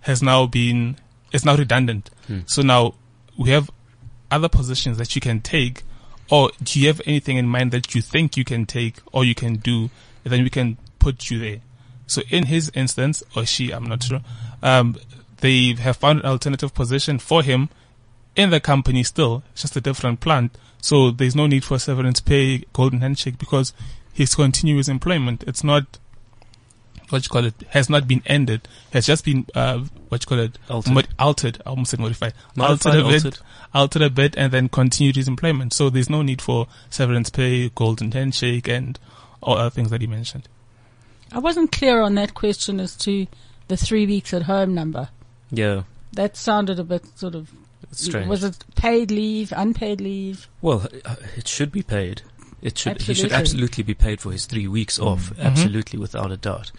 has 0.00 0.22
now 0.22 0.46
been, 0.46 0.96
is 1.32 1.44
now 1.44 1.56
redundant. 1.56 2.10
Hmm. 2.26 2.40
So 2.46 2.62
now 2.62 2.94
we 3.38 3.50
have 3.50 3.70
other 4.30 4.48
positions 4.48 4.98
that 4.98 5.14
you 5.14 5.20
can 5.20 5.40
take 5.40 5.82
or 6.30 6.50
do 6.62 6.80
you 6.80 6.86
have 6.86 7.00
anything 7.04 7.36
in 7.36 7.46
mind 7.46 7.72
that 7.72 7.94
you 7.94 8.00
think 8.00 8.36
you 8.36 8.44
can 8.44 8.64
take 8.64 8.96
or 9.12 9.22
you 9.22 9.34
can 9.34 9.56
do, 9.56 9.90
and 10.24 10.32
then 10.32 10.42
we 10.42 10.48
can 10.48 10.78
put 10.98 11.30
you 11.30 11.38
there. 11.38 11.58
So 12.06 12.22
in 12.30 12.46
his 12.46 12.70
instance, 12.74 13.22
or 13.36 13.44
she, 13.44 13.70
I'm 13.70 13.84
not 13.84 14.02
sure, 14.02 14.20
um, 14.62 14.96
they 15.38 15.74
have 15.74 15.98
found 15.98 16.20
an 16.20 16.26
alternative 16.26 16.72
position 16.72 17.18
for 17.18 17.42
him 17.42 17.68
in 18.36 18.50
the 18.50 18.60
company 18.60 19.02
still, 19.02 19.42
it's 19.52 19.62
just 19.62 19.76
a 19.76 19.80
different 19.80 20.20
plant. 20.20 20.56
So 20.80 21.10
there's 21.10 21.36
no 21.36 21.46
need 21.46 21.64
for 21.64 21.78
severance 21.78 22.20
pay, 22.20 22.64
golden 22.72 23.00
handshake, 23.00 23.38
because 23.38 23.72
his 24.12 24.34
continuous 24.34 24.88
employment, 24.88 25.44
it's 25.46 25.62
not, 25.62 25.98
what 27.10 27.24
you 27.24 27.28
call 27.28 27.44
it, 27.44 27.54
has 27.70 27.88
not 27.90 28.08
been 28.08 28.22
ended. 28.26 28.66
Has 28.92 29.06
just 29.06 29.24
been, 29.24 29.46
uh, 29.54 29.84
what 30.08 30.22
you 30.24 30.26
call 30.26 30.38
it, 30.40 30.58
Altered. 30.68 30.92
mod- 30.94 31.08
altered. 31.18 31.62
I 31.64 31.70
almost 31.70 31.90
said 31.90 32.00
modified. 32.00 32.34
Modified, 32.56 32.96
altered 32.96 33.06
a 33.06 33.08
bit, 33.08 33.24
altered. 33.24 33.38
altered 33.74 34.02
a 34.02 34.10
bit, 34.10 34.34
and 34.36 34.52
then 34.52 34.68
continued 34.68 35.16
his 35.16 35.28
employment. 35.28 35.72
So 35.72 35.88
there's 35.90 36.10
no 36.10 36.22
need 36.22 36.42
for 36.42 36.66
severance 36.90 37.30
pay, 37.30 37.68
golden 37.68 38.10
handshake, 38.12 38.68
and 38.68 38.98
all 39.40 39.58
other 39.58 39.70
things 39.70 39.90
that 39.90 40.00
he 40.00 40.06
mentioned. 40.06 40.48
I 41.32 41.38
wasn't 41.38 41.72
clear 41.72 42.00
on 42.02 42.14
that 42.16 42.34
question 42.34 42.80
as 42.80 42.96
to 42.98 43.26
the 43.68 43.76
three 43.76 44.04
weeks 44.06 44.34
at 44.34 44.42
home 44.42 44.74
number. 44.74 45.08
Yeah, 45.50 45.82
That 46.14 46.36
sounded 46.36 46.78
a 46.78 46.84
bit 46.84 47.04
sort 47.18 47.34
of. 47.34 47.50
It's 47.92 48.04
strange. 48.04 48.28
Was 48.28 48.42
it 48.42 48.64
paid 48.74 49.10
leave, 49.10 49.52
unpaid 49.56 50.00
leave? 50.00 50.48
well, 50.60 50.86
uh, 51.04 51.16
it 51.36 51.46
should 51.46 51.70
be 51.70 51.82
paid. 51.82 52.22
It 52.60 52.78
should. 52.78 53.00
He 53.02 53.14
should 53.14 53.32
Absolutely. 53.32 53.36
absolutely 53.36 53.84
be 53.84 53.94
paid 53.94 54.20
for 54.20 54.30
his 54.32 54.46
three 54.46 54.68
weeks 54.68 54.98
off. 54.98 55.32
Absolutely, 55.38 55.98
without 55.98 56.30
a 56.30 56.36
doubt. 56.36 56.70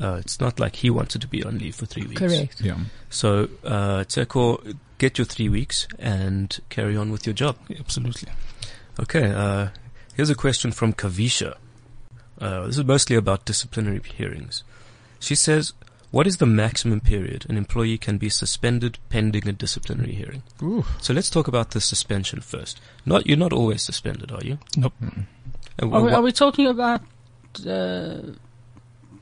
Uh, 0.00 0.16
it's 0.20 0.38
not 0.38 0.60
like 0.60 0.76
he 0.76 0.90
wanted 0.90 1.20
to 1.22 1.26
be 1.26 1.42
on 1.42 1.58
leave 1.58 1.74
for 1.74 1.86
three 1.86 2.06
weeks. 2.06 2.20
Correct. 2.20 2.60
yeah. 2.60 2.78
So, 3.08 3.48
uh, 3.64 4.04
Tseko, 4.04 4.76
get 4.98 5.18
your 5.18 5.24
three 5.24 5.48
weeks 5.48 5.88
and 5.98 6.58
carry 6.68 6.96
on 6.96 7.10
with 7.10 7.26
your 7.26 7.32
job. 7.34 7.56
Absolutely. 7.78 8.28
Okay, 9.00 9.32
uh, 9.32 9.68
here's 10.14 10.30
a 10.30 10.34
question 10.34 10.72
from 10.72 10.92
Kavisha. 10.92 11.56
Uh, 12.38 12.66
this 12.66 12.78
is 12.78 12.84
mostly 12.84 13.16
about 13.16 13.44
disciplinary 13.44 14.00
hearings. 14.16 14.62
She 15.18 15.34
says, 15.34 15.72
what 16.10 16.26
is 16.26 16.38
the 16.38 16.46
maximum 16.46 17.00
period 17.00 17.46
an 17.48 17.56
employee 17.56 17.98
can 17.98 18.18
be 18.18 18.28
suspended 18.28 18.98
pending 19.08 19.48
a 19.48 19.52
disciplinary 19.52 20.12
hearing? 20.12 20.42
So 21.00 21.12
let's 21.14 21.30
talk 21.30 21.48
about 21.48 21.70
the 21.70 21.80
suspension 21.80 22.40
first. 22.40 22.80
Not 23.06 23.26
You're 23.26 23.36
not 23.36 23.52
always 23.52 23.82
suspended, 23.82 24.32
are 24.32 24.44
you? 24.44 24.58
Nope. 24.76 24.94
And 25.00 25.26
Are 25.80 26.02
we, 26.02 26.12
are 26.12 26.22
we 26.22 26.32
talking 26.32 26.66
about 26.66 27.02
uh, 27.66 28.18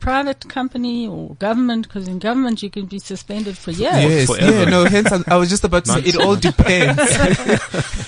private 0.00 0.48
company 0.48 1.06
or 1.06 1.34
government? 1.36 1.88
Because 1.88 2.08
in 2.08 2.18
government 2.18 2.62
you 2.62 2.70
can 2.70 2.86
be 2.86 2.98
suspended 2.98 3.56
for 3.56 3.70
years. 3.70 3.94
Yes, 3.94 4.26
forever. 4.26 4.52
yeah, 4.52 4.64
no, 4.64 4.84
hence 4.84 5.10
I, 5.12 5.22
I 5.26 5.36
was 5.36 5.48
just 5.48 5.64
about 5.64 5.84
to 5.86 5.92
say 5.92 6.00
it 6.00 6.16
all 6.16 6.36
depends. 6.36 6.98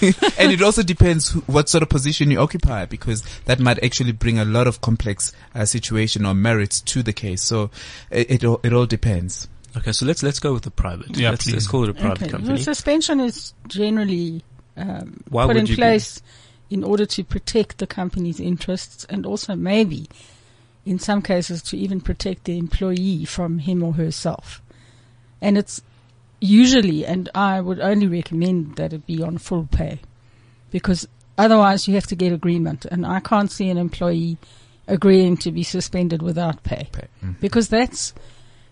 and 0.39 0.53
it 0.53 0.63
also 0.63 0.83
depends 0.83 1.31
who, 1.31 1.41
what 1.41 1.69
sort 1.69 1.83
of 1.83 1.89
position 1.89 2.31
you 2.31 2.39
occupy 2.39 2.87
because 2.87 3.23
that 3.45 3.61
might 3.61 3.83
actually 3.83 4.13
bring 4.13 4.39
a 4.39 4.45
lot 4.45 4.67
of 4.67 4.81
complex 4.81 5.33
uh, 5.55 5.65
situation 5.65 6.25
or 6.25 6.35
merits 6.35 6.81
to 6.81 7.03
the 7.03 7.13
case. 7.13 7.43
So 7.43 7.71
it, 8.11 8.31
it, 8.31 8.45
all, 8.45 8.61
it 8.63 8.73
all 8.73 8.87
depends. 8.87 9.49
okay, 9.77 9.93
so 9.93 10.07
let's 10.07 10.23
let's 10.23 10.39
go 10.41 10.53
with 10.53 10.63
the 10.63 10.71
private. 10.71 11.17
Yeah, 11.17 11.31
let's, 11.31 11.45
please. 11.45 11.55
let's 11.55 11.67
call 11.67 11.85
it 11.85 11.91
a 11.91 11.95
private 11.95 12.23
Okay. 12.23 12.31
company. 12.31 12.55
Well, 12.55 12.63
suspension 12.63 13.21
is 13.21 13.55
generally 13.69 14.43
um, 14.77 15.23
put 15.31 15.57
in 15.57 15.67
you 15.67 15.77
be- 15.77 15.77
place 15.77 16.23
in 16.71 16.85
order 16.85 17.05
to 17.05 17.25
protect 17.25 17.79
the 17.79 17.87
company's 17.87 18.41
interests 18.41 19.05
and 19.11 19.27
also 19.27 19.57
maybe, 19.57 20.09
in 20.91 20.99
some 20.99 21.23
cases, 21.23 21.63
to 21.63 21.77
even 21.77 22.01
protect 22.01 22.45
the 22.45 22.59
employee 22.59 23.25
from 23.25 23.61
him 23.61 23.81
or 23.83 23.93
herself. 23.93 24.61
And 25.41 25.57
it's 25.57 25.81
usually, 26.41 27.07
and 27.07 27.29
I 27.33 27.61
would 27.61 27.79
only 27.79 28.09
recommend 28.09 28.75
that 28.75 28.93
it 28.93 29.07
be 29.07 29.23
on 29.23 29.39
full 29.39 29.69
pay, 29.71 30.01
because 30.73 31.07
otherwise 31.39 31.87
you 31.87 31.95
have 31.95 32.09
to 32.09 32.17
get 32.17 32.33
agreement, 32.33 32.87
and 32.87 33.07
I 33.07 33.21
can't 33.21 33.53
see 33.53 33.71
an 33.71 33.79
employee 33.79 34.37
agreeing 34.89 35.37
to 35.37 35.53
be 35.53 35.63
suspended 35.63 36.21
without 36.21 36.65
pay 36.65 36.89
mm-hmm. 36.93 37.33
because 37.41 37.69
that's 37.69 38.13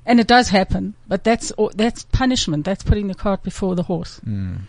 and 0.04 0.18
it 0.18 0.26
does 0.26 0.48
happen, 0.48 0.94
but 1.06 1.22
that's 1.22 1.52
that's 1.74 2.02
punishment. 2.04 2.64
That's 2.64 2.82
putting 2.82 3.06
the 3.06 3.14
cart 3.14 3.44
before 3.44 3.76
the 3.76 3.84
horse. 3.84 4.20
Mm. 4.26 4.62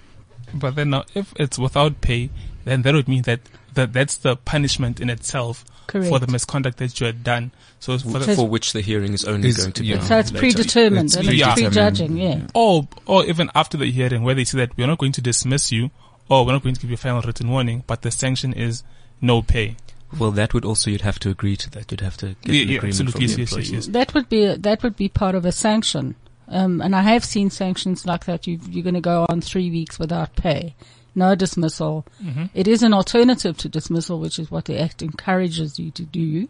But 0.54 0.76
then 0.76 0.92
now, 0.92 1.06
if 1.16 1.34
it's 1.38 1.58
without 1.58 2.02
pay, 2.02 2.30
then 2.66 2.84
that 2.84 2.94
would 2.94 3.08
mean 3.08 3.24
that, 3.24 3.40
that 3.74 3.94
that's 3.94 4.18
the 4.18 4.36
punishment 4.36 5.00
in 5.00 5.10
itself 5.10 5.66
Correct. 5.90 6.08
for 6.10 6.20
the 6.20 6.28
misconduct 6.32 6.78
that 6.78 7.00
you 7.00 7.06
had 7.08 7.24
done. 7.24 7.52
So 7.80 7.98
for 7.98 8.20
the, 8.20 8.36
for 8.36 8.48
which 8.48 8.74
the 8.74 8.82
hearing 8.82 9.14
is 9.14 9.26
only 9.26 9.50
Is- 9.50 9.58
going 9.58 9.72
to 9.74 9.82
be. 9.82 9.88
yeah. 9.88 10.00
So 10.02 10.18
it's 10.18 10.32
later. 10.32 10.40
predetermined 10.40 11.06
It's 11.08 11.16
and 11.16 11.28
it's 11.30 11.54
prejudging, 11.54 12.18
yeah. 12.18 12.42
or 12.54 12.88
or 13.06 13.26
even 13.26 13.50
after 13.56 13.78
the 13.78 13.90
hearing 13.92 14.24
where 14.24 14.36
they 14.36 14.44
say 14.44 14.58
that 14.60 14.78
we're 14.78 14.88
not 14.88 14.98
going 15.00 15.12
to 15.14 15.22
dismiss 15.22 15.72
you 15.72 15.92
or 16.30 16.46
we're 16.46 16.52
not 16.54 16.64
going 16.64 16.76
to 16.76 16.82
give 16.82 16.90
you 16.90 16.96
a 16.96 16.98
final 16.98 17.22
written 17.22 17.50
warning, 17.50 17.84
but 17.88 18.02
the 18.04 18.12
sanction 18.12 18.54
is 18.54 18.84
no 19.22 19.42
pay. 19.42 19.76
Well, 20.18 20.32
that 20.32 20.54
would 20.56 20.66
also 20.66 20.90
you'd 20.90 21.02
have 21.02 21.20
to 21.20 21.30
agree 21.30 21.56
to 21.58 21.70
that. 21.72 21.92
You'd 21.92 22.02
have 22.02 22.18
to 22.18 22.36
get 22.42 22.54
Yeah, 22.54 22.62
an 22.64 22.68
yeah, 22.70 22.78
agreement 22.78 22.84
absolutely. 23.02 23.12
from 23.12 23.20
the 23.22 23.28
Yes, 23.28 23.38
yes, 23.38 23.52
employee. 23.52 23.64
yes, 23.64 23.72
yes. 23.72 23.88
That 23.94 24.14
would 24.16 24.28
be 24.30 24.56
that 24.56 24.82
would 24.84 24.96
be 24.96 25.08
part 25.10 25.36
of 25.36 25.46
a 25.46 25.52
sanction, 25.52 26.16
um, 26.48 26.82
and 26.82 26.96
I 26.96 27.02
have 27.04 27.24
seen 27.24 27.50
sanctions 27.52 28.06
like 28.08 28.26
that. 28.26 28.48
You, 28.48 28.60
you're 28.70 28.84
going 28.84 28.96
to 28.96 29.02
go 29.02 29.26
on 29.30 29.40
three 29.42 29.70
weeks 29.70 30.00
without 30.00 30.36
pay, 30.36 30.74
no 31.20 31.36
dismissal. 31.36 32.06
Mm-hmm. 32.24 32.46
It 32.56 32.68
is 32.68 32.82
an 32.82 32.94
alternative 32.94 33.58
to 33.58 33.70
dismissal, 33.70 34.20
which 34.20 34.40
is 34.40 34.50
what 34.50 34.66
the 34.66 34.82
Act 34.82 35.04
encourages 35.04 35.78
you 35.78 35.92
to 35.92 36.04
do. 36.04 36.48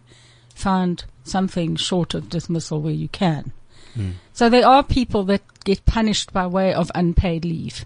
Find 0.55 1.03
something 1.23 1.75
short 1.75 2.13
of 2.13 2.29
dismissal 2.29 2.81
where 2.81 2.93
you 2.93 3.09
can. 3.09 3.51
Mm. 3.97 4.13
So 4.33 4.49
there 4.49 4.67
are 4.67 4.83
people 4.83 5.23
that 5.25 5.41
get 5.63 5.85
punished 5.85 6.31
by 6.31 6.47
way 6.47 6.73
of 6.73 6.91
unpaid 6.95 7.43
leave. 7.43 7.85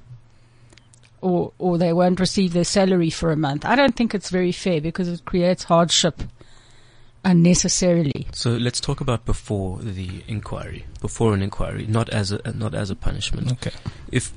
Or, 1.21 1.53
or 1.57 1.77
they 1.77 1.93
won't 1.93 2.19
receive 2.19 2.51
their 2.51 2.65
salary 2.65 3.09
for 3.09 3.31
a 3.31 3.37
month. 3.37 3.65
I 3.65 3.75
don't 3.75 3.95
think 3.95 4.13
it's 4.13 4.29
very 4.29 4.51
fair 4.51 4.81
because 4.81 5.07
it 5.07 5.23
creates 5.23 5.63
hardship 5.63 6.21
unnecessarily. 7.23 8.27
So 8.33 8.51
let's 8.51 8.81
talk 8.81 9.01
about 9.01 9.25
before 9.25 9.79
the 9.79 10.23
inquiry, 10.27 10.85
before 10.99 11.33
an 11.33 11.41
inquiry, 11.41 11.85
not 11.87 12.09
as 12.09 12.31
a 12.31 12.51
not 12.53 12.75
as 12.75 12.89
a 12.89 12.95
punishment. 12.95 13.51
Okay. 13.53 13.71
If 14.11 14.33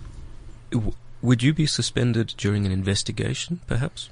w- 0.70 0.92
would 1.26 1.42
you 1.42 1.52
be 1.52 1.66
suspended 1.66 2.34
during 2.36 2.64
an 2.66 2.72
investigation, 2.72 3.60
perhaps? 3.66 4.08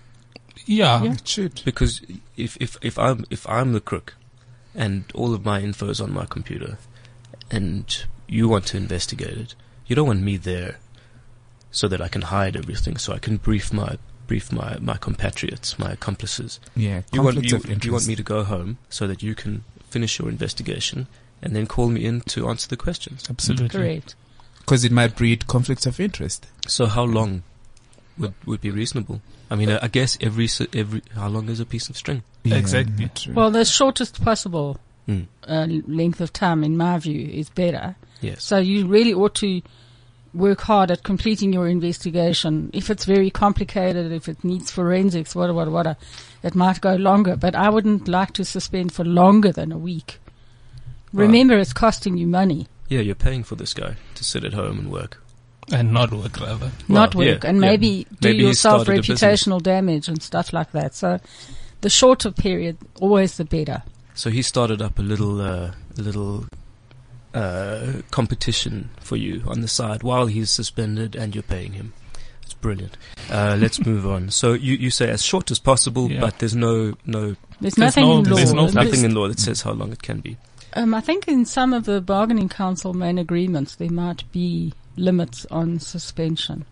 Yeah. 0.66 1.02
Yeah. 1.02 1.12
It 1.12 1.28
should. 1.28 1.62
Because 1.64 2.02
if 2.36 2.56
if 2.60 2.76
if 2.82 2.98
I'm 2.98 3.24
if 3.30 3.48
I'm 3.48 3.72
the 3.72 3.80
crook, 3.80 4.14
and 4.74 5.04
all 5.14 5.32
of 5.32 5.44
my 5.44 5.60
info 5.60 5.88
is 5.88 6.00
on 6.00 6.12
my 6.12 6.26
computer, 6.26 6.78
and 7.50 8.04
you 8.26 8.48
want 8.48 8.66
to 8.66 8.76
investigate 8.76 9.36
it, 9.36 9.54
you 9.86 9.94
don't 9.94 10.08
want 10.08 10.22
me 10.22 10.36
there, 10.36 10.78
so 11.70 11.86
that 11.88 12.00
I 12.00 12.08
can 12.08 12.22
hide 12.22 12.56
everything, 12.56 12.96
so 12.96 13.12
I 13.12 13.18
can 13.18 13.36
brief 13.36 13.72
my 13.72 13.96
brief 14.26 14.50
my 14.50 14.78
my 14.80 14.96
compatriots, 14.96 15.78
my 15.78 15.92
accomplices. 15.92 16.58
Yeah. 16.74 17.02
You 17.12 17.22
want, 17.22 17.36
conflicts 17.36 17.52
you, 17.52 17.58
of 17.58 17.64
interest. 17.66 17.84
you 17.84 17.92
want 17.92 18.08
me 18.08 18.16
to 18.16 18.22
go 18.24 18.42
home 18.42 18.78
so 18.88 19.06
that 19.06 19.22
you 19.22 19.34
can 19.34 19.64
finish 19.88 20.18
your 20.18 20.28
investigation 20.28 21.06
and 21.42 21.54
then 21.54 21.66
call 21.66 21.88
me 21.88 22.04
in 22.04 22.22
to 22.22 22.48
answer 22.48 22.68
the 22.68 22.76
questions. 22.76 23.24
Absolutely. 23.30 23.68
Correct. 23.68 24.16
Because 24.64 24.84
it 24.84 24.92
might 24.92 25.16
breed 25.16 25.46
conflicts 25.46 25.86
of 25.86 26.00
interest. 26.00 26.46
So 26.66 26.86
how 26.86 27.04
long 27.04 27.42
would 28.18 28.34
would 28.46 28.60
be 28.60 28.70
reasonable? 28.70 29.20
I 29.50 29.56
mean, 29.56 29.70
I 29.70 29.78
I 29.82 29.88
guess 29.88 30.16
every 30.20 30.48
every 30.72 31.02
how 31.14 31.28
long 31.28 31.48
is 31.48 31.60
a 31.60 31.66
piece 31.66 31.88
of 31.90 31.96
string? 31.96 32.22
Exactly. 32.44 33.10
true. 33.14 33.34
Well, 33.34 33.50
the 33.50 33.64
shortest 33.64 34.22
possible 34.22 34.78
Mm. 35.06 35.26
uh, 35.46 35.66
length 35.86 36.22
of 36.22 36.32
time, 36.32 36.64
in 36.64 36.78
my 36.78 36.98
view, 36.98 37.28
is 37.28 37.50
better. 37.50 37.94
Yes. 38.22 38.42
So 38.42 38.56
you 38.56 38.86
really 38.86 39.12
ought 39.12 39.34
to 39.34 39.60
work 40.32 40.62
hard 40.62 40.90
at 40.90 41.02
completing 41.02 41.52
your 41.52 41.68
investigation. 41.68 42.70
If 42.72 42.88
it's 42.88 43.04
very 43.04 43.28
complicated, 43.30 44.10
if 44.12 44.28
it 44.30 44.42
needs 44.42 44.70
forensics, 44.70 45.34
what, 45.34 45.54
what, 45.54 45.70
what, 45.70 45.98
it 46.42 46.54
might 46.54 46.80
go 46.80 46.94
longer. 46.96 47.36
But 47.36 47.54
I 47.54 47.68
wouldn't 47.68 48.08
like 48.08 48.32
to 48.32 48.44
suspend 48.46 48.92
for 48.94 49.04
longer 49.04 49.52
than 49.52 49.72
a 49.72 49.78
week. 49.78 50.20
Right. 51.12 51.26
Remember, 51.26 51.58
it's 51.58 51.74
costing 51.74 52.16
you 52.16 52.26
money, 52.26 52.66
Yeah, 52.88 53.00
you're 53.00 53.14
paying 53.14 53.42
for 53.44 53.54
this 53.56 53.72
guy 53.74 53.96
to 54.14 54.24
sit 54.24 54.44
at 54.44 54.52
home 54.52 54.78
and 54.78 54.90
work. 54.92 55.20
And 55.72 55.92
not 55.92 56.12
work 56.12 56.38
rather. 56.40 56.70
not 56.88 57.14
Well, 57.14 57.26
work, 57.26 57.42
yeah, 57.44 57.48
and 57.50 57.56
yeah. 57.60 57.70
maybe 57.70 58.06
do 58.20 58.28
Maybe 58.28 58.42
yourself 58.44 58.82
started 58.82 58.98
a 59.04 59.12
business. 59.12 59.22
reputational 59.22 59.62
damage 59.62 60.08
and 60.08 60.22
stuff 60.22 60.52
like 60.52 60.72
that. 60.72 60.94
So 60.94 61.20
the 61.80 61.88
shorter 61.88 62.30
period, 62.30 62.76
always 63.00 63.36
the 63.38 63.44
better. 63.46 63.82
So 64.14 64.28
he 64.30 64.42
started 64.42 64.82
up 64.82 64.98
a 64.98 65.02
little 65.02 65.40
uh, 65.40 65.72
little 65.96 66.44
uh, 67.32 67.94
competition 68.10 68.90
for 69.00 69.16
you 69.16 69.42
on 69.46 69.60
the 69.60 69.68
side 69.68 70.02
while 70.02 70.26
he's 70.26 70.50
suspended 70.50 71.16
and 71.16 71.34
you're 71.34 71.42
paying 71.42 71.72
him. 71.72 71.92
It's 72.42 72.54
brilliant. 72.54 72.96
Uh, 73.30 73.56
let's 73.58 73.84
move 73.86 74.06
on. 74.06 74.30
So 74.30 74.52
you, 74.52 74.74
you 74.76 74.90
say 74.90 75.08
as 75.08 75.22
short 75.24 75.50
as 75.50 75.58
possible, 75.58 76.10
Yeah. 76.10 76.20
but 76.20 76.38
there's 76.38 76.54
no 76.54 76.94
no 77.06 77.36
There's, 77.60 77.74
There's 77.74 77.78
nothing 77.78 78.04
no- 78.04 78.18
in 78.18 78.24
law. 78.24 78.36
there's 78.36 78.52
no 78.52 78.66
nothing 78.66 79.04
in 79.04 79.14
law 79.14 79.28
that 79.28 79.40
says 79.40 79.62
how 79.62 79.72
long 79.72 79.92
it 79.92 80.02
can 80.02 80.20
be. 80.20 80.36
Um, 80.74 80.92
I 80.92 81.00
think 81.00 81.28
in 81.28 81.44
some 81.44 81.72
of 81.72 81.84
the 81.84 82.00
bargaining 82.00 82.48
council 82.48 82.94
main 82.94 83.18
agreements 83.18 83.76
there 83.76 83.90
might 83.90 84.30
be 84.32 84.72
limits 84.96 85.46
on 85.50 85.78
suspension. 85.78 86.66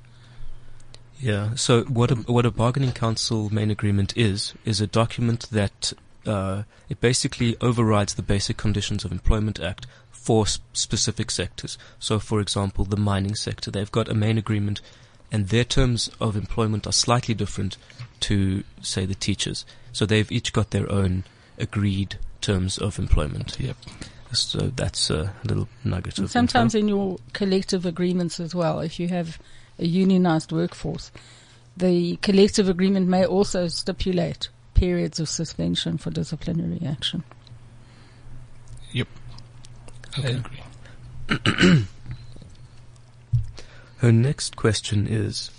Yeah. 1.21 1.55
So 1.55 1.85
what 1.85 2.11
a, 2.11 2.17
what 2.17 2.45
a 2.45 2.51
bargaining 2.51 2.93
council 2.93 3.49
main 3.55 3.71
agreement 3.71 4.17
is 4.17 4.55
is 4.65 4.81
a 4.81 4.89
document 4.89 5.49
that 5.51 5.93
uh, 6.27 6.65
it 6.89 7.01
basically 7.01 7.57
overrides 7.61 8.15
the 8.15 8.23
Basic 8.23 8.57
Conditions 8.57 9.05
of 9.05 9.13
Employment 9.13 9.61
Act 9.61 9.87
for 10.11 10.45
s- 10.45 10.59
specific 10.73 11.31
sectors. 11.31 11.79
So, 11.99 12.19
for 12.19 12.41
example, 12.41 12.85
the 12.85 12.97
mining 12.97 13.35
sector, 13.35 13.71
they've 13.71 13.91
got 13.91 14.09
a 14.09 14.15
main 14.15 14.39
agreement, 14.39 14.81
and 15.33 15.49
their 15.49 15.65
terms 15.65 16.11
of 16.21 16.37
employment 16.37 16.87
are 16.87 16.93
slightly 16.93 17.35
different 17.35 17.77
to, 18.21 18.63
say, 18.81 19.05
the 19.05 19.17
teachers. 19.17 19.65
So 19.93 20.07
they've 20.07 20.31
each 20.31 20.53
got 20.53 20.71
their 20.71 20.91
own 20.91 21.25
agreed 21.59 22.19
terms 22.43 22.77
of 22.79 22.99
employment. 22.99 23.57
Yep. 23.59 23.77
So 24.33 24.59
that's 24.77 25.11
a 25.11 25.35
little 25.45 25.69
nugget 25.85 26.17
And 26.19 26.25
of 26.25 26.31
sometimes 26.31 26.75
info. 26.75 26.83
in 26.83 26.89
your 26.89 27.19
collective 27.35 27.85
agreements 27.87 28.41
as 28.41 28.55
well, 28.55 28.81
if 28.81 28.99
you 29.01 29.09
have 29.09 29.39
a 29.79 29.87
unionized 29.87 30.53
workforce, 30.53 31.11
the 31.77 32.17
collective 32.17 32.69
agreement 32.69 33.09
may 33.09 33.25
also 33.27 33.69
stipulate 33.69 34.49
periods 34.75 35.21
of 35.21 35.29
suspension 35.29 35.99
for 35.99 36.11
disciplinary 36.11 36.81
action. 36.87 37.25
Yep. 38.93 39.09
I 40.17 40.21
Okay. 40.21 40.43
agree. 41.29 41.85
Her 43.99 44.13
next 44.13 44.57
question 44.57 45.07
is: 45.07 45.51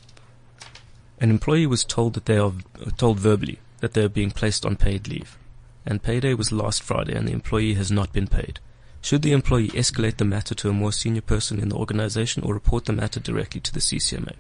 An 1.20 1.30
employee 1.30 1.66
was 1.68 1.84
told 1.84 2.14
that 2.16 2.26
they 2.26 2.38
are 2.38 2.54
told 2.98 3.20
verbally 3.20 3.60
that 3.80 3.94
they 3.94 4.04
are 4.04 4.10
being 4.10 4.32
placed 4.32 4.66
on 4.66 4.76
paid 4.76 5.08
leave, 5.08 5.38
and 5.86 6.02
payday 6.04 6.34
was 6.34 6.52
last 6.52 6.82
Friday, 6.84 7.14
and 7.16 7.28
the 7.28 7.34
employee 7.34 7.74
has 7.76 7.92
not 7.92 8.14
been 8.14 8.28
paid. 8.28 8.60
Should 9.02 9.22
the 9.22 9.34
employee 9.34 9.68
escalate 9.70 10.18
the 10.18 10.26
matter 10.26 10.56
to 10.56 10.70
a 10.70 10.74
more 10.74 10.94
senior 10.94 11.22
person 11.22 11.60
in 11.60 11.70
the 11.70 11.76
organization 11.76 12.42
or 12.44 12.54
report 12.54 12.86
the 12.86 12.94
matter 12.94 13.20
directly 13.20 13.60
to 13.62 13.74
the 13.74 13.82
CCMA? 13.82 14.36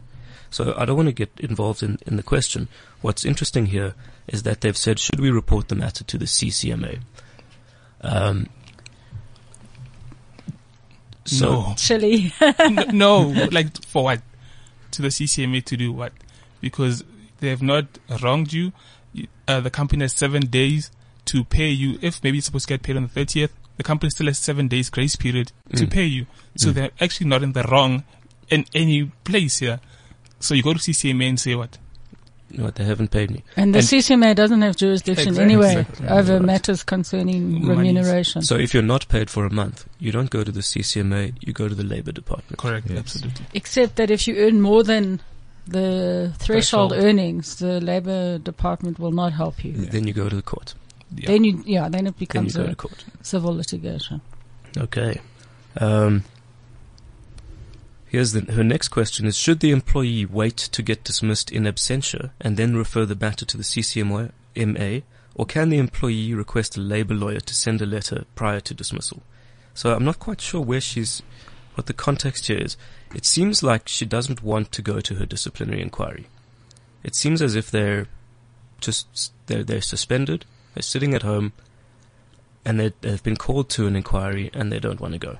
So 0.49 0.73
I 0.77 0.85
don't 0.85 0.95
want 0.95 1.09
to 1.09 1.13
get 1.13 1.31
involved 1.39 1.83
in, 1.83 1.97
in 2.05 2.15
the 2.15 2.23
question. 2.23 2.69
What's 3.01 3.25
interesting 3.25 3.65
here 3.67 3.93
is 4.27 4.43
that 4.43 4.61
they've 4.61 4.77
said, 4.77 4.99
should 4.99 5.19
we 5.19 5.31
report 5.31 5.67
the 5.67 5.75
matter 5.75 6.03
to 6.05 6.17
the 6.17 6.25
CCMA? 6.25 7.01
Um, 8.01 8.47
so 11.25 11.49
no. 11.51 11.73
Chilly. 11.77 12.33
no, 12.91 13.31
no, 13.31 13.47
like 13.51 13.83
for 13.85 14.03
what? 14.03 14.21
To 14.91 15.01
the 15.01 15.07
CCMA 15.09 15.63
to 15.65 15.77
do 15.77 15.91
what? 15.91 16.13
Because 16.61 17.03
they 17.39 17.49
have 17.49 17.61
not 17.63 17.85
wronged 18.21 18.53
you. 18.53 18.71
You- 19.11 19.27
Uh, 19.47 19.59
the 19.59 19.69
company 19.69 20.03
has 20.05 20.13
seven 20.13 20.45
days 20.45 20.89
to 21.25 21.43
pay 21.43 21.69
you. 21.69 21.97
If 22.01 22.23
maybe 22.23 22.37
you're 22.37 22.41
supposed 22.43 22.67
to 22.67 22.73
get 22.73 22.83
paid 22.83 22.95
on 22.97 23.03
the 23.03 23.09
thirtieth, 23.09 23.51
the 23.77 23.83
company 23.83 24.09
still 24.11 24.27
has 24.27 24.37
seven 24.37 24.67
days 24.67 24.89
grace 24.89 25.15
period 25.15 25.51
to 25.75 25.85
Mm. 25.87 25.91
pay 25.91 26.05
you. 26.05 26.25
So 26.57 26.69
Mm. 26.69 26.73
they're 26.75 26.91
actually 27.01 27.27
not 27.27 27.43
in 27.43 27.53
the 27.53 27.63
wrong 27.63 28.03
in 28.49 28.65
any 28.73 29.11
place 29.23 29.59
here. 29.59 29.79
So 30.39 30.53
you 30.53 30.61
go 30.63 30.73
to 30.73 30.79
CCMA 30.79 31.27
and 31.29 31.39
say 31.39 31.55
what? 31.55 31.77
what, 32.55 32.75
they 32.75 32.83
haven't 32.83 33.09
paid 33.09 33.31
me. 33.31 33.41
And 33.57 33.73
the 33.73 33.79
And- 33.79 33.87
CCMA 33.87 34.35
doesn't 34.35 34.61
have 34.61 34.75
jurisdiction 34.75 35.29
Exactly. 35.29 35.43
anyway 35.55 35.71
Exactly. 35.79 36.07
over 36.07 36.33
Right. 36.33 36.41
matters 36.45 36.83
concerning 36.83 37.53
Monies. 37.53 37.67
remuneration. 37.67 38.43
So 38.43 38.57
if 38.57 38.75
you're 38.75 38.83
not 38.83 39.07
paid 39.07 39.31
for 39.31 39.47
a 39.47 39.51
month, 39.51 39.85
you 39.99 40.11
don't 40.11 40.29
go 40.29 40.43
to 40.43 40.51
the 40.51 40.61
CCMA, 40.61 41.33
you 41.39 41.51
go 41.51 41.67
to 41.67 41.73
the 41.73 41.83
Labour 41.83 42.11
Department. 42.11 42.59
Correct. 42.59 42.87
Yes. 42.91 42.99
Absolutely. 42.99 43.45
Except 43.55 43.95
that 43.95 44.11
if 44.11 44.27
you 44.27 44.35
earn 44.37 44.61
more 44.61 44.83
than 44.83 45.19
the 45.65 46.31
threshold, 46.37 46.91
Threshold. 46.91 46.93
earnings, 46.93 47.55
the 47.55 47.81
Labour 47.81 48.37
Department 48.37 48.99
will 48.99 49.11
not 49.13 49.33
help 49.33 49.63
you. 49.65 49.71
Yeah. 49.75 49.89
Then 49.89 50.05
you 50.05 50.13
go 50.13 50.29
to 50.29 50.35
the 50.35 50.41
court. 50.43 50.75
Yeah. 51.15 51.27
Then 51.27 51.43
you, 51.43 51.63
yeah, 51.65 51.89
then 51.89 52.07
it 52.07 52.17
becomes 52.17 52.53
to 52.53 52.69
a 52.69 53.23
civil 53.23 53.55
litigation. 53.55 54.21
Okay. 54.77 55.21
Um, 55.77 56.23
here's 58.07 58.31
the, 58.33 58.51
her 58.53 58.63
next 58.63 58.89
question 58.89 59.25
is, 59.25 59.37
should 59.37 59.59
the 59.59 59.71
employee 59.71 60.25
wait 60.25 60.57
to 60.57 60.81
get 60.81 61.03
dismissed 61.03 61.51
in 61.51 61.63
absentia 61.63 62.31
and 62.39 62.57
then 62.57 62.75
refer 62.75 63.05
the 63.05 63.15
matter 63.15 63.45
to 63.45 63.57
the 63.57 63.63
CCMA, 63.63 65.03
or 65.35 65.45
can 65.45 65.69
the 65.69 65.77
employee 65.77 66.33
request 66.33 66.77
a 66.77 66.79
labour 66.79 67.15
lawyer 67.15 67.39
to 67.39 67.55
send 67.55 67.81
a 67.81 67.85
letter 67.85 68.25
prior 68.35 68.59
to 68.61 68.73
dismissal? 68.73 69.23
So 69.73 69.93
I'm 69.95 70.05
not 70.05 70.19
quite 70.19 70.41
sure 70.41 70.61
where 70.61 70.81
she's, 70.81 71.23
what 71.73 71.87
the 71.87 71.93
context 71.93 72.47
here 72.47 72.59
is. 72.59 72.77
It 73.15 73.25
seems 73.25 73.63
like 73.63 73.87
she 73.87 74.05
doesn't 74.05 74.43
want 74.43 74.71
to 74.73 74.81
go 74.81 74.99
to 74.99 75.15
her 75.15 75.25
disciplinary 75.25 75.81
inquiry. 75.81 76.27
It 77.03 77.15
seems 77.15 77.41
as 77.41 77.55
if 77.55 77.71
they're 77.71 78.07
just, 78.79 79.32
they're, 79.47 79.63
they're 79.63 79.81
suspended, 79.81 80.45
they're 80.73 80.81
sitting 80.83 81.13
at 81.13 81.23
home, 81.23 81.53
and 82.65 82.79
they, 82.79 82.93
they've 83.01 83.23
been 83.23 83.35
called 83.37 83.69
to 83.71 83.87
an 83.87 83.95
inquiry 83.95 84.49
and 84.53 84.71
they 84.71 84.79
don't 84.79 84.99
want 85.01 85.13
to 85.13 85.19
go. 85.19 85.37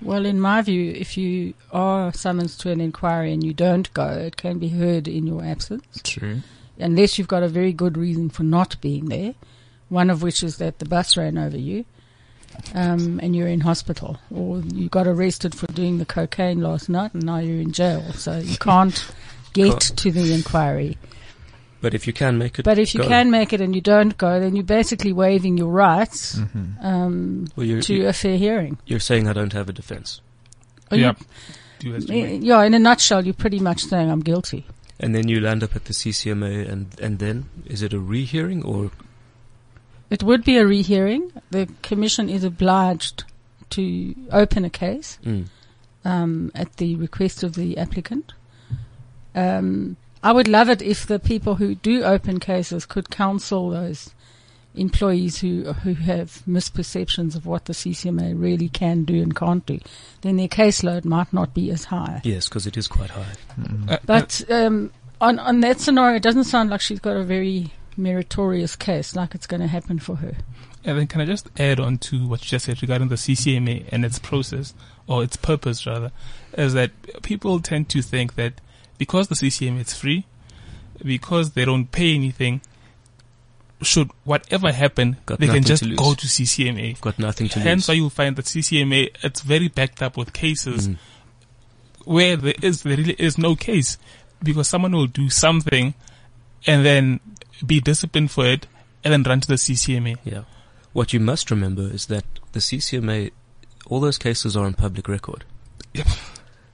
Well, 0.00 0.26
in 0.26 0.40
my 0.40 0.62
view, 0.62 0.92
if 0.92 1.16
you 1.16 1.54
are 1.72 2.12
summoned 2.12 2.50
to 2.60 2.70
an 2.70 2.80
inquiry 2.80 3.32
and 3.32 3.42
you 3.42 3.52
don't 3.52 3.92
go, 3.94 4.06
it 4.10 4.36
can 4.36 4.58
be 4.58 4.68
heard 4.68 5.08
in 5.08 5.26
your 5.26 5.42
absence. 5.44 6.00
True. 6.04 6.42
unless 6.78 7.18
you've 7.18 7.26
got 7.26 7.42
a 7.42 7.48
very 7.48 7.72
good 7.72 7.96
reason 7.98 8.28
for 8.30 8.44
not 8.44 8.80
being 8.80 9.06
there. 9.06 9.34
One 9.88 10.10
of 10.10 10.22
which 10.22 10.42
is 10.44 10.58
that 10.58 10.78
the 10.78 10.84
bus 10.84 11.16
ran 11.16 11.36
over 11.38 11.56
you, 11.56 11.84
um, 12.74 13.18
and 13.22 13.34
you're 13.34 13.48
in 13.48 13.60
hospital, 13.60 14.18
or 14.30 14.60
you 14.60 14.88
got 14.90 15.06
arrested 15.08 15.54
for 15.54 15.66
doing 15.68 15.96
the 15.98 16.04
cocaine 16.04 16.60
last 16.60 16.88
night, 16.90 17.14
and 17.14 17.24
now 17.24 17.38
you're 17.38 17.60
in 17.60 17.72
jail. 17.72 18.12
So 18.12 18.36
you 18.38 18.58
can't 18.58 18.94
get 19.54 19.70
Cool. 19.70 19.78
to 19.78 20.12
the 20.12 20.32
inquiry. 20.34 20.98
But 21.80 21.94
if 21.94 22.06
you 22.06 22.12
can 22.12 22.38
make 22.38 22.58
it, 22.58 22.64
But 22.64 22.78
if 22.78 22.92
you 22.94 23.02
go. 23.02 23.08
can 23.08 23.30
make 23.30 23.52
it 23.52 23.60
and 23.60 23.72
you 23.74 23.80
don't 23.80 24.16
go, 24.18 24.40
then 24.40 24.56
you're 24.56 24.64
basically 24.64 25.12
waiving 25.12 25.56
your 25.56 25.68
rights 25.70 26.36
um, 26.82 27.46
well, 27.54 27.66
you're, 27.66 27.80
to 27.82 27.94
you- 27.94 28.08
a 28.08 28.12
fair 28.12 28.36
hearing. 28.36 28.78
you're 28.86 28.98
saying 29.00 29.28
I 29.28 29.32
don't 29.32 29.52
have 29.52 29.68
a 29.68 29.72
defense, 29.72 30.20
Yeah. 30.90 31.14
you- 31.80 31.96
you 31.96 32.40
yeah, 32.42 32.64
in 32.64 32.74
a 32.74 32.78
nutshell, 32.80 33.24
you're 33.24 33.34
pretty 33.34 33.60
much 33.60 33.82
saying 33.84 34.10
I'm 34.10 34.20
guilty. 34.20 34.66
and 34.98 35.14
then 35.14 35.28
you 35.28 35.40
land 35.40 35.62
up 35.62 35.76
at 35.76 35.84
the 35.84 35.92
CCMA, 35.94 36.66
and 36.68 36.86
and 37.00 37.18
then 37.20 37.44
is 37.66 37.82
it 37.82 37.92
a 37.92 38.00
rehearing 38.00 38.64
or 38.64 38.90
It 40.10 40.22
would 40.24 40.42
be 40.42 40.56
a 40.56 40.66
rehearing. 40.66 41.30
The 41.50 41.68
commission 41.82 42.28
is 42.30 42.42
obliged 42.42 43.24
to 43.70 44.14
open 44.32 44.64
a 44.64 44.70
case 44.70 45.18
mm, 45.24 45.44
um, 46.04 46.50
at 46.54 46.78
the 46.78 46.96
request 46.96 47.44
of 47.44 47.54
the 47.54 47.76
applicant. 47.78 48.32
Um, 49.34 49.96
I 50.22 50.32
would 50.32 50.48
love 50.48 50.68
it 50.68 50.82
if 50.82 51.06
the 51.06 51.18
people 51.18 51.56
who 51.56 51.74
do 51.74 52.02
open 52.04 52.40
cases 52.40 52.86
could 52.86 53.10
counsel 53.10 53.70
those 53.70 54.10
employees 54.74 55.38
who 55.40 55.72
who 55.72 55.94
have 55.94 56.42
misperceptions 56.46 57.34
of 57.34 57.46
what 57.46 57.64
the 57.64 57.72
CCMA 57.72 58.40
really 58.40 58.68
can 58.68 59.04
do 59.04 59.22
and 59.22 59.34
can't 59.34 59.64
do. 59.66 59.80
Then 60.20 60.36
their 60.36 60.48
caseload 60.48 61.04
might 61.04 61.32
not 61.32 61.54
be 61.54 61.70
as 61.70 61.84
high. 61.84 62.20
yes, 62.24 62.48
because 62.48 62.66
it 62.66 62.76
is 62.76 62.86
quite 62.88 63.10
high. 63.10 63.32
Uh, 63.88 63.98
But 64.06 64.42
um, 64.50 64.92
on 65.20 65.38
on 65.38 65.60
that 65.60 65.80
scenario, 65.80 66.16
it 66.16 66.22
doesn't 66.22 66.44
sound 66.44 66.70
like 66.70 66.80
she's 66.80 67.00
got 67.00 67.16
a 67.16 67.24
very 67.24 67.72
meritorious 67.96 68.76
case, 68.76 69.16
like 69.16 69.34
it's 69.34 69.46
going 69.46 69.60
to 69.60 69.66
happen 69.66 69.98
for 69.98 70.16
her. 70.16 70.36
And 70.84 70.96
then 70.96 71.06
can 71.08 71.20
I 71.20 71.24
just 71.24 71.48
add 71.58 71.80
on 71.80 71.98
to 71.98 72.28
what 72.28 72.42
you 72.44 72.48
just 72.48 72.66
said 72.66 72.80
regarding 72.80 73.08
the 73.08 73.16
CCMA 73.16 73.88
and 73.90 74.04
its 74.04 74.20
process, 74.20 74.74
or 75.08 75.24
its 75.24 75.36
purpose 75.36 75.84
rather, 75.86 76.12
is 76.56 76.72
that 76.74 76.92
people 77.22 77.58
tend 77.60 77.88
to 77.90 78.00
think 78.00 78.36
that 78.36 78.60
because 78.98 79.28
the 79.28 79.34
CCM 79.36 79.78
is 79.80 79.94
free, 79.94 80.26
because 81.04 81.52
they 81.52 81.64
don't 81.64 81.90
pay 81.90 82.14
anything, 82.14 82.60
should 83.82 84.10
whatever 84.24 84.72
happen, 84.72 85.16
Got 85.26 85.38
they 85.38 85.46
can 85.46 85.62
just 85.62 85.84
to 85.84 85.88
lose. 85.90 85.98
go 85.98 86.14
to 86.14 86.26
CCMA. 86.26 87.00
Got 87.00 87.18
nothing 87.18 87.48
to 87.50 87.60
Hence 87.60 87.86
why 87.88 87.94
you'll 87.94 88.10
find 88.10 88.34
that 88.36 88.46
CCMA, 88.46 89.10
it's 89.22 89.40
very 89.42 89.68
backed 89.68 90.02
up 90.02 90.16
with 90.16 90.32
cases 90.32 90.88
Mm. 90.88 90.96
where 92.04 92.36
there 92.36 92.54
is, 92.60 92.82
there 92.82 92.96
really 92.96 93.14
is 93.18 93.38
no 93.38 93.54
case 93.54 93.96
because 94.42 94.66
someone 94.68 94.92
will 94.92 95.06
do 95.06 95.30
something 95.30 95.94
and 96.66 96.84
then 96.84 97.20
be 97.64 97.80
disciplined 97.80 98.30
for 98.32 98.46
it 98.46 98.66
and 99.04 99.12
then 99.12 99.22
run 99.22 99.40
to 99.40 99.48
the 99.48 99.54
CCMA. 99.54 100.16
Yeah. 100.24 100.42
What 100.92 101.12
you 101.12 101.20
must 101.20 101.50
remember 101.50 101.82
is 101.82 102.06
that 102.06 102.24
the 102.52 102.58
CCMA, 102.60 103.30
all 103.86 104.00
those 104.00 104.18
cases 104.18 104.56
are 104.56 104.64
on 104.64 104.74
public 104.74 105.06
record. 105.06 105.44
Yep. 105.94 106.06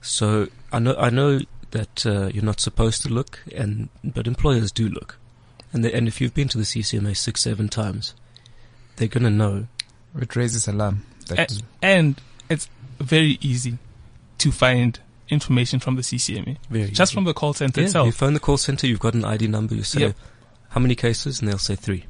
So 0.01 0.49
I 0.72 0.79
know 0.79 0.95
I 0.97 1.11
know 1.11 1.41
that 1.75 2.07
uh, 2.07 2.29
you're 2.33 2.43
not 2.45 2.61
supposed 2.61 3.03
to 3.03 3.09
look, 3.09 3.41
and 3.55 3.89
but 4.03 4.27
employers 4.27 4.72
do 4.72 4.89
look, 4.89 5.18
and 5.72 5.85
they, 5.85 5.93
and 5.93 6.09
if 6.09 6.20
you've 6.20 6.35
been 6.35 6.49
to 6.49 6.59
the 6.59 6.64
CCMA 6.64 7.16
six 7.16 7.43
seven 7.43 7.68
times, 7.68 8.14
they're 8.97 9.09
gonna 9.09 9.31
know. 9.31 9.66
It 10.18 10.35
raises 10.37 10.66
alarm. 10.68 11.05
That 11.29 11.53
A- 11.53 11.62
and 11.83 12.20
it's 12.49 12.68
very 13.01 13.39
easy 13.41 13.79
to 14.39 14.53
find 14.53 14.99
information 15.29 15.81
from 15.81 15.97
the 15.97 16.03
CCMA 16.03 16.57
Very 16.70 16.91
just 16.91 17.11
easy. 17.11 17.14
from 17.16 17.25
the 17.25 17.35
call 17.35 17.53
center 17.55 17.81
yeah, 17.81 17.85
you 17.85 17.87
itself, 17.89 18.14
phone 18.14 18.35
the 18.35 18.41
call 18.41 18.57
center. 18.59 18.87
You've 18.87 19.01
got 19.01 19.14
an 19.14 19.25
ID 19.25 19.47
number. 19.49 19.75
You 19.75 19.83
say 19.83 20.01
Yep. 20.01 20.16
how 20.70 20.81
many 20.81 20.95
cases, 20.95 21.41
and 21.41 21.49
they'll 21.49 21.59
say 21.59 21.75
three. 21.77 22.05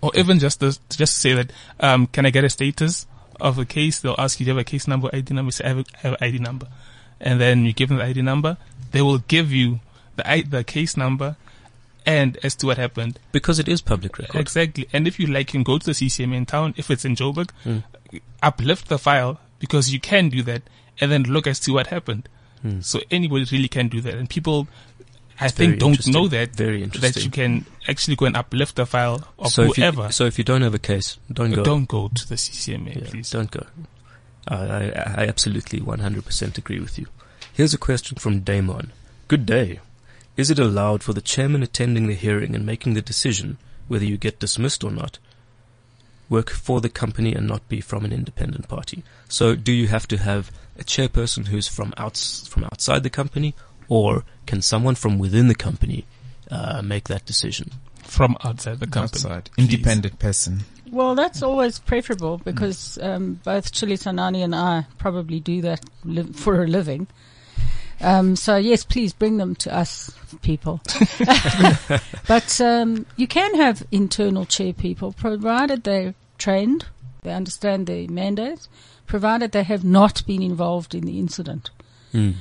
or 0.00 0.12
even 0.14 0.38
just 0.38 0.60
the, 0.60 0.78
just 0.90 1.14
to 1.14 1.20
say 1.20 1.32
that 1.34 1.50
um, 1.80 2.06
can 2.06 2.24
I 2.26 2.30
get 2.30 2.44
a 2.44 2.50
status 2.50 3.06
of 3.40 3.58
a 3.58 3.64
case? 3.64 3.98
They'll 4.00 4.14
ask 4.18 4.38
you, 4.38 4.44
do 4.46 4.50
you 4.52 4.56
have 4.56 4.60
a 4.60 4.64
case 4.64 4.86
number, 4.86 5.08
ID 5.12 5.34
number? 5.34 5.48
You 5.48 5.52
say, 5.52 5.64
I 5.64 5.68
have, 5.68 5.78
a, 5.78 5.84
I 5.94 5.98
have 6.02 6.12
an 6.12 6.18
ID 6.20 6.38
number, 6.38 6.68
and 7.20 7.40
then 7.40 7.64
you 7.64 7.72
give 7.72 7.88
them 7.88 7.98
the 7.98 8.04
ID 8.04 8.22
number. 8.22 8.56
They 8.92 9.02
will 9.02 9.18
give 9.18 9.52
you 9.52 9.80
the 10.16 10.44
the 10.48 10.64
case 10.64 10.96
number 10.96 11.36
and 12.06 12.38
as 12.42 12.54
to 12.56 12.66
what 12.66 12.78
happened 12.78 13.18
Because 13.32 13.58
it 13.58 13.68
is 13.68 13.80
public 13.82 14.18
record. 14.18 14.40
exactly. 14.40 14.88
And 14.92 15.06
if 15.06 15.20
you 15.20 15.26
like, 15.26 15.48
you 15.52 15.58
can 15.58 15.62
go 15.62 15.78
to 15.78 15.84
the 15.84 15.92
CCMA 15.92 16.36
in 16.36 16.46
town. 16.46 16.74
If 16.76 16.90
it's 16.90 17.04
in 17.04 17.14
Joburg, 17.16 17.50
Mm. 17.66 17.82
uplift 18.42 18.88
the 18.88 18.98
file 18.98 19.38
because 19.58 19.92
you 19.92 20.00
can 20.00 20.28
do 20.30 20.42
that, 20.44 20.62
and 21.00 21.12
then 21.12 21.24
look 21.24 21.46
as 21.46 21.60
to 21.60 21.72
what 21.72 21.88
happened. 21.88 22.28
Mm. 22.64 22.82
So 22.82 23.00
anybody 23.10 23.44
really 23.52 23.68
can 23.68 23.88
do 23.88 24.00
that, 24.00 24.14
and 24.14 24.28
people, 24.30 24.66
I 25.38 25.48
Very 25.48 25.50
think, 25.76 25.80
don't 25.80 26.06
know 26.08 26.26
that 26.28 26.56
Very 26.56 26.82
interesting. 26.82 27.12
that 27.12 27.24
you 27.24 27.30
can 27.30 27.66
actually 27.86 28.16
go 28.16 28.26
and 28.26 28.36
uplift 28.36 28.76
the 28.76 28.86
file 28.86 29.28
of 29.38 29.52
so 29.52 29.64
whoever. 29.64 30.02
If 30.04 30.06
you, 30.08 30.12
so 30.12 30.24
if 30.24 30.38
you 30.38 30.44
don't 30.44 30.62
have 30.62 30.74
a 30.74 30.78
case, 30.78 31.18
don't 31.32 31.52
go. 31.52 31.62
Don't 31.62 31.86
go 31.86 32.08
to 32.08 32.28
the 32.28 32.36
CCMA, 32.36 32.94
Yeah, 33.02 33.10
please. 33.10 33.30
Don't 33.30 33.50
go. 33.50 33.66
I, 34.48 34.56
I, 34.56 35.14
I 35.22 35.26
absolutely 35.26 35.80
100% 35.80 36.58
agree 36.58 36.80
with 36.80 36.98
you. 36.98 37.06
Here's 37.52 37.74
a 37.74 37.78
question 37.78 38.16
from 38.18 38.40
Damon. 38.40 38.92
Good 39.28 39.46
day. 39.46 39.80
Is 40.36 40.50
it 40.50 40.58
allowed 40.58 41.02
for 41.02 41.12
the 41.12 41.20
chairman 41.20 41.62
attending 41.62 42.06
the 42.06 42.14
hearing 42.14 42.54
and 42.54 42.64
making 42.64 42.94
the 42.94 43.02
decision 43.02 43.58
whether 43.88 44.04
you 44.04 44.16
get 44.16 44.38
dismissed 44.38 44.84
or 44.84 44.90
not 44.90 45.18
work 46.28 46.50
for 46.50 46.80
the 46.80 46.88
company 46.88 47.34
and 47.34 47.46
not 47.46 47.68
be 47.68 47.80
from 47.80 48.04
an 48.04 48.12
independent 48.12 48.68
party? 48.68 49.02
So 49.28 49.54
do 49.54 49.72
you 49.72 49.88
have 49.88 50.06
to 50.08 50.18
have 50.18 50.50
a 50.78 50.84
chairperson 50.84 51.48
who's 51.48 51.68
from 51.68 51.92
outs, 51.96 52.46
from 52.46 52.64
outside 52.64 53.02
the 53.02 53.10
company 53.10 53.54
or 53.88 54.24
can 54.46 54.62
someone 54.62 54.94
from 54.94 55.18
within 55.18 55.48
the 55.48 55.54
company 55.54 56.04
uh, 56.50 56.82
make 56.82 57.08
that 57.08 57.26
decision? 57.26 57.72
From 58.04 58.36
outside 58.44 58.80
the 58.80 58.86
company. 58.86 59.18
outside. 59.24 59.50
please. 59.54 59.64
Independent 59.64 60.18
person. 60.18 60.60
Well, 60.90 61.14
that's 61.14 61.42
always 61.42 61.78
preferable 61.78 62.38
because 62.38 62.98
um, 63.02 63.40
both 63.44 63.72
Tshilisanani 63.72 64.42
and 64.44 64.54
I 64.54 64.86
probably 64.98 65.40
do 65.40 65.60
that 65.62 65.80
li- 66.04 66.32
for 66.32 66.62
a 66.62 66.66
living. 66.66 67.06
Um, 68.00 68.36
so 68.36 68.56
yes, 68.56 68.84
please 68.84 69.12
bring 69.12 69.38
them 69.38 69.54
to 69.56 69.74
us, 69.74 70.12
people. 70.42 70.80
but 72.28 72.60
um, 72.60 73.06
you 73.16 73.26
can 73.26 73.54
have 73.56 73.86
internal 73.90 74.44
chair 74.44 74.72
people, 74.72 75.12
provided 75.12 75.84
they're 75.84 76.14
trained, 76.38 76.86
they 77.22 77.32
understand 77.32 77.86
the 77.86 78.06
mandate, 78.06 78.68
provided 79.06 79.52
they 79.52 79.64
have 79.64 79.84
not 79.84 80.24
been 80.26 80.42
involved 80.42 80.94
in 80.94 81.04
the 81.04 81.18
incident. 81.18 81.70
Mm. 82.14 82.34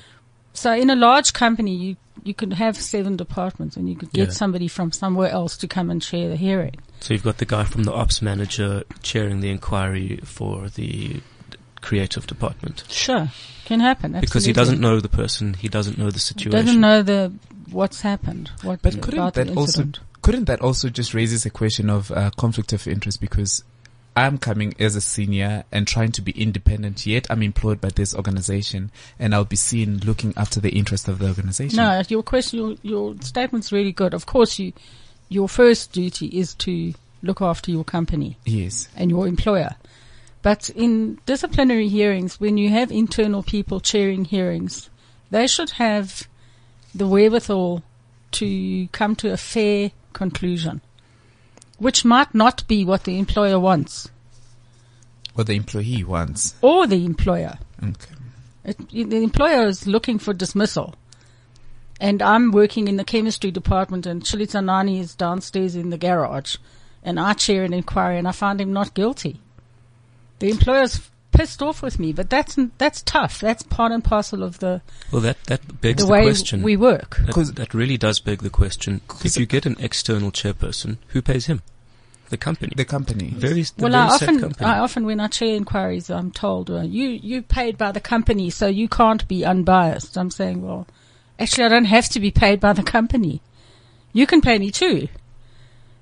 So 0.58 0.74
in 0.74 0.90
a 0.90 0.96
large 0.96 1.34
company, 1.34 1.76
you 1.76 1.96
you 2.24 2.34
could 2.34 2.54
have 2.54 2.76
seven 2.76 3.16
departments, 3.16 3.78
and 3.78 3.88
you 3.88 3.96
could 3.96 4.12
get 4.12 4.28
Yeah. 4.30 4.34
somebody 4.34 4.68
from 4.68 4.92
somewhere 4.92 5.30
else 5.30 5.56
to 5.58 5.68
come 5.68 5.90
and 5.92 6.02
chair 6.02 6.28
the 6.30 6.36
hearing. 6.36 6.76
So 7.00 7.14
you've 7.14 7.24
got 7.24 7.38
the 7.38 7.46
guy 7.46 7.64
from 7.64 7.84
the 7.84 7.94
ops 7.94 8.22
manager 8.22 8.84
chairing 9.04 9.40
the 9.40 9.50
inquiry 9.50 10.20
for 10.24 10.68
the 10.70 11.22
creative 11.82 12.26
department. 12.28 12.84
Sure, 12.90 13.30
can 13.66 13.80
happen. 13.80 14.18
Because 14.20 14.46
he 14.46 14.52
doesn't 14.52 14.82
know 14.82 15.00
the 15.00 15.08
person, 15.22 15.54
he 15.54 15.70
doesn't 15.70 15.98
know 15.98 16.10
the 16.12 16.20
situation. 16.20 16.52
doesn't 16.52 16.82
know 16.82 17.02
the 17.04 17.32
what's 17.72 18.02
happened. 18.02 18.50
What 18.64 18.82
But 18.82 19.00
couldn't 19.02 19.20
about 19.20 19.36
that 19.36 19.48
the 19.48 19.54
also 19.54 19.82
incident. 19.84 20.00
couldn't 20.24 20.46
that 20.46 20.60
also 20.62 20.90
just 20.90 21.14
raises 21.14 21.46
a 21.46 21.50
question 21.52 21.90
of 21.90 22.12
uh, 22.12 22.32
conflict 22.36 22.74
of 22.74 22.88
interest 22.88 23.22
because 23.22 23.64
I'm 24.18 24.40
coming 24.40 24.74
as 24.80 24.96
a 24.96 25.02
senior 25.02 25.64
and 25.72 25.88
trying 25.88 26.12
to 26.14 26.24
be 26.24 26.32
independent, 26.32 27.06
yet 27.06 27.28
I'm 27.30 27.44
employed 27.44 27.80
by 27.80 27.90
this 27.90 28.16
organization, 28.16 28.92
and 29.20 29.36
I'll 29.36 29.46
be 29.46 29.56
seen 29.56 30.00
looking 30.00 30.34
after 30.36 30.60
the 30.60 30.72
interest 30.72 31.08
of 31.08 31.20
the 31.20 31.28
organization. 31.28 31.78
No, 31.78 32.02
your 32.10 32.24
question, 32.24 32.60
your, 32.60 32.78
your 32.82 33.16
statement's 33.22 33.72
really 33.72 33.92
good. 33.92 34.16
Of 34.16 34.26
course, 34.26 34.58
you 34.58 34.74
your 35.30 35.48
first 35.48 35.92
duty 35.92 36.26
is 36.28 36.56
to 36.56 36.94
look 37.22 37.42
after 37.42 37.70
your 37.70 37.84
company 37.84 38.38
Yes. 38.46 38.88
and 38.96 39.12
your 39.12 39.28
employer. 39.28 39.76
But 40.42 40.70
in 40.72 41.20
disciplinary 41.28 41.88
hearings, 41.90 42.40
when 42.40 42.58
you 42.58 42.70
have 42.70 42.92
internal 42.92 43.44
people 43.44 43.80
chairing 43.80 44.26
hearings, 44.26 44.90
they 45.30 45.46
should 45.46 45.72
have 45.72 46.28
the 46.96 47.08
wherewithal 47.08 47.84
to 48.32 48.88
come 48.94 49.16
to 49.18 49.32
a 49.32 49.38
fair 49.38 49.92
conclusion, 50.14 50.82
which 51.78 52.04
might 52.06 52.34
not 52.34 52.68
be 52.68 52.84
what 52.86 53.04
the 53.04 53.18
employer 53.20 53.60
wants 53.60 54.10
What 55.34 55.48
the 55.48 55.56
employee 55.56 56.04
wants. 56.04 56.56
or 56.62 56.88
the 56.88 57.06
employer. 57.06 57.58
Okay. 57.82 58.16
It, 58.64 59.10
the 59.10 59.24
employer 59.24 59.68
is 59.68 59.88
looking 59.88 60.20
for 60.20 60.34
dismissal. 60.34 60.96
And 62.00 62.22
I'm 62.22 62.52
working 62.52 62.88
in 62.88 62.98
the 62.98 63.04
chemistry 63.04 63.50
department 63.52 64.06
and 64.06 64.24
Chilitanani 64.24 65.00
is 65.00 65.16
downstairs 65.16 65.76
in 65.76 65.90
the 65.90 65.98
garage. 65.98 66.58
And 67.04 67.20
I 67.20 67.34
chair 67.34 67.64
an 67.64 67.74
inquiry 67.74 68.18
and 68.20 68.28
I 68.28 68.32
find 68.34 68.60
him 68.60 68.74
not 68.74 68.94
guilty. 68.94 69.40
The 70.40 70.50
employer's 70.50 71.10
pissed 71.38 71.62
off 71.62 71.82
with 71.82 72.00
me, 72.00 72.12
but 72.14 72.30
that's, 72.30 72.58
that's 72.78 73.02
tough. 73.04 73.40
That's 73.40 73.64
part 73.64 73.92
and 73.92 74.04
parcel 74.04 74.44
of 74.44 74.60
the, 74.60 74.82
Well, 75.12 75.22
that, 75.22 75.44
that 75.46 75.82
begs 75.82 76.02
the 76.02 76.08
the, 76.08 76.12
way 76.12 76.24
question. 76.24 76.64
we 76.64 76.76
work. 76.78 77.18
that, 77.26 77.54
that 77.56 77.74
really 77.74 77.98
does 77.98 78.20
beg 78.20 78.40
the 78.42 78.50
question. 78.50 79.02
If 79.24 79.38
you 79.38 79.46
get 79.46 79.66
an 79.66 79.76
external 79.80 80.32
chairperson, 80.32 80.98
who 81.10 81.22
pays 81.22 81.46
him? 81.46 81.62
The 82.30 82.38
company. 82.38 82.74
The 82.76 82.84
company. 82.86 83.30
very, 83.36 83.62
the 83.62 83.72
Well, 83.84 83.92
very 83.92 84.04
I 84.04 84.18
set 84.18 84.30
often, 84.30 84.40
company. 84.42 84.66
I 84.66 84.80
often, 84.80 85.06
when 85.06 85.20
I 85.22 85.28
chair 85.28 85.56
inquiries, 85.56 86.10
I'm 86.10 86.32
told, 86.32 86.70
uh, 86.70 86.82
you, 86.82 87.08
you 87.08 87.42
paid 87.42 87.78
by 87.78 87.92
the 87.94 88.02
company, 88.02 88.50
so 88.50 88.68
you 88.68 88.90
can't 88.90 89.26
be 89.30 89.46
unbiased. 89.46 90.18
I'm 90.18 90.32
saying, 90.32 90.62
well, 90.62 90.88
actually, 91.40 91.64
I 91.66 91.70
don't 91.70 91.86
have 91.86 92.10
to 92.10 92.20
be 92.20 92.32
paid 92.32 92.60
by 92.60 92.74
the 92.74 92.84
company. 92.84 93.42
you 94.12 94.26
can 94.28 94.42
pay 94.42 94.58
me 94.60 94.72
too. 94.72 95.08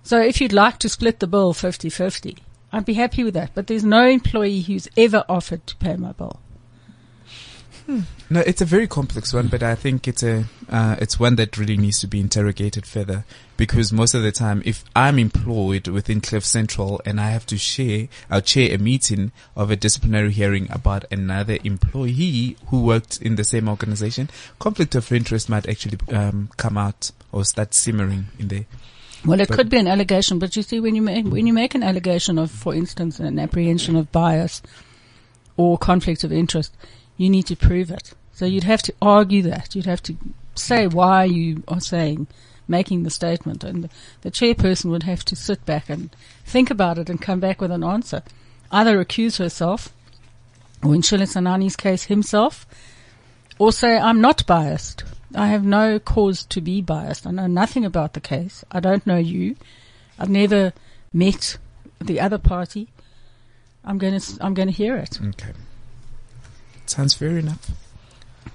So 0.03 0.19
if 0.21 0.39
you'd 0.39 0.53
like 0.53 0.77
to 0.79 0.89
split 0.89 1.19
the 1.19 1.27
bill 1.27 1.53
50-50, 1.53 2.37
I'd 2.75 2.85
be 2.85 2.93
happy 2.93 3.23
with 3.23 3.35
that. 3.35 3.51
But 3.55 3.67
there's 3.67 3.85
no 3.85 4.05
employee 4.05 4.59
who's 4.59 4.89
ever 4.97 5.23
offered 5.29 5.65
to 5.67 5.75
pay 5.77 5.95
my 5.95 6.11
bill. 6.11 6.41
No, 8.27 8.39
it's 8.39 8.61
a 8.61 8.65
very 8.65 8.87
complex 8.87 9.31
one, 9.31 9.47
but 9.47 9.61
I 9.61 9.75
think 9.75 10.07
it's 10.07 10.23
a 10.23 10.45
uh, 10.67 10.95
it's 10.99 11.19
one 11.19 11.35
that 11.35 11.59
really 11.59 11.77
needs 11.77 11.99
to 11.99 12.07
be 12.07 12.19
interrogated 12.19 12.87
further 12.87 13.23
because 13.57 13.93
most 13.93 14.15
of 14.15 14.23
the 14.23 14.31
time, 14.31 14.63
if 14.65 14.83
I'm 14.95 15.19
employed 15.19 15.87
within 15.87 16.19
Cliff 16.19 16.43
Central 16.43 16.99
and 17.05 17.21
I 17.21 17.29
have 17.29 17.45
to 17.45 17.57
share, 17.59 18.07
I'll 18.29 18.41
chair 18.41 18.73
a 18.73 18.79
meeting 18.79 19.31
of 19.55 19.69
a 19.69 19.75
disciplinary 19.75 20.31
hearing 20.31 20.67
about 20.71 21.05
another 21.11 21.59
employee 21.63 22.57
who 22.69 22.81
worked 22.81 23.21
in 23.21 23.35
the 23.35 23.43
same 23.43 23.69
organization, 23.69 24.31
conflict 24.57 24.95
of 24.95 25.11
interest 25.11 25.47
might 25.47 25.69
actually 25.69 25.99
um, 26.11 26.49
come 26.57 26.79
out 26.79 27.11
or 27.31 27.45
start 27.45 27.75
simmering 27.75 28.25
in 28.39 28.47
there. 28.47 28.65
Well, 29.25 29.39
it 29.39 29.47
But- 29.47 29.57
could 29.57 29.69
be 29.69 29.77
an 29.77 29.87
allegation, 29.87 30.39
but 30.39 30.55
you 30.55 30.61
see, 30.63 30.79
when 30.79 30.95
you 30.95 31.01
make 31.01 31.25
when 31.25 31.47
you 31.47 31.53
make 31.53 31.75
an 31.75 31.83
allegation 31.83 32.37
of, 32.37 32.51
for 32.51 32.73
instance, 32.75 33.19
an 33.19 33.39
apprehension 33.39 33.95
of 33.95 34.11
bias 34.11 34.61
or 35.57 35.77
conflict 35.77 36.23
of 36.23 36.31
interest, 36.31 36.73
you 37.17 37.29
need 37.29 37.47
to 37.47 37.55
prove 37.55 37.89
it. 37.91 38.13
So 38.33 38.45
you'd 38.45 38.65
have 38.65 38.81
to 38.83 38.93
argue 39.01 39.41
that. 39.43 39.75
You'd 39.75 39.85
have 39.85 40.03
to 40.03 40.15
say 40.55 40.87
why 40.87 41.23
you 41.23 41.63
are 41.67 41.79
saying, 41.79 42.27
making 42.67 43.03
the 43.03 43.09
statement, 43.09 43.63
and 43.63 43.89
the 44.21 44.31
chairperson 44.31 44.89
would 44.91 45.03
have 45.03 45.23
to 45.25 45.35
sit 45.35 45.65
back 45.65 45.89
and 45.89 46.09
think 46.45 46.69
about 46.69 46.97
it 46.97 47.09
and 47.09 47.21
come 47.21 47.39
back 47.39 47.61
with 47.61 47.71
an 47.71 47.83
answer. 47.83 48.21
Either 48.71 48.99
accuse 48.99 49.37
herself, 49.37 49.89
or 50.83 50.93
in 50.93 51.01
Tshilisanani's 51.01 51.75
case, 51.75 52.03
himself, 52.03 52.65
or 53.57 53.71
say, 53.71 53.97
I'm 53.97 54.19
not 54.19 54.45
biased. 54.45 55.03
I 55.35 55.47
have 55.47 55.63
no 55.63 55.99
cause 55.99 56.45
to 56.45 56.61
be 56.61 56.81
biased. 56.81 57.27
I 57.27 57.31
know 57.31 57.47
nothing 57.47 57.85
about 57.85 58.13
the 58.13 58.21
case. 58.21 58.63
I 58.71 58.79
don't 58.79 59.05
know 59.05 59.17
you. 59.17 59.55
I've 60.17 60.29
never 60.29 60.73
met 61.13 61.57
the 61.99 62.19
other 62.19 62.37
party. 62.37 62.87
I'm 63.83 63.97
going 63.97 64.19
to, 64.19 64.37
I'm 64.41 64.53
going 64.53 64.67
to 64.67 64.73
hear 64.73 64.95
it. 64.95 65.19
Okay, 65.21 65.51
sounds 66.85 67.13
fair 67.13 67.37
enough. 67.37 67.69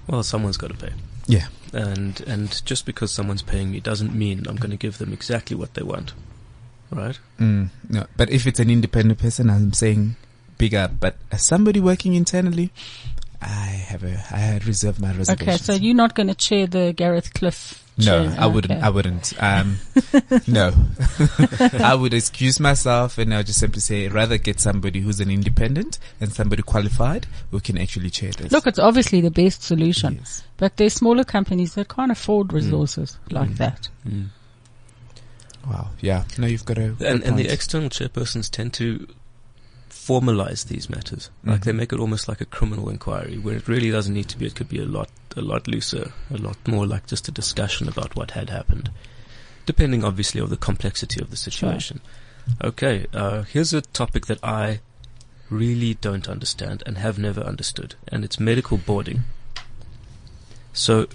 Well, 0.07 0.23
someone's 0.23 0.57
got 0.57 0.71
to 0.71 0.77
pay. 0.77 0.93
Yeah. 1.27 1.47
And 1.73 2.19
and 2.21 2.65
just 2.65 2.85
because 2.85 3.11
someone's 3.11 3.41
paying 3.41 3.71
me 3.71 3.79
doesn't 3.79 4.13
mean 4.13 4.45
I'm 4.47 4.57
going 4.57 4.71
to 4.71 4.77
give 4.77 4.97
them 4.97 5.13
exactly 5.13 5.55
what 5.55 5.73
they 5.75 5.83
want. 5.83 6.13
Right? 6.91 7.17
Mm, 7.39 7.69
no, 7.89 8.05
but 8.17 8.29
if 8.29 8.45
it's 8.45 8.59
an 8.59 8.69
independent 8.69 9.19
person, 9.19 9.49
I'm 9.49 9.71
saying 9.71 10.17
big 10.57 10.75
up. 10.75 10.99
But 10.99 11.15
as 11.31 11.43
somebody 11.43 11.79
working 11.79 12.13
internally, 12.13 12.71
I 13.41 13.45
have 13.89 14.03
a, 14.03 14.11
I 14.31 14.37
had 14.37 14.65
reserved 14.65 14.99
my 14.99 15.09
reservations. 15.13 15.41
Okay, 15.41 15.57
so 15.57 15.73
you're 15.73 15.95
not 15.95 16.13
going 16.15 16.27
to 16.27 16.35
chair 16.35 16.67
the 16.67 16.93
Gareth 16.95 17.33
Cliff? 17.33 17.83
No, 17.97 18.27
chair. 18.29 18.35
I 18.39 18.45
wouldn't. 18.47 18.71
Okay. 18.73 18.81
I 18.81 18.89
wouldn't. 18.89 19.33
Um, 19.43 19.77
no, 20.47 20.73
I 21.79 21.95
would 21.95 22.13
excuse 22.13 22.59
myself 22.59 23.17
and 23.17 23.33
I'll 23.33 23.43
just 23.43 23.59
simply 23.59 23.81
say, 23.81 24.07
rather 24.07 24.37
get 24.37 24.59
somebody 24.59 25.01
who's 25.01 25.19
an 25.19 25.29
independent 25.31 25.97
and 26.19 26.31
somebody 26.31 26.61
qualified 26.63 27.25
who 27.49 27.59
can 27.59 27.77
actually 27.77 28.09
chair 28.11 28.31
this. 28.31 28.51
Look, 28.51 28.67
it's 28.67 28.79
obviously 28.79 29.21
the 29.21 29.31
best 29.31 29.63
solution, 29.63 30.15
Yes. 30.19 30.43
but 30.57 30.77
there's 30.77 30.93
smaller 30.93 31.23
companies 31.23 31.73
that 31.75 31.89
can't 31.89 32.11
afford 32.11 32.53
resources 32.53 33.17
like 33.29 33.49
Mm. 33.49 33.57
that. 33.57 33.89
Mm. 34.07 34.27
Wow. 35.67 35.89
Yeah. 35.99 36.23
No, 36.37 36.47
you've 36.47 36.65
got 36.65 36.77
a. 36.77 36.95
And, 37.05 37.23
and 37.23 37.37
the 37.37 37.47
external 37.49 37.89
chairpersons 37.89 38.49
tend 38.49 38.73
to 38.75 39.07
formalize 39.91 40.65
these 40.67 40.89
matters. 40.89 41.29
Like 41.43 41.61
Mhm. 41.61 41.63
they 41.65 41.71
make 41.73 41.93
it 41.93 41.99
almost 41.99 42.27
like 42.27 42.41
a 42.41 42.45
criminal 42.45 42.89
inquiry, 42.89 43.37
where 43.37 43.55
it 43.57 43.67
really 43.67 43.91
doesn't 43.91 44.13
need 44.13 44.29
to 44.29 44.37
be. 44.37 44.45
It 44.45 44.55
could 44.55 44.69
be 44.69 44.79
a 44.79 44.85
lot, 44.85 45.09
a 45.35 45.41
lot 45.41 45.67
looser, 45.67 46.11
a 46.29 46.37
lot 46.37 46.57
more 46.67 46.87
like 46.87 47.07
just 47.07 47.27
a 47.27 47.31
discussion 47.31 47.87
about 47.87 48.15
what 48.15 48.31
had 48.31 48.49
happened, 48.49 48.89
depending 49.65 50.03
obviously 50.03 50.41
on 50.41 50.49
the 50.49 50.57
complexity 50.57 51.21
of 51.21 51.29
the 51.29 51.37
situation. 51.37 51.99
Okay, 52.63 53.05
uh, 53.13 53.43
here's 53.43 53.73
a 53.73 53.81
topic 53.81 54.25
that 54.25 54.43
I 54.43 54.79
really 55.49 55.93
don't 55.95 56.27
understand 56.27 56.81
and 56.85 56.97
have 56.97 57.19
never 57.19 57.41
understood, 57.41 57.95
and 58.07 58.23
it's 58.23 58.39
medical 58.39 58.77
boarding. 58.77 59.23
So, 60.73 61.07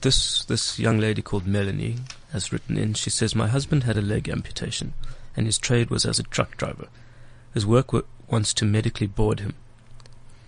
this 0.00 0.44
this 0.44 0.78
young 0.78 0.98
lady 0.98 1.22
called 1.22 1.46
Melanie 1.46 1.98
has 2.32 2.52
written 2.52 2.76
in. 2.76 2.94
She 2.94 3.08
says, 3.10 3.34
"My 3.34 3.48
husband 3.48 3.84
had 3.84 3.96
a 3.96 4.02
leg 4.02 4.28
amputation, 4.28 4.94
and 5.36 5.46
his 5.46 5.58
trade 5.58 5.90
was 5.90 6.04
as 6.04 6.18
a 6.18 6.24
truck 6.24 6.56
driver. 6.56 6.88
His 7.54 7.66
work 7.66 7.88
w- 7.88 8.06
wants 8.28 8.54
to 8.54 8.64
medically 8.64 9.06
board 9.06 9.40
him. 9.40 9.54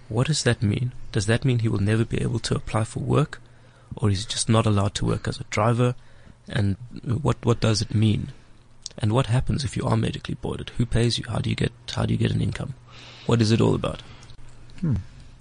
What 0.09 0.27
does 0.29 0.43
that 0.45 0.63
mean? 0.63 0.93
Does 1.13 1.27
that 1.27 1.45
mean 1.45 1.61
he 1.61 1.69
will 1.69 1.81
never 1.81 2.05
be 2.05 2.21
able 2.23 2.39
to 2.41 2.55
apply 2.55 2.85
for 2.85 3.01
work, 3.01 3.41
or 3.97 4.11
is 4.11 4.25
he 4.25 4.31
just 4.33 4.49
not 4.49 4.67
allowed 4.67 4.95
to 4.97 5.05
work 5.05 5.27
as 5.29 5.41
a 5.41 5.45
driver? 5.45 5.95
And 6.49 6.77
what 7.05 7.37
what 7.45 7.61
does 7.61 7.81
it 7.83 7.95
mean? 7.95 8.33
And 8.99 9.13
what 9.13 9.27
happens 9.27 9.65
if 9.65 9.77
you 9.77 9.85
are 9.85 9.97
medically 9.97 10.35
boarded? 10.35 10.71
Who 10.77 10.87
pays 10.87 11.19
you? 11.19 11.25
How 11.29 11.39
do 11.39 11.51
you 11.51 11.57
get 11.57 11.73
how 11.95 12.05
do 12.07 12.13
you 12.13 12.19
get 12.19 12.31
an 12.33 12.41
income? 12.43 12.75
What 13.27 13.41
is 13.43 13.51
it 13.51 13.61
all 13.61 13.75
about? 13.75 14.03
Hmm. 14.81 14.95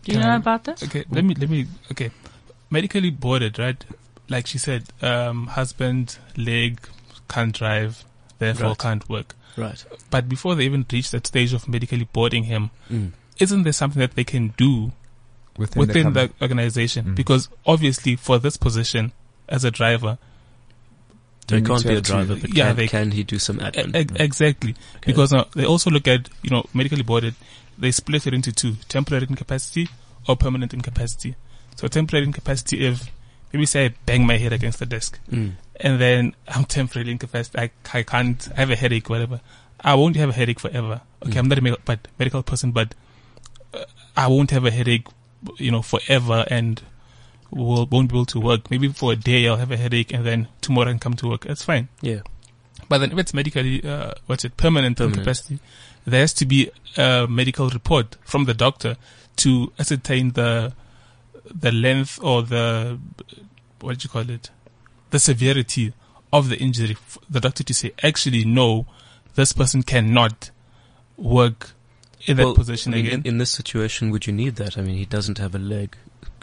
Do 0.03 0.11
you 0.11 0.17
Can 0.19 0.21
know 0.21 0.33
I- 0.33 0.37
about 0.37 0.63
this? 0.63 0.83
Okay, 0.83 1.03
let 1.11 1.23
me 1.25 1.35
let 1.35 1.49
me. 1.49 1.67
Okay, 1.91 2.11
medically 2.69 3.09
boarded, 3.09 3.59
right? 3.59 3.83
Like 4.29 4.47
she 4.47 4.57
said, 4.57 4.83
um, 5.01 5.47
husband 5.47 6.17
leg 6.37 6.79
can't 7.27 7.53
drive, 7.53 8.05
therefore 8.39 8.69
Right. 8.69 8.77
can't 8.79 9.07
work. 9.09 9.35
Right. 9.57 9.83
But 10.09 10.27
before 10.29 10.55
they 10.55 10.65
even 10.65 10.85
reach 10.91 11.11
that 11.11 11.27
stage 11.27 11.53
of 11.53 11.67
medically 11.67 12.07
boarding 12.11 12.45
him, 12.45 12.71
Mm. 12.91 13.11
isn't 13.39 13.63
there 13.63 13.73
something 13.73 13.99
that 13.99 14.15
they 14.15 14.23
can 14.23 14.53
do 14.57 14.91
within, 15.57 15.79
within 15.79 16.13
the, 16.13 16.27
the 16.27 16.31
organization? 16.41 17.05
Mm. 17.07 17.15
Because 17.15 17.49
obviously, 17.65 18.15
for 18.15 18.39
this 18.39 18.57
position 18.57 19.11
as 19.47 19.63
a 19.63 19.71
driver, 19.71 20.17
So 21.49 21.55
he 21.57 21.61
You 21.61 21.67
can't 21.67 21.83
be 21.85 21.95
a 21.95 22.01
driver, 22.01 22.35
but 22.37 22.53
Yeah, 22.55 22.67
can, 22.67 22.75
they- 22.77 22.87
can 22.87 23.11
he 23.11 23.23
do 23.23 23.37
some 23.37 23.59
e- 23.59 23.63
admin? 23.63 23.95
e- 24.19 24.23
exactly. 24.23 24.71
Okay. 24.71 25.11
Because 25.11 25.33
uh, 25.33 25.43
they 25.55 25.65
also 25.65 25.89
look 25.91 26.07
at 26.07 26.29
you 26.41 26.49
know 26.49 26.63
medically 26.73 27.03
boarded. 27.03 27.35
They 27.77 27.91
split 27.91 28.25
it 28.27 28.33
into 28.33 28.53
two: 28.53 28.75
temporary 28.87 29.27
incapacity 29.29 29.89
or 30.27 30.37
permanent 30.37 30.73
incapacity. 30.73 31.35
So 31.75 31.87
temporary 31.89 32.25
incapacity, 32.25 32.85
if 32.87 33.11
maybe 33.51 33.65
say 33.65 33.87
I 33.87 33.93
bang 34.05 34.25
my 34.25 34.37
head 34.37 34.53
against 34.53 34.79
the 34.79 34.85
desk, 34.85 35.19
Mm. 35.29 35.55
And 35.79 35.99
then 35.99 36.35
I'm 36.47 36.65
temporarily 36.65 37.11
incapacitated. 37.11 37.71
I, 37.93 37.99
I 37.99 38.03
can't. 38.03 38.47
I 38.55 38.59
have 38.61 38.69
a 38.69 38.75
headache, 38.75 39.09
whatever. 39.09 39.41
I 39.81 39.95
won't 39.95 40.15
have 40.15 40.29
a 40.29 40.33
headache 40.33 40.59
forever. 40.59 41.01
Okay, 41.25 41.33
Mm. 41.33 41.39
I'm 41.39 41.47
not 41.49 41.57
a 41.57 41.61
medical, 41.61 41.81
but 41.85 42.07
medical 42.19 42.43
person, 42.43 42.71
but 42.71 42.95
uh, 43.73 43.85
I 44.15 44.27
won't 44.27 44.51
have 44.51 44.65
a 44.65 44.71
headache, 44.71 45.07
you 45.57 45.71
know, 45.71 45.81
forever, 45.81 46.45
and 46.49 46.81
will 47.51 47.85
won't 47.87 48.09
be 48.11 48.15
able 48.17 48.25
to 48.27 48.39
work. 48.39 48.69
Maybe 48.71 48.87
for 48.89 49.11
a 49.13 49.15
day 49.15 49.47
I'll 49.47 49.57
have 49.57 49.71
a 49.71 49.77
headache, 49.77 50.13
and 50.13 50.25
then 50.25 50.47
tomorrow 50.61 50.87
I 50.89 50.91
can 50.93 50.99
come 50.99 51.13
to 51.15 51.27
work. 51.29 51.45
That's 51.45 51.63
fine. 51.63 51.89
Yeah. 52.01 52.21
But 52.89 52.99
then 52.99 53.11
if 53.11 53.17
it's 53.17 53.33
medically, 53.33 53.83
uh, 53.83 54.13
what's 54.27 54.45
it, 54.45 54.55
permanent, 54.57 54.97
Permanent. 54.97 55.17
incapacity, 55.19 55.59
there 56.05 56.19
has 56.21 56.33
to 56.33 56.45
be 56.45 56.69
a 56.97 57.25
medical 57.29 57.69
report 57.69 58.17
from 58.23 58.45
the 58.45 58.53
doctor 58.53 58.97
to 59.37 59.71
ascertain 59.79 60.31
the 60.31 60.73
the 61.53 61.71
length 61.71 62.19
or 62.21 62.43
the 62.43 62.99
what 63.81 63.97
do 63.99 64.05
you 64.05 64.09
call 64.09 64.29
it, 64.29 64.49
the 65.13 65.19
severity 65.19 65.93
of 66.33 66.49
the 66.49 66.57
injury. 66.57 66.97
The 67.29 67.39
doctor 67.39 67.63
to 67.63 67.73
say, 67.73 67.93
actually, 68.01 68.43
no, 68.43 68.87
this 69.35 69.53
person 69.53 69.83
cannot 69.83 70.49
work 71.15 71.71
in 72.25 72.37
that 72.37 72.45
Well, 72.45 72.55
position 72.55 72.93
I 72.93 72.97
mean, 72.97 73.05
again. 73.05 73.19
In, 73.19 73.27
in 73.27 73.37
this 73.37 73.51
situation, 73.51 74.09
would 74.09 74.25
you 74.25 74.33
need 74.33 74.55
that? 74.55 74.77
I 74.77 74.81
mean, 74.81 74.97
he 74.97 75.05
doesn't 75.05 75.37
have 75.37 75.53
a 75.53 75.59
leg. 75.59 75.95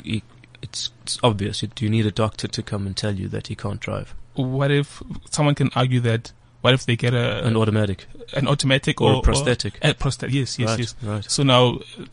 He, 0.05 0.23
it's, 0.63 0.91
it's 1.03 1.19
obvious. 1.23 1.61
Do 1.61 1.85
you 1.85 1.91
need 1.91 2.07
a 2.07 2.13
doctor 2.13 2.47
to 2.47 2.63
come 2.63 2.87
and 2.87 2.97
tell 2.97 3.15
you 3.15 3.29
that 3.29 3.49
he 3.49 3.55
can't 3.55 3.81
drive? 3.81 4.15
what 4.35 4.71
if 4.71 5.03
someone 5.29 5.55
can 5.55 5.71
argue 5.75 6.01
that? 6.01 6.33
What 6.61 6.73
if 6.73 6.87
they 6.87 6.95
get 6.95 7.13
a 7.13 7.45
An 7.45 7.57
automatic 7.57 8.07
an 8.33 8.47
automatic 8.47 9.01
or, 9.01 9.15
or 9.15 9.19
a 9.19 9.23
prosthetic? 9.23 9.75
Or, 9.83 9.91
a 9.91 9.95
prosthetic? 9.95 10.35
Yes, 10.35 10.59
yes, 10.59 10.69
right, 10.69 10.79
yes. 10.79 10.95
right. 11.03 11.31
So 11.31 11.43
now, 11.43 11.65
uh, 11.75 12.05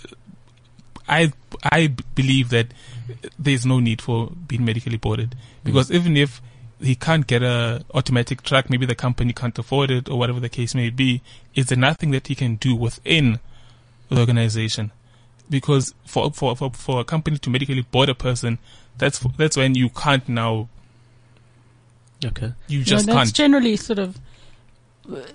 I 1.08 1.32
I 1.64 1.88
b- 1.88 2.03
believe 2.16 2.49
that 2.49 2.68
there's 3.39 3.66
no 3.66 3.80
need 3.80 4.01
for 4.01 4.30
being 4.47 4.66
medically 4.66 4.97
boarded 4.97 5.36
because 5.64 5.91
even 5.91 6.18
if 6.18 6.41
he 6.80 6.93
can't 6.95 7.26
get 7.26 7.41
a 7.41 7.84
automatic 7.93 8.43
truck, 8.43 8.70
maybe 8.70 8.86
the 8.86 8.93
company 8.95 9.34
can't 9.34 9.58
afford 9.58 9.89
it 9.89 10.10
or 10.10 10.20
whatever 10.20 10.39
the 10.39 10.49
case 10.49 10.76
may 10.76 10.89
be, 10.89 11.22
is 11.55 11.68
there 11.68 11.78
nothing 11.78 12.12
that 12.12 12.28
he 12.28 12.36
can 12.36 12.55
do 12.55 12.76
within 12.76 13.39
the 14.10 14.20
organization? 14.20 14.91
Because 15.49 15.93
for 16.05 16.30
for 16.32 16.55
for, 16.55 16.72
for 16.72 16.99
a 16.99 17.03
company 17.05 17.38
to 17.39 17.49
medically 17.49 17.82
board 17.82 18.10
a 18.10 18.16
person, 18.16 18.60
that's 18.97 19.20
that's 19.38 19.55
when 19.58 19.76
you 19.76 19.89
can't 19.89 20.28
now 20.30 20.68
Okay. 22.26 22.53
you 22.68 22.80
No, 22.80 22.84
just 22.84 23.05
that's 23.05 23.16
can't. 23.16 23.34
generally 23.34 23.76
sort 23.78 23.99
of, 23.99 24.18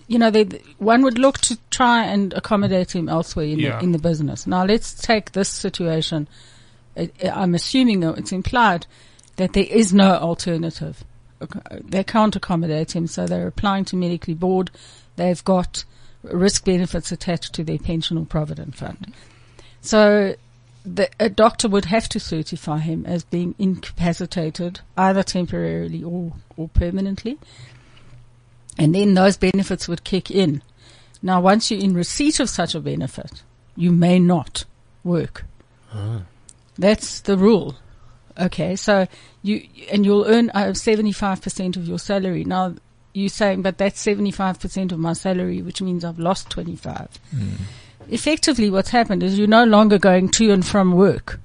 you 0.06 0.18
know, 0.18 0.30
they, 0.30 0.44
one 0.78 1.02
would 1.02 1.18
look 1.18 1.38
to 1.38 1.58
try 1.70 2.04
and 2.04 2.32
accommodate 2.34 2.94
him 2.94 3.08
elsewhere 3.08 3.46
in, 3.46 3.58
Yeah. 3.58 3.78
the, 3.78 3.84
in 3.84 3.92
the 3.92 3.98
business. 3.98 4.46
Now 4.46 4.64
let's 4.64 4.94
take 4.94 5.32
this 5.32 5.48
situation. 5.48 6.28
I'm 7.22 7.54
assuming 7.54 8.00
though 8.00 8.10
it's 8.10 8.32
implied 8.32 8.86
that 9.36 9.54
there 9.54 9.66
is 9.68 9.94
no 9.94 10.14
alternative. 10.16 11.04
They 11.82 12.04
can't 12.04 12.36
accommodate 12.36 12.94
him, 12.94 13.06
so 13.06 13.26
they're 13.26 13.48
applying 13.48 13.84
to 13.86 13.96
medically 13.96 14.34
board. 14.34 14.70
They've 15.16 15.42
got 15.44 15.84
risk 16.22 16.64
benefits 16.64 17.10
attached 17.10 17.52
to 17.54 17.64
their 17.64 17.78
pension 17.78 18.16
or 18.18 18.24
provident 18.26 18.76
fund. 18.76 19.12
So 19.80 20.36
the, 20.84 21.08
a 21.18 21.28
doctor 21.28 21.68
would 21.68 21.86
have 21.86 22.08
to 22.10 22.20
certify 22.20 22.78
him 22.78 23.04
as 23.06 23.24
being 23.24 23.54
incapacitated, 23.58 24.80
either 24.96 25.22
temporarily 25.22 26.04
or, 26.04 26.32
or 26.56 26.68
permanently. 26.68 27.38
And 28.78 28.94
then 28.94 29.14
those 29.14 29.36
benefits 29.36 29.86
would 29.86 30.04
kick 30.04 30.30
in. 30.30 30.62
Now, 31.22 31.40
once 31.40 31.70
you're 31.70 31.80
in 31.80 31.94
receipt 31.94 32.40
of 32.40 32.48
such 32.48 32.74
a 32.74 32.80
benefit, 32.80 33.42
you 33.76 33.92
may 33.92 34.18
not 34.18 34.64
work. 35.04 35.44
That's 36.78 37.20
the 37.20 37.36
rule. 37.36 37.76
Okay, 38.40 38.76
so 38.76 39.06
you 39.42 39.68
and 39.90 40.06
you'll 40.06 40.24
earn 40.26 40.48
uh, 40.50 40.72
seventy-five 40.72 41.42
percent 41.42 41.76
of 41.76 41.86
your 41.86 41.98
salary. 41.98 42.44
Now 42.44 42.74
you're 43.12 43.28
saying, 43.28 43.60
but 43.60 43.76
that's 43.76 44.00
seventy-five 44.00 44.58
percent 44.58 44.90
of 44.90 44.98
my 44.98 45.12
salary, 45.12 45.60
which 45.60 45.82
means 45.82 46.02
I've 46.02 46.18
lost 46.18 46.48
twenty-five. 46.48 47.08
Effectively, 48.08 48.70
what's 48.70 48.88
happened 48.88 49.22
is 49.22 49.38
you're 49.38 49.46
no 49.46 49.64
longer 49.64 49.98
going 49.98 50.30
to 50.30 50.50
and 50.50 50.66
from 50.66 50.92
work. 50.92 51.40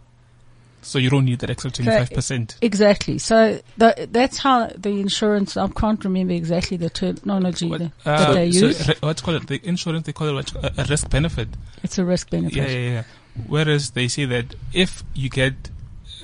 So 0.82 1.00
you 1.00 1.10
don't 1.10 1.26
need 1.26 1.40
that 1.40 1.50
extra 1.50 1.72
25%. 1.72 2.58
Exactly. 2.62 3.18
So 3.18 3.60
the, 3.78 4.08
that's 4.12 4.38
how 4.38 4.68
the 4.68 4.90
insurance. 4.90 5.58
I 5.58 5.68
can't 5.68 6.04
remember 6.04 6.34
exactly 6.34 6.78
the 6.78 6.90
terminology 6.90 7.70
What, 7.70 7.80
that, 7.80 7.92
uh, 8.06 8.18
that 8.18 8.34
they 8.34 8.52
so 8.52 8.68
use. 8.68 8.88
re- 8.88 8.96
what's 9.02 9.22
called 9.22 9.44
it? 9.44 9.48
The 9.48 9.68
insurance, 9.68 10.06
they 10.06 10.14
call 10.14 10.38
it 10.38 10.56
a, 10.56 10.82
a 10.82 10.86
risk 10.86 11.10
benefit. 11.10 11.50
it's 11.84 11.98
a 11.98 12.06
risk 12.06 12.30
benefit. 12.30 12.56
Yeah, 12.56 12.68
yeah, 12.68 12.90
yeah. 12.92 13.04
Whereas 13.48 13.92
they 13.92 14.08
say 14.08 14.26
that 14.26 14.56
if 14.74 15.04
you 15.14 15.30
get, 15.30 15.70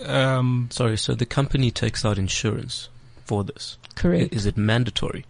um, 0.06 0.70
Sorry, 0.72 0.98
so 0.98 1.14
the 1.14 1.26
company 1.26 1.70
takes 1.70 2.06
out 2.06 2.18
insurance 2.18 2.90
for 3.26 3.44
this. 3.44 3.78
Correct. 3.96 4.34
Is 4.34 4.46
it 4.46 4.58
mandatory? 4.58 5.26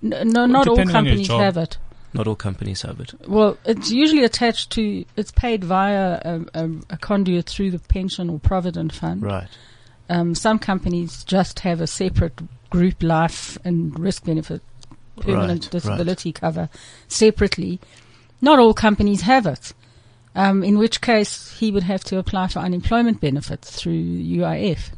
No, 0.00 0.22
no 0.22 0.46
not 0.46 0.66
all 0.66 0.74
depending 0.76 0.96
on 0.96 1.04
your 1.04 1.14
companies 1.14 1.28
have 1.28 1.56
it. 1.56 1.78
Not 2.14 2.26
all 2.26 2.36
companies 2.36 2.82
have 2.82 3.00
it. 3.00 3.14
Well, 3.26 3.56
it's 3.64 3.90
usually 3.90 4.24
attached 4.24 4.70
to, 4.72 5.04
it's 5.16 5.32
paid 5.32 5.64
via 5.64 6.20
a, 6.24 6.40
a, 6.54 6.70
a 6.90 6.96
conduit 6.98 7.48
through 7.48 7.70
the 7.70 7.78
pension 7.78 8.28
or 8.28 8.38
provident 8.38 8.92
fund. 8.92 9.22
Right. 9.22 9.48
Um, 10.10 10.34
some 10.34 10.58
companies 10.58 11.24
just 11.24 11.60
have 11.60 11.80
a 11.80 11.86
separate 11.86 12.38
group 12.68 13.02
life 13.02 13.56
and 13.64 13.98
risk 13.98 14.24
benefit, 14.24 14.60
permanent 15.20 15.64
Right, 15.64 15.70
disability 15.72 16.32
cover 16.32 16.68
separately. 17.08 17.80
Not 18.40 18.58
all 18.58 18.74
companies 18.74 19.22
have 19.22 19.46
it. 19.46 19.72
Um, 20.34 20.64
in 20.64 20.78
which 20.78 21.02
case 21.02 21.58
he 21.58 21.70
would 21.70 21.82
have 21.82 22.02
to 22.04 22.16
apply 22.18 22.48
for 22.48 22.60
unemployment 22.60 23.20
benefits 23.20 23.70
through 23.70 23.92
UIF. 23.92 24.90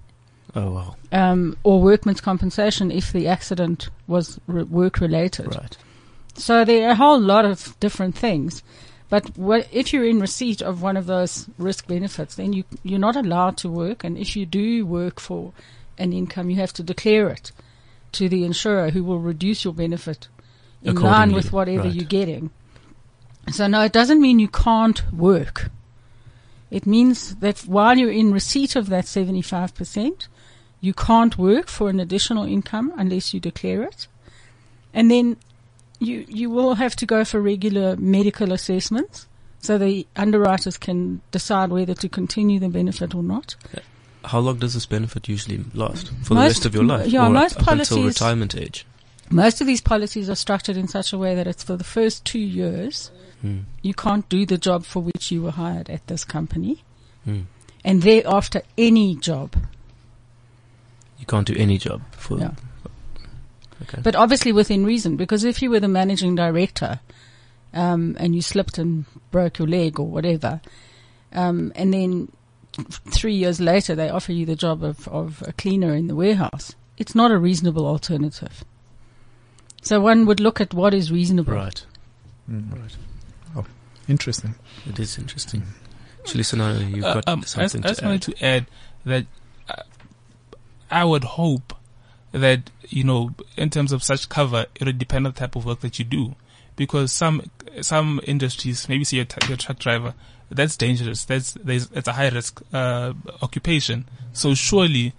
Oh 0.55 0.71
wow. 0.71 0.97
Um, 1.11 1.57
or 1.65 1.83
workman's 1.83 2.21
compensation 2.21 2.93
if 2.93 3.13
the 3.13 3.27
accident 3.27 3.89
was 4.07 4.39
re- 4.47 4.63
work 4.63 5.01
related. 5.01 5.55
Right. 5.55 5.77
So 6.35 6.65
there 6.65 6.89
are 6.89 6.93
a 6.93 6.97
whole 6.97 7.21
lot 7.21 7.45
of 7.45 7.79
different 7.81 8.17
things. 8.17 8.63
But 9.09 9.37
what, 9.37 9.69
if 9.71 9.93
you're 9.93 10.07
in 10.07 10.19
receipt 10.21 10.61
of 10.61 10.83
one 10.83 10.97
of 10.97 11.07
those 11.07 11.49
risk 11.59 11.87
benefits, 11.87 12.35
then 12.35 12.53
you, 12.53 12.65
you're 12.83 12.99
not 12.99 13.17
allowed 13.17 13.57
to 13.59 13.69
work. 13.69 14.03
And 14.03 14.19
if 14.19 14.35
you 14.35 14.47
do 14.47 14.85
work 14.85 15.21
for 15.21 15.53
an 15.99 16.13
income, 16.13 16.51
you 16.51 16.57
have 16.57 16.73
to 16.75 16.83
declare 16.83 17.29
it 17.29 17.53
to 18.13 18.29
the 18.29 18.45
insurer 18.45 18.91
who 18.91 19.05
will 19.05 19.21
reduce 19.21 19.65
your 19.65 19.75
benefit 19.75 20.29
in 20.83 20.97
line 20.97 21.33
with 21.33 21.53
whatever 21.53 21.85
right. 21.85 21.95
you're 21.95 22.05
getting. 22.05 22.51
So 23.51 23.67
no, 23.67 23.83
it 23.83 23.93
doesn't 23.93 24.21
mean 24.21 24.39
you 24.39 24.49
can't 24.49 25.03
work. 25.13 25.71
It 26.71 26.87
means 26.87 27.37
that 27.37 27.61
while 27.61 27.97
you're 27.97 28.11
in 28.11 28.33
receipt 28.33 28.75
of 28.77 28.89
that 28.89 29.05
75%, 29.05 30.29
you 30.81 30.93
can't 30.93 31.39
work 31.39 31.69
for 31.69 31.89
an 31.89 32.01
additional 32.01 32.45
income 32.45 32.93
unless 32.97 33.33
you 33.33 33.41
declare 33.41 33.83
it. 33.83 34.09
And 34.93 35.11
then 35.11 35.37
you, 35.99 36.25
you 36.29 36.51
will 36.51 36.75
have 36.75 36.97
to 36.97 37.07
go 37.07 37.25
for 37.25 37.41
regular 37.41 37.97
medical 37.97 38.53
assessments 38.53 39.27
so 39.61 39.79
the 39.79 40.07
underwriters 40.17 40.77
can 40.77 41.21
decide 41.31 41.71
whether 41.71 41.95
to 41.95 42.09
continue 42.09 42.59
the 42.59 42.69
benefit 42.69 43.15
or 43.15 43.23
not. 43.23 43.57
How 44.25 44.39
long 44.39 44.59
does 44.59 44.75
this 44.75 44.87
benefit 44.87 45.29
usually 45.29 45.65
last? 45.75 46.11
For 46.23 46.35
the 46.35 46.41
rest 46.41 46.67
of 46.67 46.75
your 46.75 46.85
life? 46.85 47.07
yeah, 47.07 47.27
or 47.27 47.31
most 47.31 47.57
up, 47.57 47.69
up 47.69 47.73
until 47.79 47.99
policies- 47.99 48.21
retirement 48.21 48.57
age? 48.57 48.87
Most 49.31 49.63
of 49.63 49.67
these 49.67 49.81
policies 49.81 50.29
are 50.29 50.35
structured 50.35 50.77
in 50.77 50.87
such 50.87 51.13
a 51.13 51.19
way 51.19 51.35
that 51.35 51.47
it's 51.47 51.63
for 51.63 51.77
the 51.77 51.85
first 51.85 52.25
two 52.27 52.39
years. 52.39 53.11
Hmm. 53.41 53.61
You 53.81 53.95
can't 53.95 54.29
do 54.29 54.45
the 54.45 54.59
job 54.59 54.85
for 54.85 55.01
which 55.01 55.31
you 55.31 55.43
were 55.43 55.51
hired 55.51 55.89
at 55.89 56.07
this 56.09 56.25
company. 56.25 56.83
Hmm. 57.25 57.43
And 57.85 58.03
thereafter, 58.03 58.63
any 58.77 59.17
job. 59.17 59.57
You 61.19 61.27
can't 61.27 61.47
do 61.47 61.55
any 61.57 61.79
job 61.79 62.03
for. 62.13 62.39
Yeah. 62.39 62.51
Okay. 63.95 64.03
But 64.03 64.17
obviously 64.17 64.53
within 64.53 64.85
reason, 64.85 65.17
because 65.17 65.45
if 65.45 65.63
you 65.63 65.71
were 65.71 65.81
the 65.81 65.89
managing 65.89 66.35
director, 66.35 67.01
um, 67.73 68.17
and 68.21 68.35
you 68.35 68.43
slipped 68.43 68.79
and 68.79 69.05
broke 69.31 69.59
your 69.59 69.67
leg 69.69 69.99
or 69.99 70.07
whatever, 70.07 70.61
um, 71.33 71.73
and 71.75 71.93
then 71.93 72.31
three 73.11 73.35
years 73.35 73.61
later 73.61 73.95
they 73.95 74.09
offer 74.09 74.33
you 74.33 74.47
the 74.47 74.57
job 74.57 74.83
of, 74.85 75.09
of 75.09 75.43
a 75.47 75.53
cleaner 75.53 75.95
in 75.95 76.07
the 76.07 76.15
warehouse, 76.15 76.75
it's 76.99 77.15
not 77.15 77.31
a 77.33 77.39
reasonable 77.39 77.87
alternative. 77.87 78.65
So 79.83 80.01
one 80.01 80.27
would 80.27 80.41
look 80.41 80.61
at 80.61 80.73
what 80.75 80.95
is 80.95 81.11
reasonable. 81.11 81.55
right. 81.55 81.85
Mm. 82.51 82.73
Right. 82.81 82.97
Interesting. 84.07 84.55
It 84.87 84.99
is 84.99 85.17
interesting. 85.17 85.63
Chilisana, 86.25 86.95
you've 86.95 87.05
Uh, 87.05 87.15
got 87.15 87.29
um, 87.29 87.41
I, 87.41 87.45
something 87.45 87.85
I 87.85 87.89
just 87.89 88.01
to 88.01 88.07
wanted 88.07 88.23
to 88.23 88.45
add 88.45 88.67
that 89.07 89.27
uh, 89.69 89.83
I 90.91 91.05
would 91.05 91.25
hope 91.25 91.73
that 92.35 92.71
you 92.89 93.05
know, 93.05 93.31
in 93.57 93.71
terms 93.71 93.93
of 93.93 94.03
such 94.03 94.29
cover, 94.29 94.67
it 94.75 94.85
would 94.85 94.99
depend 94.99 95.27
on 95.27 95.33
the 95.33 95.39
type 95.39 95.57
of 95.57 95.65
work 95.65 95.81
that 95.81 95.99
you 95.99 96.05
do, 96.05 96.35
because 96.77 97.13
some 97.13 97.51
some 97.81 98.21
industries, 98.25 98.89
maybe 98.89 99.05
say 99.05 99.17
you're, 99.19 99.25
t- 99.25 99.47
you're 99.47 99.55
a 99.55 99.59
truck 99.59 99.79
driver, 99.79 100.15
that's 100.51 100.77
dangerous. 100.77 101.25
That's 101.25 101.53
there's 101.53 101.91
it's 101.93 102.09
a 102.09 102.13
high 102.13 102.29
risk 102.29 102.61
uh, 102.73 103.13
occupation. 103.41 104.07
So 104.33 104.55
surely, 104.55 105.13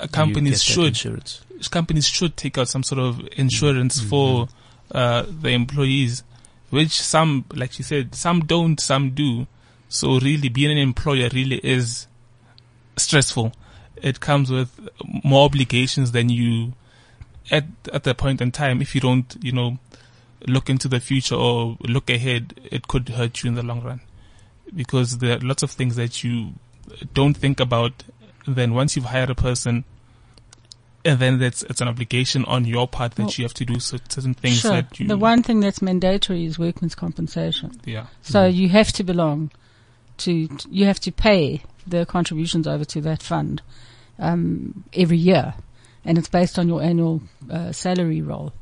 uh, 0.00 0.08
companies 0.08 0.62
should 0.62 0.88
insurance. 0.88 1.40
companies 1.70 2.06
should 2.06 2.36
take 2.36 2.58
out 2.58 2.68
some 2.68 2.82
sort 2.82 3.00
of 3.00 3.26
insurance 3.36 4.00
for 4.00 4.48
uh, 4.90 5.24
the 5.28 5.50
employees, 5.50 6.24
which 6.70 7.00
some, 7.00 7.44
like 7.54 7.78
you 7.78 7.84
said, 7.84 8.14
some 8.14 8.40
don't, 8.40 8.80
some 8.80 9.10
do. 9.10 9.46
So 9.88 10.18
really, 10.18 10.48
being 10.48 10.72
an 10.72 10.78
employer 10.78 11.28
really 11.32 11.58
is 11.58 12.08
stressful. 12.96 13.52
It 14.02 14.20
comes 14.20 14.50
with 14.50 14.88
more 15.24 15.44
obligations 15.44 16.12
than 16.12 16.28
you 16.28 16.72
at 17.50 17.64
at 17.92 18.04
the 18.04 18.14
point 18.14 18.40
in 18.40 18.52
time. 18.52 18.82
If 18.82 18.94
you 18.94 19.00
don't, 19.00 19.36
you 19.40 19.52
know, 19.52 19.78
look 20.46 20.68
into 20.68 20.88
the 20.88 21.00
future 21.00 21.34
or 21.34 21.76
look 21.80 22.10
ahead, 22.10 22.60
it 22.70 22.88
could 22.88 23.08
hurt 23.10 23.42
you 23.42 23.48
in 23.48 23.54
the 23.54 23.62
long 23.62 23.82
run 23.82 24.00
because 24.74 25.18
there 25.18 25.36
are 25.36 25.40
lots 25.40 25.62
of 25.62 25.70
things 25.70 25.96
that 25.96 26.22
you 26.24 26.52
don't 27.14 27.36
think 27.36 27.60
about. 27.60 28.04
Then 28.46 28.74
once 28.74 28.94
you've 28.94 29.06
hired 29.06 29.30
a 29.30 29.34
person, 29.34 29.84
and 31.04 31.18
then 31.18 31.38
that's 31.38 31.62
it's 31.62 31.80
an 31.80 31.88
obligation 31.88 32.44
on 32.44 32.64
your 32.64 32.86
part 32.86 33.14
that 33.14 33.22
Well, 33.22 33.32
you 33.36 33.44
have 33.44 33.54
to 33.54 33.64
do 33.64 33.80
certain 33.80 34.34
things 34.34 34.60
sure. 34.60 34.72
that 34.72 34.98
you 35.00 35.08
The 35.08 35.16
one 35.16 35.42
thing 35.42 35.60
that's 35.60 35.80
mandatory 35.80 36.44
is 36.44 36.58
workman's 36.58 36.94
compensation. 36.94 37.80
yeah 37.84 38.06
So 38.22 38.40
mm-hmm. 38.40 38.56
you 38.56 38.68
have 38.70 38.92
to 38.92 39.04
belong 39.04 39.50
to, 40.18 40.48
you 40.70 40.84
have 40.86 41.00
to 41.00 41.12
pay 41.12 41.62
the 41.86 42.04
contributions 42.06 42.66
over 42.66 42.84
to 42.84 43.00
that 43.02 43.22
fund 43.22 43.62
um, 44.18 44.84
every 44.92 45.18
year, 45.18 45.54
and 46.04 46.18
it's 46.18 46.28
based 46.28 46.58
on 46.58 46.68
your 46.68 46.82
annual 46.82 47.22
uh, 47.50 47.72
salary 47.72 48.22
roll. 48.22 48.52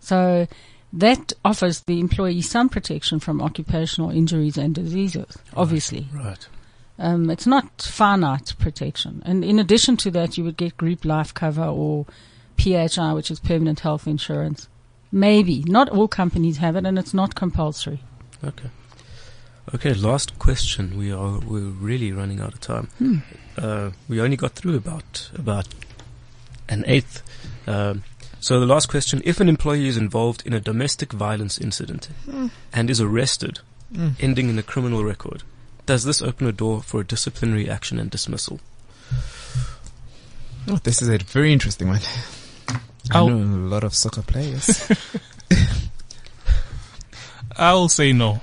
So 0.00 0.46
that 0.92 1.32
offers 1.44 1.80
the 1.80 2.00
employee 2.00 2.42
some 2.42 2.68
protection 2.68 3.20
from 3.20 3.40
occupational 3.42 4.10
injuries 4.10 4.56
and 4.56 4.74
diseases. 4.74 5.36
Obviously, 5.56 6.08
Right. 6.12 6.46
um, 6.98 7.30
it's 7.30 7.46
not 7.46 7.82
finite 7.82 8.54
protection, 8.58 9.22
and 9.24 9.44
in 9.44 9.58
addition 9.58 9.96
to 9.98 10.10
that, 10.12 10.36
you 10.38 10.44
would 10.44 10.56
get 10.56 10.76
group 10.76 11.04
life 11.04 11.32
cover 11.34 11.64
or 11.64 12.06
PHI, 12.58 13.12
which 13.12 13.30
is 13.30 13.38
permanent 13.40 13.80
health 13.80 14.06
insurance. 14.06 14.68
Maybe 15.10 15.62
not 15.66 15.88
all 15.88 16.08
companies 16.08 16.58
have 16.58 16.76
it, 16.76 16.84
and 16.84 16.98
it's 16.98 17.14
not 17.14 17.34
compulsory. 17.34 18.00
Okay. 18.44 18.68
Okay, 19.74 19.92
last 19.94 20.38
question. 20.38 20.96
We 20.96 21.12
are 21.12 21.38
we're 21.40 21.60
really 21.60 22.12
running 22.12 22.40
out 22.40 22.54
of 22.54 22.60
time. 22.60 22.88
Hmm. 22.98 23.18
Uh, 23.56 23.90
we 24.08 24.20
only 24.20 24.36
got 24.36 24.52
through 24.52 24.76
about 24.76 25.30
about 25.34 25.68
an 26.68 26.84
eighth. 26.86 27.22
Um, 27.68 28.02
so 28.40 28.60
the 28.60 28.66
last 28.66 28.88
question: 28.88 29.20
If 29.24 29.40
an 29.40 29.48
employee 29.48 29.88
is 29.88 29.96
involved 29.96 30.42
in 30.46 30.52
a 30.54 30.60
domestic 30.60 31.12
violence 31.12 31.58
incident 31.58 32.08
and 32.72 32.90
is 32.90 33.00
arrested, 33.00 33.60
Mm. 33.92 34.16
ending 34.20 34.50
in 34.50 34.58
a 34.58 34.62
criminal 34.62 35.02
record, 35.02 35.42
does 35.86 36.04
this 36.04 36.20
open 36.20 36.46
a 36.46 36.52
door 36.52 36.82
for 36.82 37.00
a 37.00 37.06
disciplinary 37.06 37.70
action 37.70 37.98
and 37.98 38.10
dismissal? 38.10 38.60
Oh, 40.68 40.76
this 40.84 41.00
is 41.00 41.08
a 41.08 41.16
very 41.16 41.54
interesting 41.54 41.88
one. 41.88 42.00
I 42.68 42.80
I'll- 43.12 43.30
know 43.30 43.38
a 43.38 43.64
lot 43.70 43.84
of 43.84 43.94
soccer 43.94 44.20
players. 44.20 44.86
I'll 47.56 47.88
say 47.88 48.12
no 48.12 48.42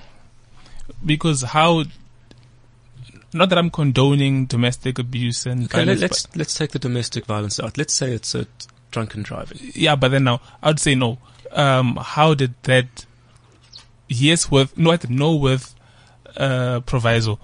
because 1.05 1.41
how 1.43 1.83
not 3.33 3.49
that 3.49 3.57
I'm 3.57 3.69
condoning 3.69 4.45
domestic 4.45 4.97
abuse 4.99 5.45
and 5.45 5.65
Okay, 5.65 5.79
violence, 5.79 6.01
let's 6.01 6.35
let's 6.35 6.53
take 6.53 6.71
the 6.71 6.79
domestic 6.79 7.25
violence 7.25 7.59
out. 7.59 7.77
Let's 7.77 7.93
say 7.93 8.13
it's 8.13 8.33
a 8.35 8.47
drunken 8.91 9.23
driving. 9.23 9.59
yeah 9.73 9.95
but 9.95 10.09
then 10.11 10.23
now 10.23 10.39
I'd 10.63 10.79
say 10.79 10.95
no 10.95 11.17
um 11.51 11.97
how 12.01 12.33
did 12.33 12.53
that 12.63 13.05
yes 14.07 14.49
with 14.49 14.77
no 14.77 14.97
no 15.09 15.35
with 15.35 15.75
uh 16.37 16.79
proviso 16.81 17.37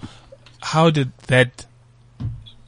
how 0.61 0.89
did 0.89 1.11
that 1.27 1.65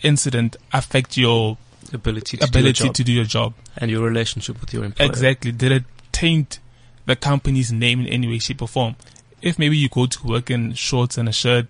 incident 0.01 0.57
affect 0.73 1.15
your 1.17 1.57
Ability 1.93 2.37
to 2.37 2.45
do 2.45 2.49
ability 2.49 2.83
your 2.85 2.93
to 2.93 3.03
do 3.03 3.11
your 3.13 3.23
job? 3.25 3.53
and 3.77 3.89
your 3.91 4.03
relationship 4.03 4.59
with 4.59 4.73
your 4.73 4.83
employer. 4.83 5.07
Exactly. 5.07 5.51
Did 5.51 5.71
it 5.71 5.83
taint 6.11 6.59
the 7.05 7.15
company's 7.15 7.71
name 7.71 7.99
in 8.01 8.07
any 8.07 8.27
way, 8.27 8.39
shape, 8.39 8.61
or 8.63 8.67
form? 8.67 8.95
If 9.43 9.59
maybe 9.59 9.77
you 9.77 9.89
go 9.89 10.05
to 10.07 10.27
work 10.27 10.49
in 10.49 10.73
shorts 10.73 11.17
and 11.17 11.27
a 11.27 11.33
shirt, 11.33 11.67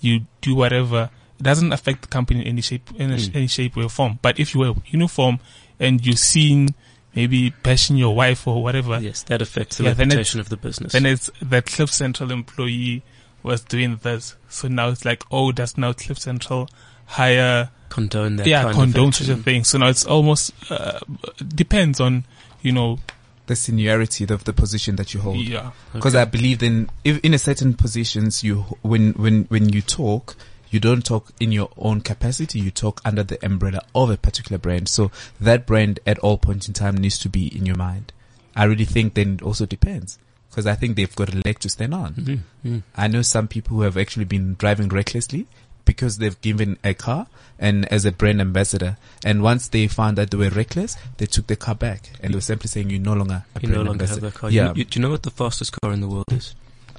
you 0.00 0.20
do 0.40 0.54
whatever, 0.54 1.10
it 1.38 1.42
doesn't 1.42 1.72
affect 1.72 2.02
the 2.02 2.08
company 2.08 2.40
in 2.40 2.46
any 2.46 2.60
shape, 2.62 2.88
in 2.96 3.10
a, 3.10 3.18
any 3.34 3.48
shape 3.48 3.76
or 3.76 3.88
form. 3.88 4.18
But 4.22 4.38
if 4.38 4.54
you 4.54 4.60
wear 4.60 4.74
uniform 4.86 5.40
and 5.80 6.04
you're 6.06 6.16
seen 6.16 6.68
maybe 7.14 7.50
bashing 7.62 7.96
your 7.96 8.14
wife 8.14 8.46
or 8.46 8.62
whatever, 8.62 8.98
Yes, 9.00 9.22
that 9.24 9.42
affects 9.42 9.78
the 9.78 9.84
Yeah, 9.84 9.94
reputation 9.98 10.38
of 10.38 10.48
the 10.48 10.56
business. 10.56 10.92
then 10.92 11.04
it's 11.04 11.30
that 11.42 11.66
Cliff 11.66 11.90
Central 11.90 12.30
employee 12.30 13.02
was 13.42 13.62
doing 13.62 13.98
this. 14.02 14.36
So 14.48 14.68
now 14.68 14.88
it's 14.90 15.04
like, 15.04 15.24
oh, 15.30 15.50
does 15.52 15.76
now 15.76 15.92
Cliff 15.94 16.18
Central 16.18 16.68
hire, 17.06 17.70
condone 17.88 18.36
that 18.36 18.46
yeah, 18.46 18.62
kind 18.62 18.74
condone 18.74 19.12
such 19.12 19.28
a 19.28 19.36
thing. 19.36 19.64
So 19.64 19.78
now 19.78 19.88
it's 19.88 20.04
almost, 20.04 20.52
uh, 20.70 21.00
depends 21.46 22.00
on, 22.00 22.24
you 22.62 22.72
know, 22.72 22.98
The 23.46 23.56
seniority 23.56 24.24
of 24.24 24.44
the 24.44 24.52
position 24.52 24.96
that 24.96 25.14
you 25.14 25.20
hold. 25.20 25.36
yeah. 25.38 25.70
Because 25.92 26.14
I 26.14 26.24
believe 26.24 26.62
in 26.62 26.90
if 27.04 27.18
in 27.20 27.32
a 27.34 27.38
certain 27.38 27.74
positions 27.74 28.42
you 28.42 28.62
when 28.82 29.12
when 29.12 29.44
when 29.44 29.68
you 29.68 29.82
talk 29.82 30.36
you 30.68 30.80
don't 30.80 31.04
talk 31.04 31.28
in 31.38 31.52
your 31.52 31.70
own 31.78 32.00
capacity. 32.00 32.58
You 32.58 32.70
talk 32.72 33.00
under 33.04 33.22
the 33.22 33.38
umbrella 33.46 33.82
of 33.94 34.10
a 34.10 34.16
particular 34.16 34.58
brand. 34.58 34.88
So 34.88 35.10
that 35.40 35.64
brand 35.64 36.00
at 36.06 36.18
all 36.18 36.38
points 36.38 36.66
in 36.66 36.74
time 36.74 36.96
needs 36.96 37.18
to 37.20 37.28
be 37.28 37.46
in 37.56 37.64
your 37.66 37.76
mind. 37.76 38.12
I 38.56 38.64
really 38.64 38.84
think 38.84 39.14
then 39.14 39.34
it 39.34 39.42
also 39.42 39.64
depends. 39.64 40.18
Because 40.50 40.66
I 40.66 40.74
think 40.74 40.96
they've 40.96 41.14
got 41.14 41.32
a 41.32 41.40
leg 41.44 41.58
to 41.60 41.68
stand 41.68 41.94
on. 41.94 42.14
Mhm, 42.14 42.38
mhm. 42.64 42.82
I 42.96 43.06
know 43.08 43.22
some 43.22 43.46
people 43.46 43.76
who 43.76 43.82
have 43.82 43.96
actually 43.96 44.24
been 44.24 44.54
driving 44.58 44.88
recklessly 44.88 45.46
because 45.86 46.18
they've 46.18 46.38
given 46.42 46.76
a 46.84 46.92
car 46.92 47.26
and 47.58 47.90
as 47.90 48.04
a 48.04 48.12
brand 48.12 48.38
ambassador 48.40 48.98
and 49.24 49.42
once 49.42 49.68
they 49.68 49.86
found 49.86 50.18
that 50.18 50.30
they 50.30 50.36
were 50.36 50.50
reckless 50.50 50.96
they 51.16 51.24
took 51.24 51.46
the 51.46 51.56
car 51.56 51.74
back 51.74 52.10
and 52.22 52.34
they 52.34 52.36
were 52.36 52.40
simply 52.42 52.68
saying 52.68 52.90
you 52.90 52.98
no 52.98 53.14
longer 53.14 53.44
a 53.54 53.60
You 53.60 53.68
no 53.68 53.74
brand 53.76 53.88
longer 53.88 54.04
have 54.06 54.16
ambassador. 54.18 54.30
that 54.30 54.34
car. 54.38 54.50
yeah 54.50 54.68
You, 54.74 54.74
you, 54.80 54.84
do 54.84 54.98
you 54.98 55.02
know 55.02 55.10
what 55.12 55.22
the 55.22 55.30
fastest 55.30 55.72
car 55.80 55.92
in 55.92 56.00
the 56.02 56.08
world 56.08 56.30
is? 56.30 56.54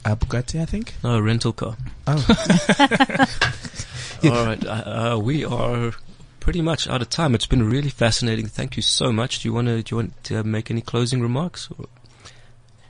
a 0.05 0.15
Bugatti 0.15 0.59
I 0.59 0.65
think 0.65 0.95
No, 1.03 1.15
a 1.17 1.21
rental 1.21 1.53
car. 1.53 1.75
oh 2.07 2.25
All 4.23 4.45
right, 4.45 4.65
uh, 4.65 5.13
uh, 5.15 5.19
we 5.19 5.45
are 5.45 5.91
pretty 6.39 6.61
much 6.61 6.87
out 6.87 7.01
of 7.03 7.09
time. 7.09 7.35
It's 7.35 7.45
been 7.45 7.69
really 7.69 7.89
fascinating. 7.91 8.47
Thank 8.47 8.75
you 8.75 8.81
so 8.81 9.11
much. 9.11 9.41
Do 9.43 9.47
you 9.49 9.53
want 9.53 9.67
to 9.67 9.83
do 9.83 9.93
you 9.93 9.97
want 9.97 10.23
to 10.25 10.43
make 10.43 10.71
any 10.71 10.81
closing 10.81 11.21
remarks? 11.21 11.69
Or- 11.77 11.85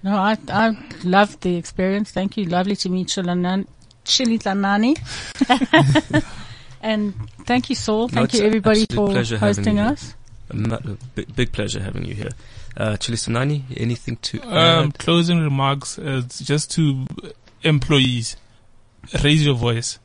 No, 0.04 0.16
I 0.16 0.38
I 0.48 0.78
loved 1.04 1.42
the 1.42 1.56
experience. 1.58 2.12
Thank 2.12 2.38
you. 2.38 2.46
Lovely 2.46 2.76
to 2.78 2.90
meet 2.90 3.10
Chilanan, 4.08 4.98
Chilitanani. 4.98 6.24
and 6.82 7.14
thank 7.46 7.70
you, 7.70 7.76
Saul. 7.76 8.08
Thank 8.08 8.30
it's 8.34 8.40
you, 8.40 8.46
everybody, 8.48 8.86
for 8.86 9.14
hosting 9.38 9.80
us. 9.80 10.16
A 10.50 10.80
big, 11.16 11.36
big 11.36 11.52
pleasure 11.52 11.82
having 11.84 12.06
you 12.06 12.14
here. 12.16 12.30
Uh, 12.76 12.92
Tshilisanani, 12.96 13.64
anything 13.76 14.18
to 14.18 14.42
Um, 14.44 14.88
add? 14.90 14.98
closing 15.00 15.40
remarks 15.40 15.98
is 15.98 16.40
just 16.40 16.72
to 16.72 17.06
employees. 17.64 18.38
Raise 19.24 19.46
your 19.46 19.56
voice. 19.56 20.00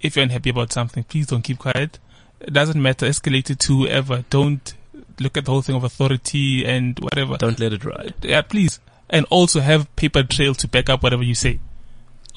If 0.00 0.16
you're 0.16 0.24
unhappy 0.24 0.50
about 0.50 0.72
something, 0.72 1.04
please 1.04 1.26
don't 1.28 1.42
keep 1.42 1.58
quiet. 1.58 1.98
It 2.40 2.52
doesn't 2.52 2.80
matter. 2.80 3.06
Escalate 3.06 3.50
it 3.50 3.58
to 3.60 3.78
whoever. 3.78 4.24
Don't 4.28 4.74
look 5.18 5.36
at 5.36 5.44
the 5.46 5.50
whole 5.50 5.62
thing 5.62 5.76
of 5.76 5.84
authority 5.84 6.66
and 6.66 6.98
whatever. 6.98 7.36
Don't 7.38 7.58
let 7.58 7.72
it 7.72 7.84
ride. 7.84 8.14
Yeah, 8.22 8.42
please. 8.42 8.80
And 9.08 9.24
also 9.30 9.60
have 9.60 9.94
paper 9.96 10.22
trail 10.22 10.54
to 10.56 10.68
back 10.68 10.90
up 10.90 11.02
whatever 11.02 11.22
you 11.22 11.34
say. 11.34 11.60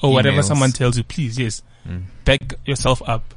Or 0.02 0.12
whatever 0.12 0.38
Emails. 0.38 0.44
someone 0.44 0.72
tells 0.72 0.96
you, 0.96 1.04
please, 1.04 1.38
yes. 1.38 1.62
Mm. 1.86 2.04
Back 2.24 2.54
yourself 2.64 3.02
up. 3.06 3.34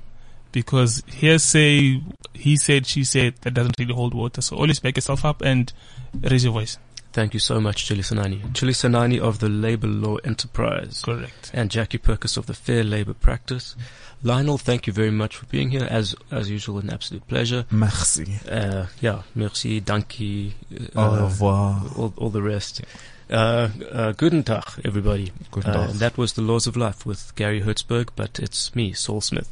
Because 0.51 1.01
hearsay, 1.07 1.99
he 2.33 2.57
said, 2.57 2.85
she 2.85 3.03
said, 3.03 3.35
that 3.41 3.55
doesn't 3.55 3.75
really 3.79 3.93
hold 3.93 4.13
water. 4.13 4.41
So 4.41 4.55
always 4.55 4.79
back 4.79 4.95
yourself 4.97 5.25
up 5.25 5.41
and 5.41 5.73
raise 6.21 6.43
your 6.43 6.53
voice. 6.53 6.77
Thank 7.11 7.33
you 7.35 7.39
so 7.39 7.59
much, 7.59 7.85
Tshilisanani. 7.85 8.41
Tshilisanani 8.53 9.19
of 9.19 9.37
the 9.39 9.49
Labour 9.49 9.87
Law 9.87 10.15
Enterprise. 10.23 11.01
Correct. 11.03 11.51
and 11.53 11.69
Jaqui 11.69 12.01
Perkes 12.01 12.37
of 12.37 12.45
the 12.47 12.53
Fair 12.55 12.83
Labour 12.83 13.13
Practice. 13.13 13.75
Lionel, 14.23 14.57
thank 14.57 14.87
you 14.87 14.93
very 14.93 15.11
much 15.11 15.35
for 15.35 15.45
being 15.47 15.69
here. 15.69 15.85
As 15.89 16.15
as 16.31 16.49
usual, 16.49 16.79
an 16.79 16.89
absolute 16.89 17.27
pleasure. 17.27 17.65
merci 17.69 18.25
Uh, 18.49 18.85
yeah, 19.01 19.21
merci, 19.35 19.81
danke, 19.81 20.53
uh, 20.95 20.99
au 20.99 21.23
revoir 21.25 21.83
all, 21.97 22.13
all 22.17 22.29
the 22.29 22.41
rest. 22.41 22.81
Uh, 23.29 23.69
uh, 23.91 24.11
guten 24.13 24.43
Tag, 24.43 24.63
everybody. 24.85 25.31
Guten 25.51 25.71
Uh, 25.71 25.87
Tag. 25.87 25.95
that 25.95 26.17
was 26.17 26.33
the 26.33 26.41
Laws 26.41 26.67
of 26.67 26.75
Life 26.77 27.05
with 27.05 27.33
Garry 27.35 27.61
Hertzberg, 27.61 28.09
but 28.15 28.39
it's 28.39 28.75
me, 28.75 28.93
Saul 28.93 29.21
Smith. 29.21 29.49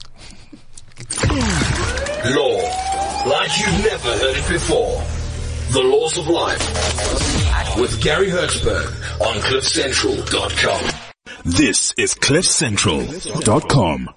Law, 2.26 2.62
like 3.28 3.58
you've 3.60 3.84
never 3.84 4.10
heard 4.18 4.38
it 4.38 4.48
before. 4.48 5.02
The 5.72 5.82
Laws 5.84 6.18
of 6.18 6.28
Life 6.28 7.78
with 7.80 8.02
Garry 8.04 8.28
Hertzberg 8.28 8.86
on 9.22 9.38
CliffCentral.com. 9.42 10.92
This 11.46 11.94
is 11.98 12.14
CliffCentral.com. 12.14 14.10